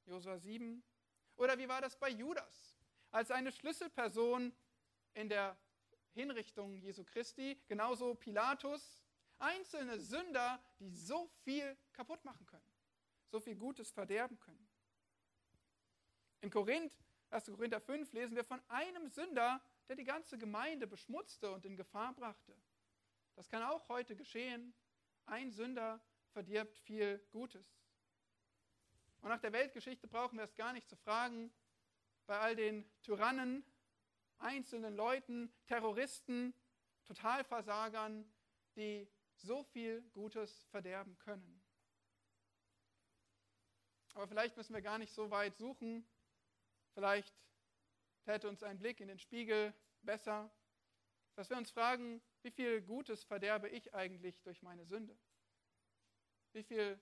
Josua 0.06 0.38
7. 0.38 0.82
Oder 1.36 1.58
wie 1.58 1.68
war 1.68 1.82
das 1.82 1.96
bei 1.96 2.10
Judas? 2.10 2.78
Als 3.12 3.32
eine 3.32 3.52
Schlüsselperson 3.52 4.54
in 5.14 5.30
der 5.30 5.58
Hinrichtung 6.14 6.78
Jesu 6.78 7.04
Christi, 7.04 7.62
genauso 7.68 8.16
Pilatus, 8.16 9.04
einzelne 9.40 10.00
Sünder, 10.00 10.64
die 10.80 10.90
so 10.90 11.28
viel 11.44 11.78
kaputt 11.94 12.24
machen 12.24 12.46
können, 12.46 12.72
so 13.30 13.40
viel 13.40 13.56
Gutes 13.56 13.92
verderben 13.92 14.40
können. 14.40 14.68
In 16.42 16.50
Korinth, 16.50 16.94
1. 17.30 17.46
Korinther 17.46 17.80
5, 17.80 18.12
lesen 18.14 18.36
wir 18.36 18.44
von 18.44 18.62
einem 18.68 19.08
Sünder, 19.08 19.62
der 19.88 19.96
die 19.96 20.04
ganze 20.04 20.38
Gemeinde 20.38 20.88
beschmutzte 20.88 21.52
und 21.52 21.66
in 21.66 21.76
Gefahr 21.76 22.14
brachte. 22.14 22.56
Das 23.36 23.50
kann 23.50 23.64
auch 23.64 23.88
heute 23.90 24.16
geschehen. 24.16 24.74
Ein 25.26 25.52
Sünder 25.52 26.02
verdirbt 26.32 26.78
viel 26.78 27.20
Gutes. 27.32 27.81
Und 29.22 29.30
nach 29.30 29.40
der 29.40 29.54
Weltgeschichte 29.54 30.08
brauchen 30.08 30.38
wir 30.38 30.44
es 30.44 30.56
gar 30.56 30.74
nicht 30.74 30.90
zu 30.90 30.96
fragen. 30.96 31.54
Bei 32.26 32.40
all 32.40 32.56
den 32.56 32.90
Tyrannen 33.02 33.64
einzelnen 34.40 34.96
Leuten, 34.96 35.54
Terroristen, 35.68 36.54
Totalversagern, 37.06 38.26
die 38.76 39.08
so 39.36 39.64
viel 39.64 40.02
Gutes 40.14 40.64
verderben 40.72 41.18
können. 41.20 41.62
Aber 44.14 44.28
vielleicht 44.28 44.58
müssen 44.58 44.74
wir 44.74 44.82
gar 44.82 44.98
nicht 44.98 45.14
so 45.14 45.30
weit 45.30 45.56
suchen. 45.58 46.08
Vielleicht 46.94 47.34
täte 48.24 48.50
uns 48.50 48.64
ein 48.64 48.80
Blick 48.80 49.00
in 49.00 49.08
den 49.08 49.20
Spiegel 49.20 49.74
besser, 50.02 50.52
dass 51.36 51.50
wir 51.50 51.58
uns 51.58 51.72
fragen, 51.72 52.22
wie 52.42 52.52
viel 52.52 52.82
Gutes 52.82 53.24
verderbe 53.24 53.70
ich 53.70 53.94
eigentlich 53.94 54.42
durch 54.42 54.62
meine 54.62 54.86
Sünde? 54.86 55.18
Wie 56.54 56.64
viele 56.64 57.00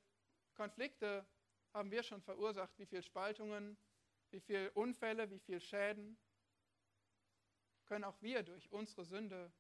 Konflikte 0.54 1.26
haben 1.74 1.92
wir 1.92 2.04
schon 2.04 2.22
verursacht? 2.22 2.78
Wie 2.78 2.86
viele 2.86 3.04
Spaltungen? 3.04 3.78
Wie 4.32 4.40
viele 4.40 4.72
Unfälle? 4.72 5.30
Wie 5.30 5.40
viele 5.40 5.60
Schäden? 5.60 6.18
Können 7.86 8.04
auch 8.04 8.22
wir 8.22 8.44
durch 8.44 8.72
unsere 8.72 9.06
Sünde 9.06 9.52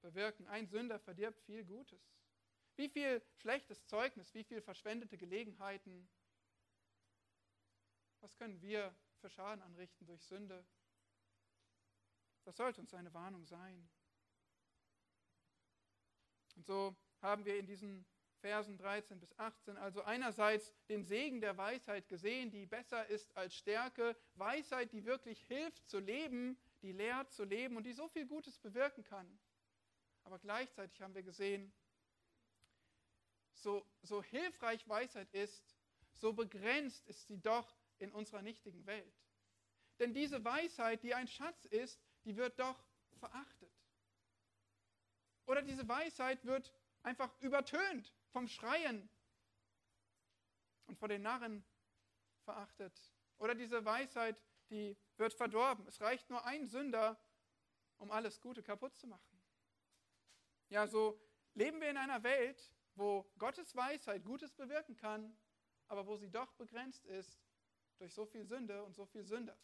bewirken? 0.00 0.46
Ein 0.46 0.66
Sünder 0.66 0.98
verdirbt 0.98 1.40
viel 1.42 1.64
Gutes. 1.64 2.02
Wie 2.76 2.88
viel 2.88 3.22
schlechtes 3.36 3.84
Zeugnis? 3.86 4.34
Wie 4.34 4.44
viel 4.44 4.60
verschwendete 4.60 5.16
Gelegenheiten? 5.16 6.08
Was 8.20 8.36
können 8.36 8.60
wir 8.62 8.94
für 9.20 9.30
Schaden 9.30 9.62
anrichten 9.62 10.06
durch 10.06 10.22
Sünde? 10.24 10.66
Das 12.44 12.56
sollte 12.56 12.80
uns 12.80 12.92
eine 12.94 13.12
Warnung 13.14 13.46
sein. 13.46 13.88
Und 16.56 16.66
so 16.66 16.96
haben 17.20 17.44
wir 17.44 17.58
in 17.58 17.66
diesen 17.66 18.06
Versen 18.44 18.76
13 18.76 19.20
bis 19.20 19.32
18 19.38 19.78
also 19.78 20.02
einerseits 20.02 20.70
den 20.90 21.02
Segen 21.02 21.40
der 21.40 21.56
Weisheit 21.56 22.10
gesehen, 22.10 22.50
die 22.50 22.66
besser 22.66 23.06
ist 23.06 23.34
als 23.34 23.54
Stärke, 23.54 24.14
Weisheit, 24.34 24.92
die 24.92 25.06
wirklich 25.06 25.40
hilft 25.46 25.88
zu 25.88 25.98
leben, 25.98 26.58
die 26.82 26.92
lehrt 26.92 27.32
zu 27.32 27.44
leben 27.44 27.78
und 27.78 27.84
die 27.84 27.94
so 27.94 28.06
viel 28.06 28.26
Gutes 28.26 28.58
bewirken 28.58 29.02
kann. 29.02 29.40
Aber 30.24 30.38
gleichzeitig 30.38 31.00
haben 31.00 31.14
wir 31.14 31.22
gesehen, 31.22 31.72
so, 33.54 33.86
so 34.02 34.22
hilfreich 34.22 34.86
Weisheit 34.86 35.32
ist, 35.32 35.74
so 36.12 36.34
begrenzt 36.34 37.06
ist 37.06 37.26
sie 37.26 37.40
doch 37.40 37.74
in 37.98 38.12
unserer 38.12 38.42
nichtigen 38.42 38.84
Welt. 38.84 39.24
Denn 39.98 40.12
diese 40.12 40.44
Weisheit, 40.44 41.02
die 41.02 41.14
ein 41.14 41.28
Schatz 41.28 41.64
ist, 41.64 41.98
die 42.26 42.36
wird 42.36 42.60
doch 42.60 42.78
verachtet. 43.16 43.72
Oder 45.46 45.62
diese 45.62 45.88
Weisheit 45.88 46.44
wird 46.44 46.74
einfach 47.02 47.32
übertönt 47.40 48.12
vom 48.34 48.48
Schreien 48.48 49.08
und 50.86 50.98
vor 50.98 51.06
den 51.06 51.22
Narren 51.22 51.64
verachtet. 52.42 53.14
Oder 53.38 53.54
diese 53.54 53.84
Weisheit, 53.84 54.36
die 54.70 54.96
wird 55.16 55.34
verdorben. 55.34 55.86
Es 55.86 56.00
reicht 56.00 56.28
nur 56.30 56.44
ein 56.44 56.66
Sünder, 56.66 57.16
um 57.96 58.10
alles 58.10 58.40
Gute 58.40 58.64
kaputt 58.64 58.96
zu 58.96 59.06
machen. 59.06 59.40
Ja, 60.68 60.88
so 60.88 61.22
leben 61.54 61.80
wir 61.80 61.88
in 61.88 61.96
einer 61.96 62.24
Welt, 62.24 62.74
wo 62.96 63.22
Gottes 63.38 63.76
Weisheit 63.76 64.24
Gutes 64.24 64.52
bewirken 64.52 64.96
kann, 64.96 65.38
aber 65.86 66.04
wo 66.08 66.16
sie 66.16 66.28
doch 66.28 66.52
begrenzt 66.54 67.06
ist 67.06 67.40
durch 67.98 68.12
so 68.12 68.26
viel 68.26 68.44
Sünde 68.44 68.82
und 68.82 68.94
so 68.94 69.06
viel 69.06 69.24
Sünder. 69.24 69.56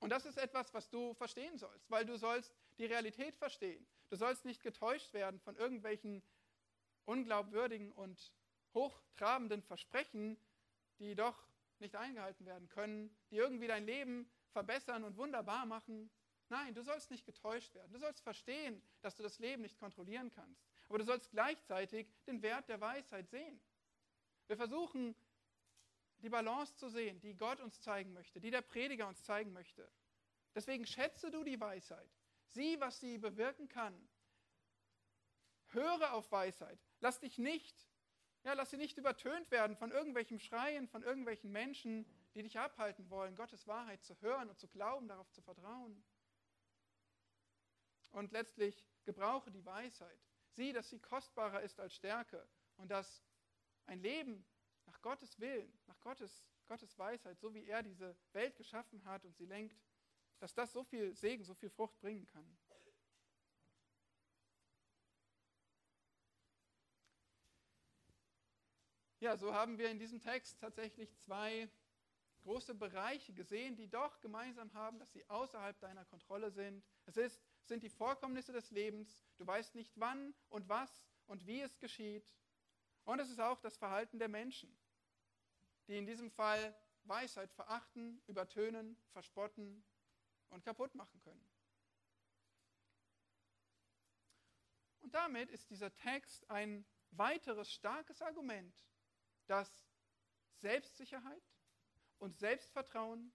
Und 0.00 0.10
das 0.10 0.26
ist 0.26 0.36
etwas, 0.36 0.74
was 0.74 0.90
du 0.90 1.14
verstehen 1.14 1.56
sollst, 1.56 1.90
weil 1.90 2.04
du 2.04 2.18
sollst 2.18 2.52
die 2.78 2.86
Realität 2.86 3.36
verstehen. 3.36 3.86
Du 4.08 4.16
sollst 4.16 4.44
nicht 4.44 4.62
getäuscht 4.62 5.12
werden 5.14 5.40
von 5.40 5.56
irgendwelchen 5.56 6.22
unglaubwürdigen 7.04 7.92
und 7.92 8.32
hochtrabenden 8.74 9.62
Versprechen, 9.62 10.36
die 10.98 11.14
doch 11.14 11.36
nicht 11.78 11.96
eingehalten 11.96 12.46
werden 12.46 12.68
können, 12.68 13.14
die 13.30 13.36
irgendwie 13.36 13.66
dein 13.66 13.84
Leben 13.84 14.30
verbessern 14.50 15.04
und 15.04 15.16
wunderbar 15.16 15.66
machen. 15.66 16.10
Nein, 16.48 16.74
du 16.74 16.82
sollst 16.82 17.10
nicht 17.10 17.24
getäuscht 17.24 17.74
werden. 17.74 17.92
Du 17.92 17.98
sollst 17.98 18.22
verstehen, 18.22 18.82
dass 19.00 19.16
du 19.16 19.22
das 19.22 19.38
Leben 19.38 19.62
nicht 19.62 19.78
kontrollieren 19.78 20.30
kannst. 20.30 20.62
Aber 20.88 20.98
du 20.98 21.04
sollst 21.04 21.30
gleichzeitig 21.30 22.06
den 22.26 22.42
Wert 22.42 22.68
der 22.68 22.80
Weisheit 22.80 23.28
sehen. 23.30 23.60
Wir 24.46 24.56
versuchen 24.56 25.14
die 26.18 26.28
Balance 26.28 26.76
zu 26.76 26.88
sehen, 26.88 27.20
die 27.20 27.34
Gott 27.34 27.60
uns 27.60 27.80
zeigen 27.80 28.12
möchte, 28.12 28.40
die 28.40 28.50
der 28.50 28.62
Prediger 28.62 29.08
uns 29.08 29.24
zeigen 29.24 29.52
möchte. 29.52 29.90
Deswegen 30.54 30.86
schätze 30.86 31.30
du 31.30 31.42
die 31.42 31.58
Weisheit. 31.58 32.10
Sieh, 32.52 32.78
was 32.80 33.00
sie 33.00 33.18
bewirken 33.18 33.68
kann. 33.68 34.08
Höre 35.68 36.12
auf 36.12 36.30
Weisheit. 36.30 36.78
Lass 37.00 37.18
dich 37.18 37.38
nicht, 37.38 37.88
ja, 38.44 38.52
lass 38.52 38.70
sie 38.70 38.76
nicht 38.76 38.98
übertönt 38.98 39.50
werden 39.50 39.76
von 39.76 39.90
irgendwelchen 39.90 40.38
Schreien, 40.38 40.86
von 40.88 41.02
irgendwelchen 41.02 41.50
Menschen, 41.50 42.06
die 42.34 42.42
dich 42.42 42.58
abhalten 42.58 43.08
wollen, 43.08 43.36
Gottes 43.36 43.66
Wahrheit 43.66 44.04
zu 44.04 44.20
hören 44.20 44.50
und 44.50 44.58
zu 44.58 44.68
glauben, 44.68 45.08
darauf 45.08 45.30
zu 45.30 45.40
vertrauen. 45.40 46.04
Und 48.10 48.32
letztlich 48.32 48.84
gebrauche 49.04 49.50
die 49.50 49.64
Weisheit. 49.64 50.20
Sieh, 50.50 50.74
dass 50.74 50.90
sie 50.90 50.98
kostbarer 50.98 51.62
ist 51.62 51.80
als 51.80 51.94
Stärke 51.94 52.46
und 52.76 52.90
dass 52.90 53.24
ein 53.86 54.00
Leben 54.00 54.44
nach 54.84 55.00
Gottes 55.00 55.38
Willen, 55.40 55.72
nach 55.86 55.98
Gottes, 56.00 56.44
Gottes 56.66 56.98
Weisheit, 56.98 57.40
so 57.40 57.54
wie 57.54 57.64
er 57.64 57.82
diese 57.82 58.14
Welt 58.32 58.56
geschaffen 58.56 59.02
hat 59.04 59.24
und 59.24 59.34
sie 59.36 59.46
lenkt, 59.46 59.80
dass 60.42 60.54
das 60.54 60.72
so 60.72 60.82
viel 60.82 61.14
Segen, 61.14 61.44
so 61.44 61.54
viel 61.54 61.70
Frucht 61.70 62.00
bringen 62.00 62.26
kann. 62.26 62.44
Ja, 69.20 69.36
so 69.36 69.54
haben 69.54 69.78
wir 69.78 69.88
in 69.88 70.00
diesem 70.00 70.20
Text 70.20 70.58
tatsächlich 70.58 71.16
zwei 71.20 71.70
große 72.40 72.74
Bereiche 72.74 73.32
gesehen, 73.32 73.76
die 73.76 73.88
doch 73.88 74.20
gemeinsam 74.20 74.74
haben, 74.74 74.98
dass 74.98 75.12
sie 75.12 75.24
außerhalb 75.30 75.78
deiner 75.78 76.04
Kontrolle 76.06 76.50
sind. 76.50 76.82
Es 77.06 77.16
ist, 77.16 77.40
sind 77.62 77.84
die 77.84 77.88
Vorkommnisse 77.88 78.50
des 78.50 78.72
Lebens. 78.72 79.24
Du 79.36 79.46
weißt 79.46 79.76
nicht 79.76 79.92
wann 79.94 80.34
und 80.48 80.68
was 80.68 81.04
und 81.28 81.46
wie 81.46 81.60
es 81.60 81.78
geschieht. 81.78 82.34
Und 83.04 83.20
es 83.20 83.30
ist 83.30 83.40
auch 83.40 83.60
das 83.60 83.76
Verhalten 83.76 84.18
der 84.18 84.26
Menschen, 84.26 84.76
die 85.86 85.98
in 85.98 86.04
diesem 86.04 86.32
Fall 86.32 86.74
Weisheit 87.04 87.52
verachten, 87.52 88.20
übertönen, 88.26 88.96
verspotten 89.12 89.84
und 90.52 90.64
kaputt 90.64 90.94
machen 90.94 91.20
können. 91.20 91.44
Und 95.00 95.14
damit 95.14 95.50
ist 95.50 95.68
dieser 95.70 95.92
Text 95.94 96.48
ein 96.50 96.86
weiteres 97.10 97.72
starkes 97.72 98.22
Argument, 98.22 98.74
dass 99.46 99.84
Selbstsicherheit 100.54 101.42
und 102.18 102.38
Selbstvertrauen, 102.38 103.32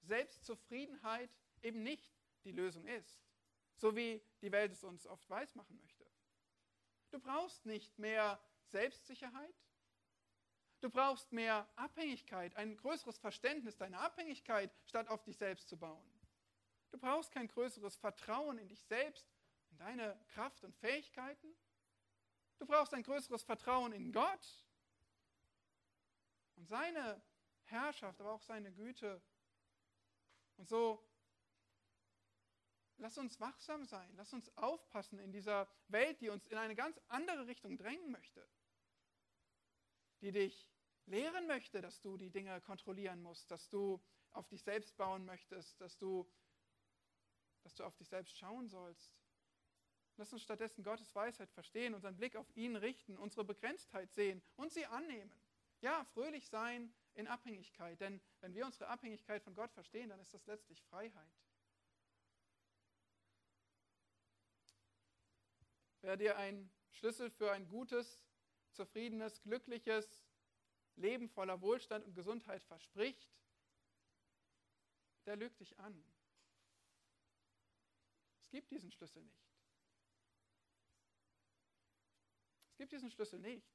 Selbstzufriedenheit 0.00 1.30
eben 1.62 1.82
nicht 1.82 2.16
die 2.44 2.52
Lösung 2.52 2.86
ist, 2.86 3.22
so 3.76 3.94
wie 3.94 4.22
die 4.40 4.50
Welt 4.50 4.72
es 4.72 4.82
uns 4.82 5.06
oft 5.06 5.28
weismachen 5.28 5.76
möchte. 5.76 6.06
Du 7.10 7.20
brauchst 7.20 7.66
nicht 7.66 7.98
mehr 7.98 8.42
Selbstsicherheit. 8.64 9.54
Du 10.80 10.90
brauchst 10.90 11.30
mehr 11.30 11.68
Abhängigkeit, 11.76 12.56
ein 12.56 12.76
größeres 12.76 13.18
Verständnis 13.18 13.76
deiner 13.76 14.00
Abhängigkeit, 14.00 14.74
statt 14.84 15.06
auf 15.08 15.22
dich 15.22 15.36
selbst 15.36 15.68
zu 15.68 15.76
bauen. 15.76 16.11
Du 16.92 16.98
brauchst 16.98 17.32
kein 17.32 17.48
größeres 17.48 17.96
Vertrauen 17.96 18.58
in 18.58 18.68
dich 18.68 18.84
selbst, 18.84 19.26
in 19.70 19.78
deine 19.78 20.16
Kraft 20.28 20.62
und 20.62 20.76
Fähigkeiten. 20.76 21.52
Du 22.58 22.66
brauchst 22.66 22.94
ein 22.94 23.02
größeres 23.02 23.42
Vertrauen 23.42 23.92
in 23.92 24.12
Gott 24.12 24.64
und 26.54 26.68
seine 26.68 27.20
Herrschaft, 27.64 28.20
aber 28.20 28.30
auch 28.30 28.42
seine 28.42 28.72
Güte. 28.72 29.20
Und 30.58 30.68
so 30.68 31.04
lass 32.98 33.18
uns 33.18 33.40
wachsam 33.40 33.84
sein, 33.84 34.08
lass 34.14 34.32
uns 34.32 34.56
aufpassen 34.56 35.18
in 35.18 35.32
dieser 35.32 35.68
Welt, 35.88 36.20
die 36.20 36.28
uns 36.28 36.46
in 36.46 36.58
eine 36.58 36.76
ganz 36.76 37.00
andere 37.08 37.48
Richtung 37.48 37.76
drängen 37.76 38.12
möchte 38.12 38.46
die 40.22 40.30
dich 40.30 40.70
lehren 41.06 41.46
möchte, 41.46 41.82
dass 41.82 42.00
du 42.00 42.16
die 42.16 42.30
Dinge 42.30 42.60
kontrollieren 42.60 43.20
musst, 43.20 43.50
dass 43.50 43.68
du 43.68 44.00
auf 44.30 44.48
dich 44.48 44.62
selbst 44.62 44.96
bauen 44.96 45.24
möchtest, 45.26 45.80
dass 45.80 45.98
du, 45.98 46.26
dass 47.62 47.74
du 47.74 47.84
auf 47.84 47.94
dich 47.96 48.08
selbst 48.08 48.36
schauen 48.36 48.68
sollst. 48.68 49.12
Lass 50.16 50.32
uns 50.32 50.42
stattdessen 50.42 50.84
Gottes 50.84 51.14
Weisheit 51.14 51.50
verstehen, 51.50 51.94
unseren 51.94 52.16
Blick 52.16 52.36
auf 52.36 52.54
ihn 52.54 52.76
richten, 52.76 53.16
unsere 53.16 53.44
Begrenztheit 53.44 54.12
sehen 54.12 54.42
und 54.56 54.72
sie 54.72 54.86
annehmen. 54.86 55.32
Ja, 55.80 56.04
fröhlich 56.12 56.48
sein 56.48 56.92
in 57.14 57.26
Abhängigkeit, 57.26 58.00
denn 58.00 58.20
wenn 58.40 58.54
wir 58.54 58.66
unsere 58.66 58.88
Abhängigkeit 58.88 59.42
von 59.42 59.54
Gott 59.54 59.72
verstehen, 59.72 60.10
dann 60.10 60.20
ist 60.20 60.34
das 60.34 60.46
letztlich 60.46 60.82
Freiheit. 60.84 61.32
Wer 66.02 66.16
dir 66.16 66.36
ein 66.36 66.70
Schlüssel 66.90 67.30
für 67.30 67.52
ein 67.52 67.68
gutes, 67.68 68.20
zufriedenes, 68.72 69.40
glückliches 69.42 70.22
Leben 70.96 71.28
voller 71.28 71.60
Wohlstand 71.60 72.04
und 72.04 72.14
Gesundheit 72.14 72.62
verspricht, 72.64 73.30
der 75.26 75.36
lügt 75.36 75.60
dich 75.60 75.78
an 75.78 76.04
gibt 78.52 78.70
diesen 78.70 78.92
Schlüssel 78.92 79.22
nicht. 79.22 79.42
Es 82.70 82.76
gibt 82.76 82.92
diesen 82.92 83.10
Schlüssel 83.10 83.40
nicht. 83.40 83.66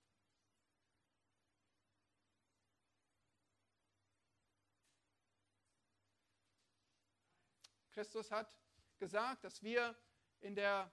Christus 7.92 8.30
hat 8.30 8.56
gesagt, 9.00 9.44
dass 9.44 9.64
wir 9.64 9.98
in 10.42 10.54
der, 10.54 10.92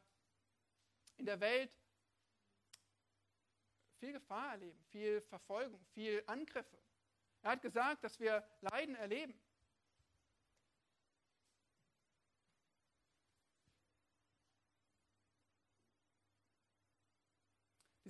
in 1.19 1.27
der 1.27 1.39
Welt 1.39 1.71
viel 3.99 4.13
Gefahr 4.13 4.53
erleben, 4.53 4.83
viel 4.85 5.21
Verfolgung, 5.21 5.85
viel 5.93 6.25
Angriffe. 6.27 6.79
Er 7.43 7.51
hat 7.51 7.61
gesagt, 7.61 8.03
dass 8.05 8.19
wir 8.19 8.43
Leiden 8.63 8.95
erleben. 8.95 9.39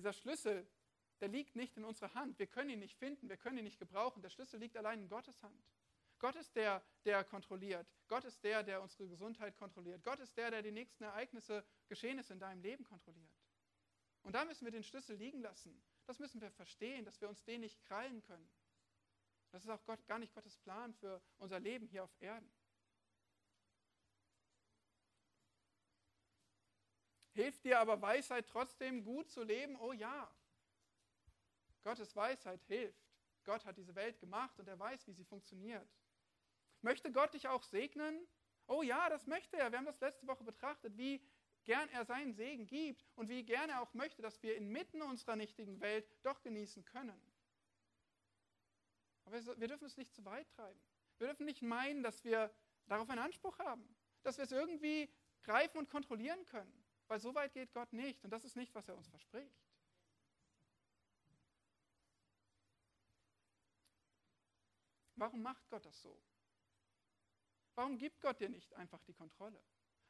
Dieser 0.05 0.13
Schlüssel, 0.13 0.67
der 1.19 1.29
liegt 1.29 1.55
nicht 1.55 1.77
in 1.77 1.83
unserer 1.83 2.13
Hand. 2.13 2.37
Wir 2.37 2.45
können 2.45 2.69
ihn 2.69 2.77
nicht 2.77 2.95
finden, 2.95 3.27
wir 3.27 3.37
können 3.37 3.57
ihn 3.57 3.63
nicht 3.63 3.79
gebrauchen. 3.79 4.21
Der 4.21 4.29
Schlüssel 4.29 4.59
liegt 4.59 4.77
allein 4.77 5.01
in 5.01 5.09
Gottes 5.09 5.41
Hand. 5.41 5.65
Gott 6.19 6.35
ist 6.35 6.55
der, 6.55 6.83
der 7.05 7.23
kontrolliert. 7.23 7.91
Gott 8.07 8.23
ist 8.23 8.43
der, 8.43 8.61
der 8.61 8.83
unsere 8.83 9.07
Gesundheit 9.07 9.57
kontrolliert. 9.57 10.03
Gott 10.03 10.19
ist 10.19 10.37
der, 10.37 10.51
der 10.51 10.61
die 10.61 10.69
nächsten 10.69 11.05
Ereignisse, 11.05 11.65
Geschehnisse 11.87 12.33
in 12.33 12.39
deinem 12.39 12.61
Leben 12.61 12.83
kontrolliert. 12.83 13.33
Und 14.21 14.33
da 14.33 14.45
müssen 14.45 14.65
wir 14.65 14.71
den 14.71 14.83
Schlüssel 14.83 15.15
liegen 15.15 15.41
lassen. 15.41 15.75
Das 16.05 16.19
müssen 16.19 16.39
wir 16.39 16.51
verstehen, 16.51 17.03
dass 17.03 17.19
wir 17.19 17.27
uns 17.27 17.43
den 17.43 17.61
nicht 17.61 17.81
krallen 17.81 18.21
können. 18.21 18.47
Das 19.49 19.63
ist 19.63 19.71
auch 19.71 19.83
Gott, 19.85 20.05
gar 20.05 20.19
nicht 20.19 20.35
Gottes 20.35 20.55
Plan 20.59 20.93
für 20.93 21.19
unser 21.39 21.59
Leben 21.59 21.87
hier 21.87 22.03
auf 22.03 22.15
Erden. 22.19 22.47
Hilft 27.35 27.65
dir 27.65 27.79
aber 27.79 28.01
Weisheit 28.01 28.47
trotzdem 28.47 29.03
gut 29.03 29.29
zu 29.29 29.43
leben? 29.43 29.75
Oh 29.81 29.91
ja. 29.91 30.33
Gottes 31.83 32.15
Weisheit 32.15 32.63
hilft. 32.63 33.05
Gott 33.43 33.65
hat 33.65 33.77
diese 33.77 33.93
Welt 33.93 34.19
gemacht 34.19 34.57
und 34.57 34.67
er 34.69 34.79
weiß, 34.79 35.05
wie 35.05 35.11
sie 35.11 35.25
funktioniert. 35.25 35.87
Möchte 36.81 37.11
Gott 37.11 37.33
dich 37.33 37.49
auch 37.49 37.61
segnen? 37.61 38.25
Oh 38.67 38.83
ja, 38.83 39.09
das 39.09 39.27
möchte 39.27 39.57
er. 39.57 39.69
Wir 39.69 39.77
haben 39.77 39.85
das 39.85 39.99
letzte 39.99 40.25
Woche 40.27 40.45
betrachtet, 40.45 40.97
wie 40.97 41.21
gern 41.65 41.89
er 41.89 42.05
seinen 42.05 42.33
Segen 42.33 42.67
gibt 42.67 43.05
und 43.15 43.27
wie 43.27 43.43
gern 43.43 43.69
er 43.69 43.81
auch 43.81 43.93
möchte, 43.93 44.21
dass 44.21 44.41
wir 44.41 44.55
inmitten 44.55 45.01
unserer 45.01 45.35
nichtigen 45.35 45.81
Welt 45.81 46.09
doch 46.23 46.41
genießen 46.41 46.85
können. 46.85 47.21
Aber 49.25 49.59
wir 49.59 49.67
dürfen 49.67 49.85
es 49.85 49.97
nicht 49.97 50.13
zu 50.13 50.23
weit 50.23 50.49
treiben. 50.51 50.79
Wir 51.17 51.27
dürfen 51.27 51.45
nicht 51.45 51.61
meinen, 51.61 52.01
dass 52.01 52.23
wir 52.23 52.49
darauf 52.87 53.09
einen 53.09 53.19
Anspruch 53.19 53.59
haben, 53.59 53.93
dass 54.23 54.37
wir 54.37 54.45
es 54.45 54.53
irgendwie 54.53 55.11
greifen 55.41 55.79
und 55.79 55.89
kontrollieren 55.89 56.45
können. 56.45 56.84
Weil 57.07 57.19
so 57.19 57.33
weit 57.35 57.53
geht 57.53 57.71
Gott 57.73 57.93
nicht 57.93 58.23
und 58.23 58.31
das 58.31 58.43
ist 58.43 58.55
nicht, 58.55 58.73
was 58.73 58.87
er 58.87 58.95
uns 58.95 59.07
verspricht. 59.07 59.65
Warum 65.15 65.41
macht 65.41 65.69
Gott 65.69 65.85
das 65.85 66.01
so? 66.01 66.21
Warum 67.75 67.97
gibt 67.97 68.21
Gott 68.21 68.39
dir 68.39 68.49
nicht 68.49 68.73
einfach 68.73 69.01
die 69.03 69.13
Kontrolle? 69.13 69.61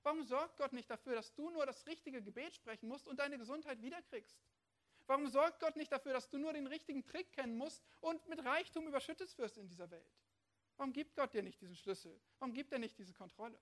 Warum 0.03 0.23
sorgt 0.23 0.57
Gott 0.57 0.73
nicht 0.73 0.89
dafür, 0.89 1.15
dass 1.15 1.33
du 1.33 1.49
nur 1.49 1.65
das 1.65 1.85
richtige 1.87 2.21
Gebet 2.21 2.55
sprechen 2.55 2.87
musst 2.87 3.07
und 3.07 3.19
deine 3.19 3.37
Gesundheit 3.37 3.81
wiederkriegst? 3.81 4.37
Warum 5.07 5.27
sorgt 5.27 5.59
Gott 5.59 5.75
nicht 5.75 5.91
dafür, 5.91 6.13
dass 6.13 6.29
du 6.29 6.37
nur 6.37 6.53
den 6.53 6.67
richtigen 6.67 7.03
Trick 7.03 7.31
kennen 7.33 7.57
musst 7.57 7.83
und 8.01 8.27
mit 8.27 8.43
Reichtum 8.43 8.87
überschüttet 8.87 9.35
wirst 9.37 9.57
in 9.57 9.67
dieser 9.67 9.89
Welt? 9.91 10.15
Warum 10.77 10.93
gibt 10.93 11.15
Gott 11.15 11.33
dir 11.33 11.43
nicht 11.43 11.61
diesen 11.61 11.75
Schlüssel? 11.75 12.19
Warum 12.39 12.53
gibt 12.53 12.71
er 12.71 12.79
nicht 12.79 12.97
diese 12.97 13.13
Kontrolle? 13.13 13.59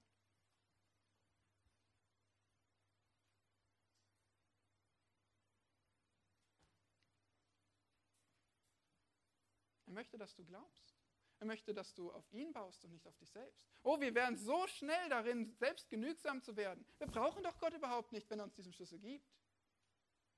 Er 9.94 10.02
möchte, 10.02 10.18
dass 10.18 10.34
du 10.34 10.44
glaubst. 10.44 10.96
Er 11.39 11.46
möchte, 11.46 11.72
dass 11.72 11.94
du 11.94 12.12
auf 12.12 12.28
ihn 12.32 12.52
baust 12.52 12.84
und 12.84 12.91
nicht 12.94 13.08
auf 13.08 13.16
dich 13.18 13.30
selbst. 13.30 13.64
Oh, 13.84 14.02
wir 14.02 14.16
wären 14.16 14.36
so 14.36 14.66
schnell 14.66 15.08
darin, 15.10 15.54
selbst 15.60 15.88
genügsam 15.88 16.41
zu 16.41 16.58
werden. 16.58 16.84
Wir 16.98 17.06
brauchen 17.06 17.44
doch 17.44 17.60
Gott 17.60 17.76
überhaupt 17.76 18.12
nicht, 18.12 18.28
wenn 18.32 18.39
er 18.39 18.46
uns 18.46 18.56
diesen 18.56 18.74
Schlüssel 18.74 18.98
gibt. 18.98 19.32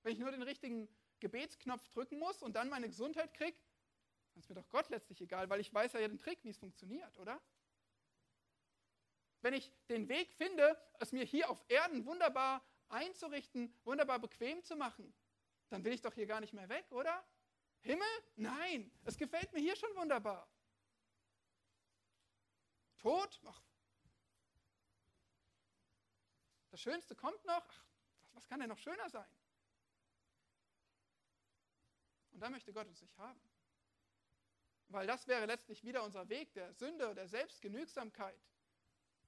Wenn 0.04 0.12
ich 0.12 0.20
nur 0.20 0.32
den 0.32 0.42
richtigen 0.42 0.90
Gebetsknopf 1.22 1.88
drücken 1.88 2.20
muss 2.20 2.44
und 2.44 2.58
dann 2.58 2.68
meine 2.68 2.88
Gesundheit 2.88 3.34
kriege, 3.34 3.58
dann 4.34 4.42
ist 4.42 4.50
mir 4.50 4.56
doch 4.56 4.68
Gott 4.68 4.90
letztlich 4.90 5.22
egal, 5.22 5.50
weil 5.50 5.62
ich 5.62 5.74
weiß 5.74 5.94
ja 5.94 6.06
den 6.06 6.20
Trick, 6.20 6.44
wie 6.44 6.50
es 6.50 6.58
funktioniert, 6.58 7.18
oder? 7.18 7.42
Wenn 9.40 9.54
ich 9.54 9.72
den 9.88 10.10
Weg 10.10 10.34
finde, 10.34 10.78
es 11.00 11.14
mir 11.14 11.24
hier 11.24 11.50
auf 11.50 11.64
Erden 11.70 12.06
wunderbar 12.06 12.62
einzurichten, 12.90 13.74
wunderbar 13.86 14.20
bequem 14.20 14.62
zu 14.66 14.76
machen, 14.76 15.14
dann 15.70 15.86
will 15.86 15.94
ich 15.94 16.02
doch 16.02 16.14
hier 16.14 16.26
gar 16.26 16.42
nicht 16.42 16.52
mehr 16.52 16.68
weg, 16.68 16.92
oder? 16.92 17.26
Himmel? 17.86 18.08
Nein, 18.36 18.92
es 19.04 19.16
gefällt 19.16 19.54
mir 19.54 19.60
hier 19.60 19.76
schon 19.76 19.96
wunderbar. 19.96 20.50
Tod? 22.98 23.40
Ach, 23.46 23.62
das 26.72 26.82
Schönste 26.82 27.16
kommt 27.16 27.46
noch. 27.46 27.64
Ach, 27.64 27.86
was 28.34 28.48
kann 28.48 28.60
denn 28.60 28.70
noch 28.70 28.80
schöner 28.80 29.08
sein? 29.12 29.30
Und 32.32 32.40
da 32.40 32.50
möchte 32.50 32.74
Gott 32.74 32.88
uns 32.88 33.02
nicht 33.02 33.16
haben. 33.20 33.40
Weil 34.88 35.06
das 35.06 35.28
wäre 35.28 35.46
letztlich 35.46 35.84
wieder 35.84 36.04
unser 36.04 36.28
Weg 36.28 36.54
der 36.54 36.74
Sünde, 36.74 37.14
der 37.14 37.28
Selbstgenügsamkeit, 37.28 38.42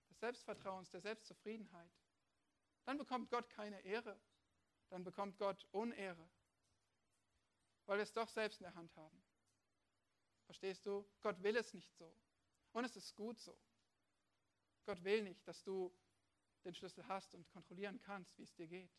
des 0.09 0.19
Selbstvertrauens, 0.19 0.89
der 0.89 1.01
Selbstzufriedenheit. 1.01 1.91
Dann 2.85 2.97
bekommt 2.97 3.29
Gott 3.29 3.51
keine 3.51 3.79
Ehre. 3.81 4.19
Dann 4.89 5.03
bekommt 5.03 5.37
Gott 5.37 5.63
Unehre 5.71 6.27
weil 7.87 7.97
wir 7.97 8.03
es 8.03 8.13
doch 8.13 8.29
selbst 8.29 8.59
in 8.59 8.65
der 8.65 8.75
Hand 8.75 8.95
haben. 8.95 9.23
Verstehst 10.45 10.85
du? 10.85 11.05
Gott 11.21 11.41
will 11.41 11.55
es 11.57 11.73
nicht 11.73 11.93
so. 11.95 12.13
Und 12.73 12.85
es 12.85 12.95
ist 12.95 13.15
gut 13.15 13.39
so. 13.39 13.57
Gott 14.85 15.03
will 15.03 15.23
nicht, 15.23 15.45
dass 15.47 15.63
du 15.63 15.91
den 16.63 16.75
Schlüssel 16.75 17.05
hast 17.07 17.33
und 17.33 17.49
kontrollieren 17.49 17.99
kannst, 18.01 18.37
wie 18.37 18.43
es 18.43 18.53
dir 18.53 18.67
geht. 18.67 18.91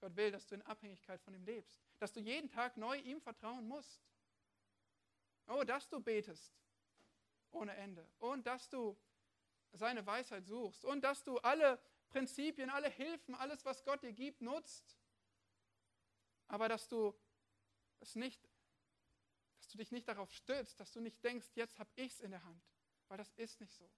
Gott 0.00 0.14
will, 0.14 0.30
dass 0.30 0.46
du 0.46 0.54
in 0.54 0.62
Abhängigkeit 0.62 1.20
von 1.22 1.34
ihm 1.34 1.44
lebst, 1.44 1.80
dass 1.98 2.12
du 2.12 2.20
jeden 2.20 2.48
Tag 2.48 2.76
neu 2.76 2.96
ihm 2.98 3.20
vertrauen 3.20 3.66
musst. 3.66 4.00
Oh, 5.48 5.64
dass 5.64 5.88
du 5.88 6.00
betest 6.00 6.54
ohne 7.50 7.74
Ende 7.74 8.06
und 8.18 8.46
dass 8.46 8.68
du 8.68 8.96
seine 9.72 10.06
Weisheit 10.06 10.46
suchst 10.46 10.84
und 10.84 11.02
dass 11.02 11.24
du 11.24 11.38
alle 11.38 11.80
Prinzipien, 12.10 12.70
alle 12.70 12.88
Hilfen, 12.88 13.34
alles, 13.34 13.64
was 13.64 13.84
Gott 13.84 14.02
dir 14.02 14.12
gibt, 14.12 14.40
nutzt. 14.40 14.96
Aber 16.46 16.68
dass 16.68 16.88
du 16.88 17.14
es 18.00 18.14
nicht, 18.14 18.48
dass 19.58 19.68
du 19.68 19.78
dich 19.78 19.92
nicht 19.92 20.08
darauf 20.08 20.30
stützt, 20.32 20.80
dass 20.80 20.92
du 20.92 21.00
nicht 21.00 21.22
denkst, 21.22 21.48
jetzt 21.54 21.78
habe 21.78 21.90
ich 21.96 22.12
es 22.12 22.20
in 22.20 22.30
der 22.30 22.42
Hand, 22.44 22.62
weil 23.08 23.18
das 23.18 23.32
ist 23.34 23.60
nicht 23.60 23.74
so. 23.74 23.90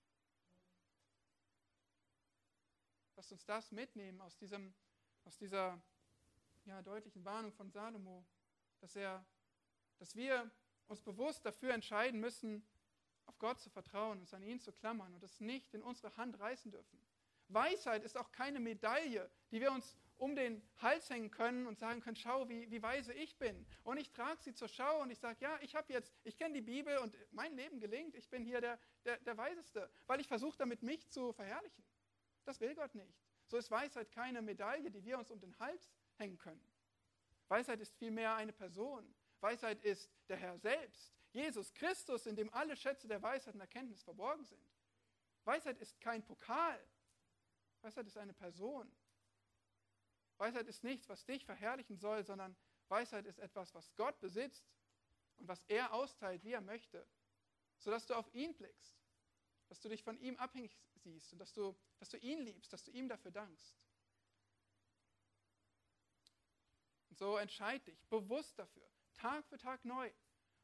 Lass 3.16 3.30
uns 3.32 3.44
das 3.44 3.70
mitnehmen 3.70 4.20
aus, 4.20 4.36
diesem, 4.36 4.74
aus 5.24 5.36
dieser 5.36 5.80
ja, 6.64 6.80
deutlichen 6.82 7.24
Warnung 7.24 7.52
von 7.52 7.70
Salomo, 7.70 8.24
dass, 8.80 8.96
er, 8.96 9.24
dass 9.98 10.14
wir 10.16 10.50
uns 10.88 11.02
bewusst 11.02 11.44
dafür 11.44 11.74
entscheiden 11.74 12.18
müssen, 12.18 12.66
auf 13.26 13.38
Gott 13.38 13.60
zu 13.60 13.70
vertrauen, 13.70 14.20
uns 14.20 14.34
an 14.34 14.42
ihn 14.42 14.58
zu 14.58 14.72
klammern 14.72 15.14
und 15.14 15.22
es 15.22 15.40
nicht 15.40 15.72
in 15.74 15.82
unsere 15.82 16.16
Hand 16.16 16.40
reißen 16.40 16.70
dürfen. 16.70 17.00
Weisheit 17.48 18.02
ist 18.02 18.16
auch 18.16 18.32
keine 18.32 18.58
Medaille, 18.58 19.30
die 19.50 19.60
wir 19.60 19.72
uns 19.72 19.96
um 20.20 20.36
den 20.36 20.62
Hals 20.76 21.08
hängen 21.08 21.30
können 21.30 21.66
und 21.66 21.78
sagen 21.78 22.00
können, 22.02 22.16
schau, 22.16 22.46
wie, 22.48 22.70
wie 22.70 22.82
weise 22.82 23.14
ich 23.14 23.38
bin. 23.38 23.66
Und 23.82 23.96
ich 23.96 24.12
trage 24.12 24.42
sie 24.42 24.52
zur 24.52 24.68
Schau 24.68 25.00
und 25.00 25.10
ich 25.10 25.18
sage, 25.18 25.38
ja, 25.40 25.58
ich 25.62 25.74
habe 25.74 25.90
jetzt, 25.92 26.14
ich 26.24 26.36
kenne 26.36 26.54
die 26.54 26.60
Bibel 26.60 26.98
und 26.98 27.16
mein 27.32 27.54
Leben 27.54 27.80
gelingt, 27.80 28.14
ich 28.14 28.28
bin 28.28 28.44
hier 28.44 28.60
der, 28.60 28.78
der, 29.06 29.16
der 29.20 29.36
Weiseste, 29.38 29.90
weil 30.06 30.20
ich 30.20 30.28
versuche 30.28 30.58
damit 30.58 30.82
mich 30.82 31.08
zu 31.08 31.32
verherrlichen. 31.32 31.82
Das 32.44 32.60
will 32.60 32.74
Gott 32.74 32.94
nicht. 32.94 33.18
So 33.46 33.56
ist 33.56 33.70
Weisheit 33.70 34.12
keine 34.12 34.42
Medaille, 34.42 34.90
die 34.90 35.02
wir 35.02 35.18
uns 35.18 35.30
um 35.30 35.40
den 35.40 35.58
Hals 35.58 35.90
hängen 36.18 36.36
können. 36.36 36.62
Weisheit 37.48 37.80
ist 37.80 37.96
vielmehr 37.96 38.34
eine 38.34 38.52
Person. 38.52 39.14
Weisheit 39.40 39.82
ist 39.82 40.12
der 40.28 40.36
Herr 40.36 40.58
selbst, 40.58 41.14
Jesus 41.32 41.72
Christus, 41.72 42.26
in 42.26 42.36
dem 42.36 42.52
alle 42.52 42.76
Schätze 42.76 43.08
der 43.08 43.22
Weisheit 43.22 43.54
und 43.54 43.60
Erkenntnis 43.60 44.02
verborgen 44.02 44.44
sind. 44.44 44.62
Weisheit 45.44 45.78
ist 45.78 45.98
kein 45.98 46.22
Pokal. 46.22 46.78
Weisheit 47.80 48.06
ist 48.06 48.18
eine 48.18 48.34
Person. 48.34 48.92
Weisheit 50.40 50.66
ist 50.68 50.82
nichts, 50.82 51.08
was 51.08 51.24
dich 51.26 51.44
verherrlichen 51.44 51.98
soll, 51.98 52.24
sondern 52.24 52.56
Weisheit 52.88 53.26
ist 53.26 53.38
etwas, 53.38 53.74
was 53.74 53.94
Gott 53.94 54.18
besitzt 54.20 54.64
und 55.36 55.46
was 55.46 55.62
er 55.64 55.92
austeilt, 55.92 56.42
wie 56.44 56.52
er 56.52 56.62
möchte, 56.62 57.06
sodass 57.78 58.06
du 58.06 58.14
auf 58.14 58.32
ihn 58.34 58.54
blickst, 58.54 58.98
dass 59.68 59.80
du 59.80 59.90
dich 59.90 60.02
von 60.02 60.18
ihm 60.18 60.36
abhängig 60.38 60.76
siehst 60.94 61.32
und 61.34 61.38
dass 61.38 61.52
du, 61.52 61.76
dass 61.98 62.08
du 62.08 62.16
ihn 62.16 62.40
liebst, 62.40 62.72
dass 62.72 62.82
du 62.82 62.90
ihm 62.90 63.06
dafür 63.06 63.30
dankst. 63.30 63.76
Und 67.10 67.18
so 67.18 67.36
entscheid 67.36 67.86
dich 67.86 68.02
bewusst 68.08 68.58
dafür, 68.58 68.90
Tag 69.12 69.46
für 69.46 69.58
Tag 69.58 69.84
neu. 69.84 70.10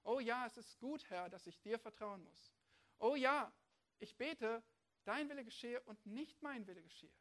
Oh 0.04 0.20
ja, 0.20 0.46
es 0.46 0.56
ist 0.56 0.78
gut, 0.78 1.08
Herr, 1.10 1.28
dass 1.28 1.46
ich 1.46 1.60
dir 1.60 1.78
vertrauen 1.78 2.22
muss. 2.24 2.54
Oh 2.98 3.14
ja, 3.14 3.52
ich 3.98 4.16
bete, 4.16 4.62
dein 5.04 5.28
Wille 5.28 5.44
geschehe 5.44 5.82
und 5.82 6.04
nicht 6.06 6.40
mein 6.40 6.66
Wille 6.66 6.82
geschehe. 6.82 7.12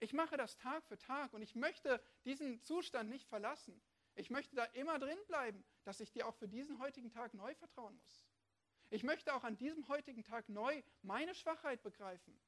Ich 0.00 0.12
mache 0.12 0.36
das 0.36 0.56
Tag 0.56 0.84
für 0.86 0.98
Tag 0.98 1.32
und 1.32 1.42
ich 1.42 1.54
möchte 1.54 2.02
diesen 2.24 2.60
Zustand 2.62 3.08
nicht 3.10 3.28
verlassen. 3.28 3.80
Ich 4.16 4.30
möchte 4.30 4.54
da 4.54 4.64
immer 4.66 4.98
drin 4.98 5.18
bleiben, 5.26 5.64
dass 5.84 6.00
ich 6.00 6.12
dir 6.12 6.26
auch 6.26 6.34
für 6.34 6.48
diesen 6.48 6.78
heutigen 6.78 7.10
Tag 7.10 7.34
neu 7.34 7.54
vertrauen 7.54 7.96
muss. 8.02 8.26
Ich 8.90 9.02
möchte 9.02 9.34
auch 9.34 9.44
an 9.44 9.56
diesem 9.56 9.88
heutigen 9.88 10.22
Tag 10.22 10.48
neu 10.48 10.82
meine 11.02 11.34
Schwachheit 11.34 11.82
begreifen 11.82 12.38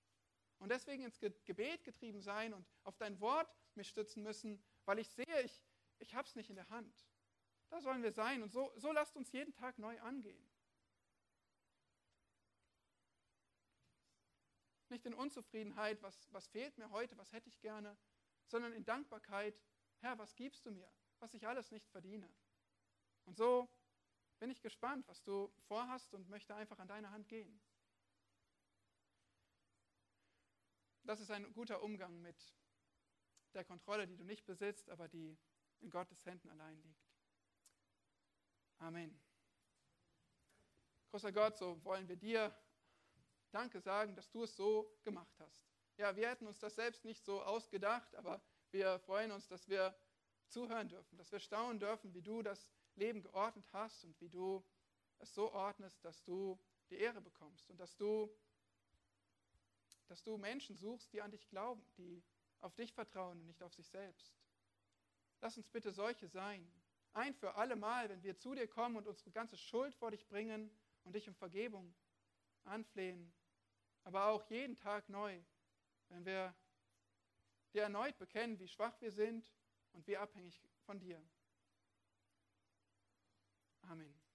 und 0.58 0.70
deswegen 0.70 1.02
ins 1.02 1.18
Gebet 1.44 1.84
getrieben 1.84 2.20
sein 2.20 2.54
und 2.54 2.66
auf 2.84 2.96
dein 2.98 3.18
Wort 3.20 3.52
mich 3.74 3.88
stützen 3.88 4.22
müssen, 4.22 4.62
weil 4.84 4.98
ich 4.98 5.08
sehe, 5.10 5.42
ich, 5.42 5.62
ich 5.98 6.14
habe 6.14 6.26
es 6.28 6.36
nicht 6.36 6.50
in 6.50 6.56
der 6.56 6.68
Hand. 6.68 7.06
Da 7.68 7.80
sollen 7.80 8.02
wir 8.02 8.12
sein 8.12 8.42
und 8.42 8.52
so, 8.52 8.72
so 8.76 8.92
lasst 8.92 9.16
uns 9.16 9.32
jeden 9.32 9.52
Tag 9.52 9.78
neu 9.78 10.00
angehen. 10.00 10.48
Nicht 14.88 15.06
in 15.06 15.14
Unzufriedenheit, 15.14 16.02
was, 16.02 16.28
was 16.32 16.46
fehlt 16.48 16.78
mir 16.78 16.90
heute, 16.90 17.16
was 17.18 17.32
hätte 17.32 17.48
ich 17.48 17.60
gerne, 17.60 17.96
sondern 18.46 18.72
in 18.72 18.84
Dankbarkeit, 18.84 19.60
Herr, 19.98 20.18
was 20.18 20.36
gibst 20.36 20.64
du 20.66 20.70
mir, 20.70 20.90
was 21.18 21.34
ich 21.34 21.46
alles 21.46 21.70
nicht 21.72 21.88
verdiene. 21.88 22.32
Und 23.24 23.36
so 23.36 23.68
bin 24.38 24.50
ich 24.50 24.60
gespannt, 24.60 25.06
was 25.08 25.22
du 25.22 25.52
vorhast 25.66 26.14
und 26.14 26.28
möchte 26.28 26.54
einfach 26.54 26.78
an 26.78 26.88
deine 26.88 27.10
Hand 27.10 27.28
gehen. 27.28 27.60
Das 31.04 31.20
ist 31.20 31.30
ein 31.30 31.52
guter 31.52 31.82
Umgang 31.82 32.20
mit 32.20 32.54
der 33.54 33.64
Kontrolle, 33.64 34.06
die 34.06 34.16
du 34.16 34.24
nicht 34.24 34.44
besitzt, 34.44 34.90
aber 34.90 35.08
die 35.08 35.38
in 35.80 35.90
Gottes 35.90 36.24
Händen 36.26 36.50
allein 36.50 36.80
liegt. 36.82 37.06
Amen. 38.78 39.18
Großer 41.10 41.32
Gott, 41.32 41.56
so 41.56 41.82
wollen 41.84 42.08
wir 42.08 42.16
dir 42.16 42.54
Danke 43.50 43.80
sagen, 43.80 44.14
dass 44.14 44.30
du 44.30 44.44
es 44.44 44.54
so 44.56 44.98
gemacht 45.04 45.34
hast. 45.38 45.66
Ja, 45.96 46.14
wir 46.14 46.28
hätten 46.28 46.46
uns 46.46 46.58
das 46.58 46.74
selbst 46.74 47.04
nicht 47.04 47.24
so 47.24 47.42
ausgedacht, 47.42 48.14
aber 48.16 48.40
wir 48.70 48.98
freuen 49.00 49.32
uns, 49.32 49.48
dass 49.48 49.68
wir 49.68 49.96
zuhören 50.48 50.88
dürfen, 50.88 51.16
dass 51.16 51.32
wir 51.32 51.40
staunen 51.40 51.80
dürfen, 51.80 52.12
wie 52.14 52.22
du 52.22 52.42
das 52.42 52.70
Leben 52.96 53.22
geordnet 53.22 53.66
hast 53.72 54.04
und 54.04 54.20
wie 54.20 54.28
du 54.28 54.64
es 55.18 55.34
so 55.34 55.52
ordnest, 55.52 56.04
dass 56.04 56.22
du 56.24 56.58
die 56.90 56.96
Ehre 56.96 57.20
bekommst 57.20 57.70
und 57.70 57.78
dass 57.78 57.96
du, 57.96 58.30
dass 60.08 60.22
du 60.22 60.36
Menschen 60.36 60.76
suchst, 60.76 61.12
die 61.12 61.22
an 61.22 61.30
dich 61.30 61.48
glauben, 61.48 61.84
die 61.96 62.22
auf 62.60 62.74
dich 62.74 62.92
vertrauen 62.92 63.40
und 63.40 63.46
nicht 63.46 63.62
auf 63.62 63.74
sich 63.74 63.88
selbst. 63.88 64.34
Lass 65.40 65.56
uns 65.56 65.68
bitte 65.68 65.92
solche 65.92 66.28
sein. 66.28 66.70
Ein 67.12 67.34
für 67.34 67.54
alle 67.54 67.76
Mal, 67.76 68.08
wenn 68.08 68.22
wir 68.22 68.36
zu 68.36 68.54
dir 68.54 68.68
kommen 68.68 68.96
und 68.96 69.06
unsere 69.06 69.30
ganze 69.30 69.56
Schuld 69.56 69.94
vor 69.94 70.10
dich 70.10 70.26
bringen 70.26 70.70
und 71.04 71.14
dich 71.14 71.28
um 71.28 71.34
Vergebung 71.34 71.94
anflehen, 72.66 73.32
aber 74.04 74.26
auch 74.26 74.44
jeden 74.50 74.76
Tag 74.76 75.08
neu, 75.08 75.42
wenn 76.08 76.24
wir 76.24 76.54
dir 77.72 77.82
erneut 77.82 78.16
bekennen, 78.18 78.58
wie 78.58 78.68
schwach 78.68 79.00
wir 79.00 79.10
sind 79.10 79.52
und 79.92 80.06
wie 80.06 80.16
abhängig 80.16 80.62
von 80.84 80.98
dir. 80.98 81.22
Amen. 83.82 84.25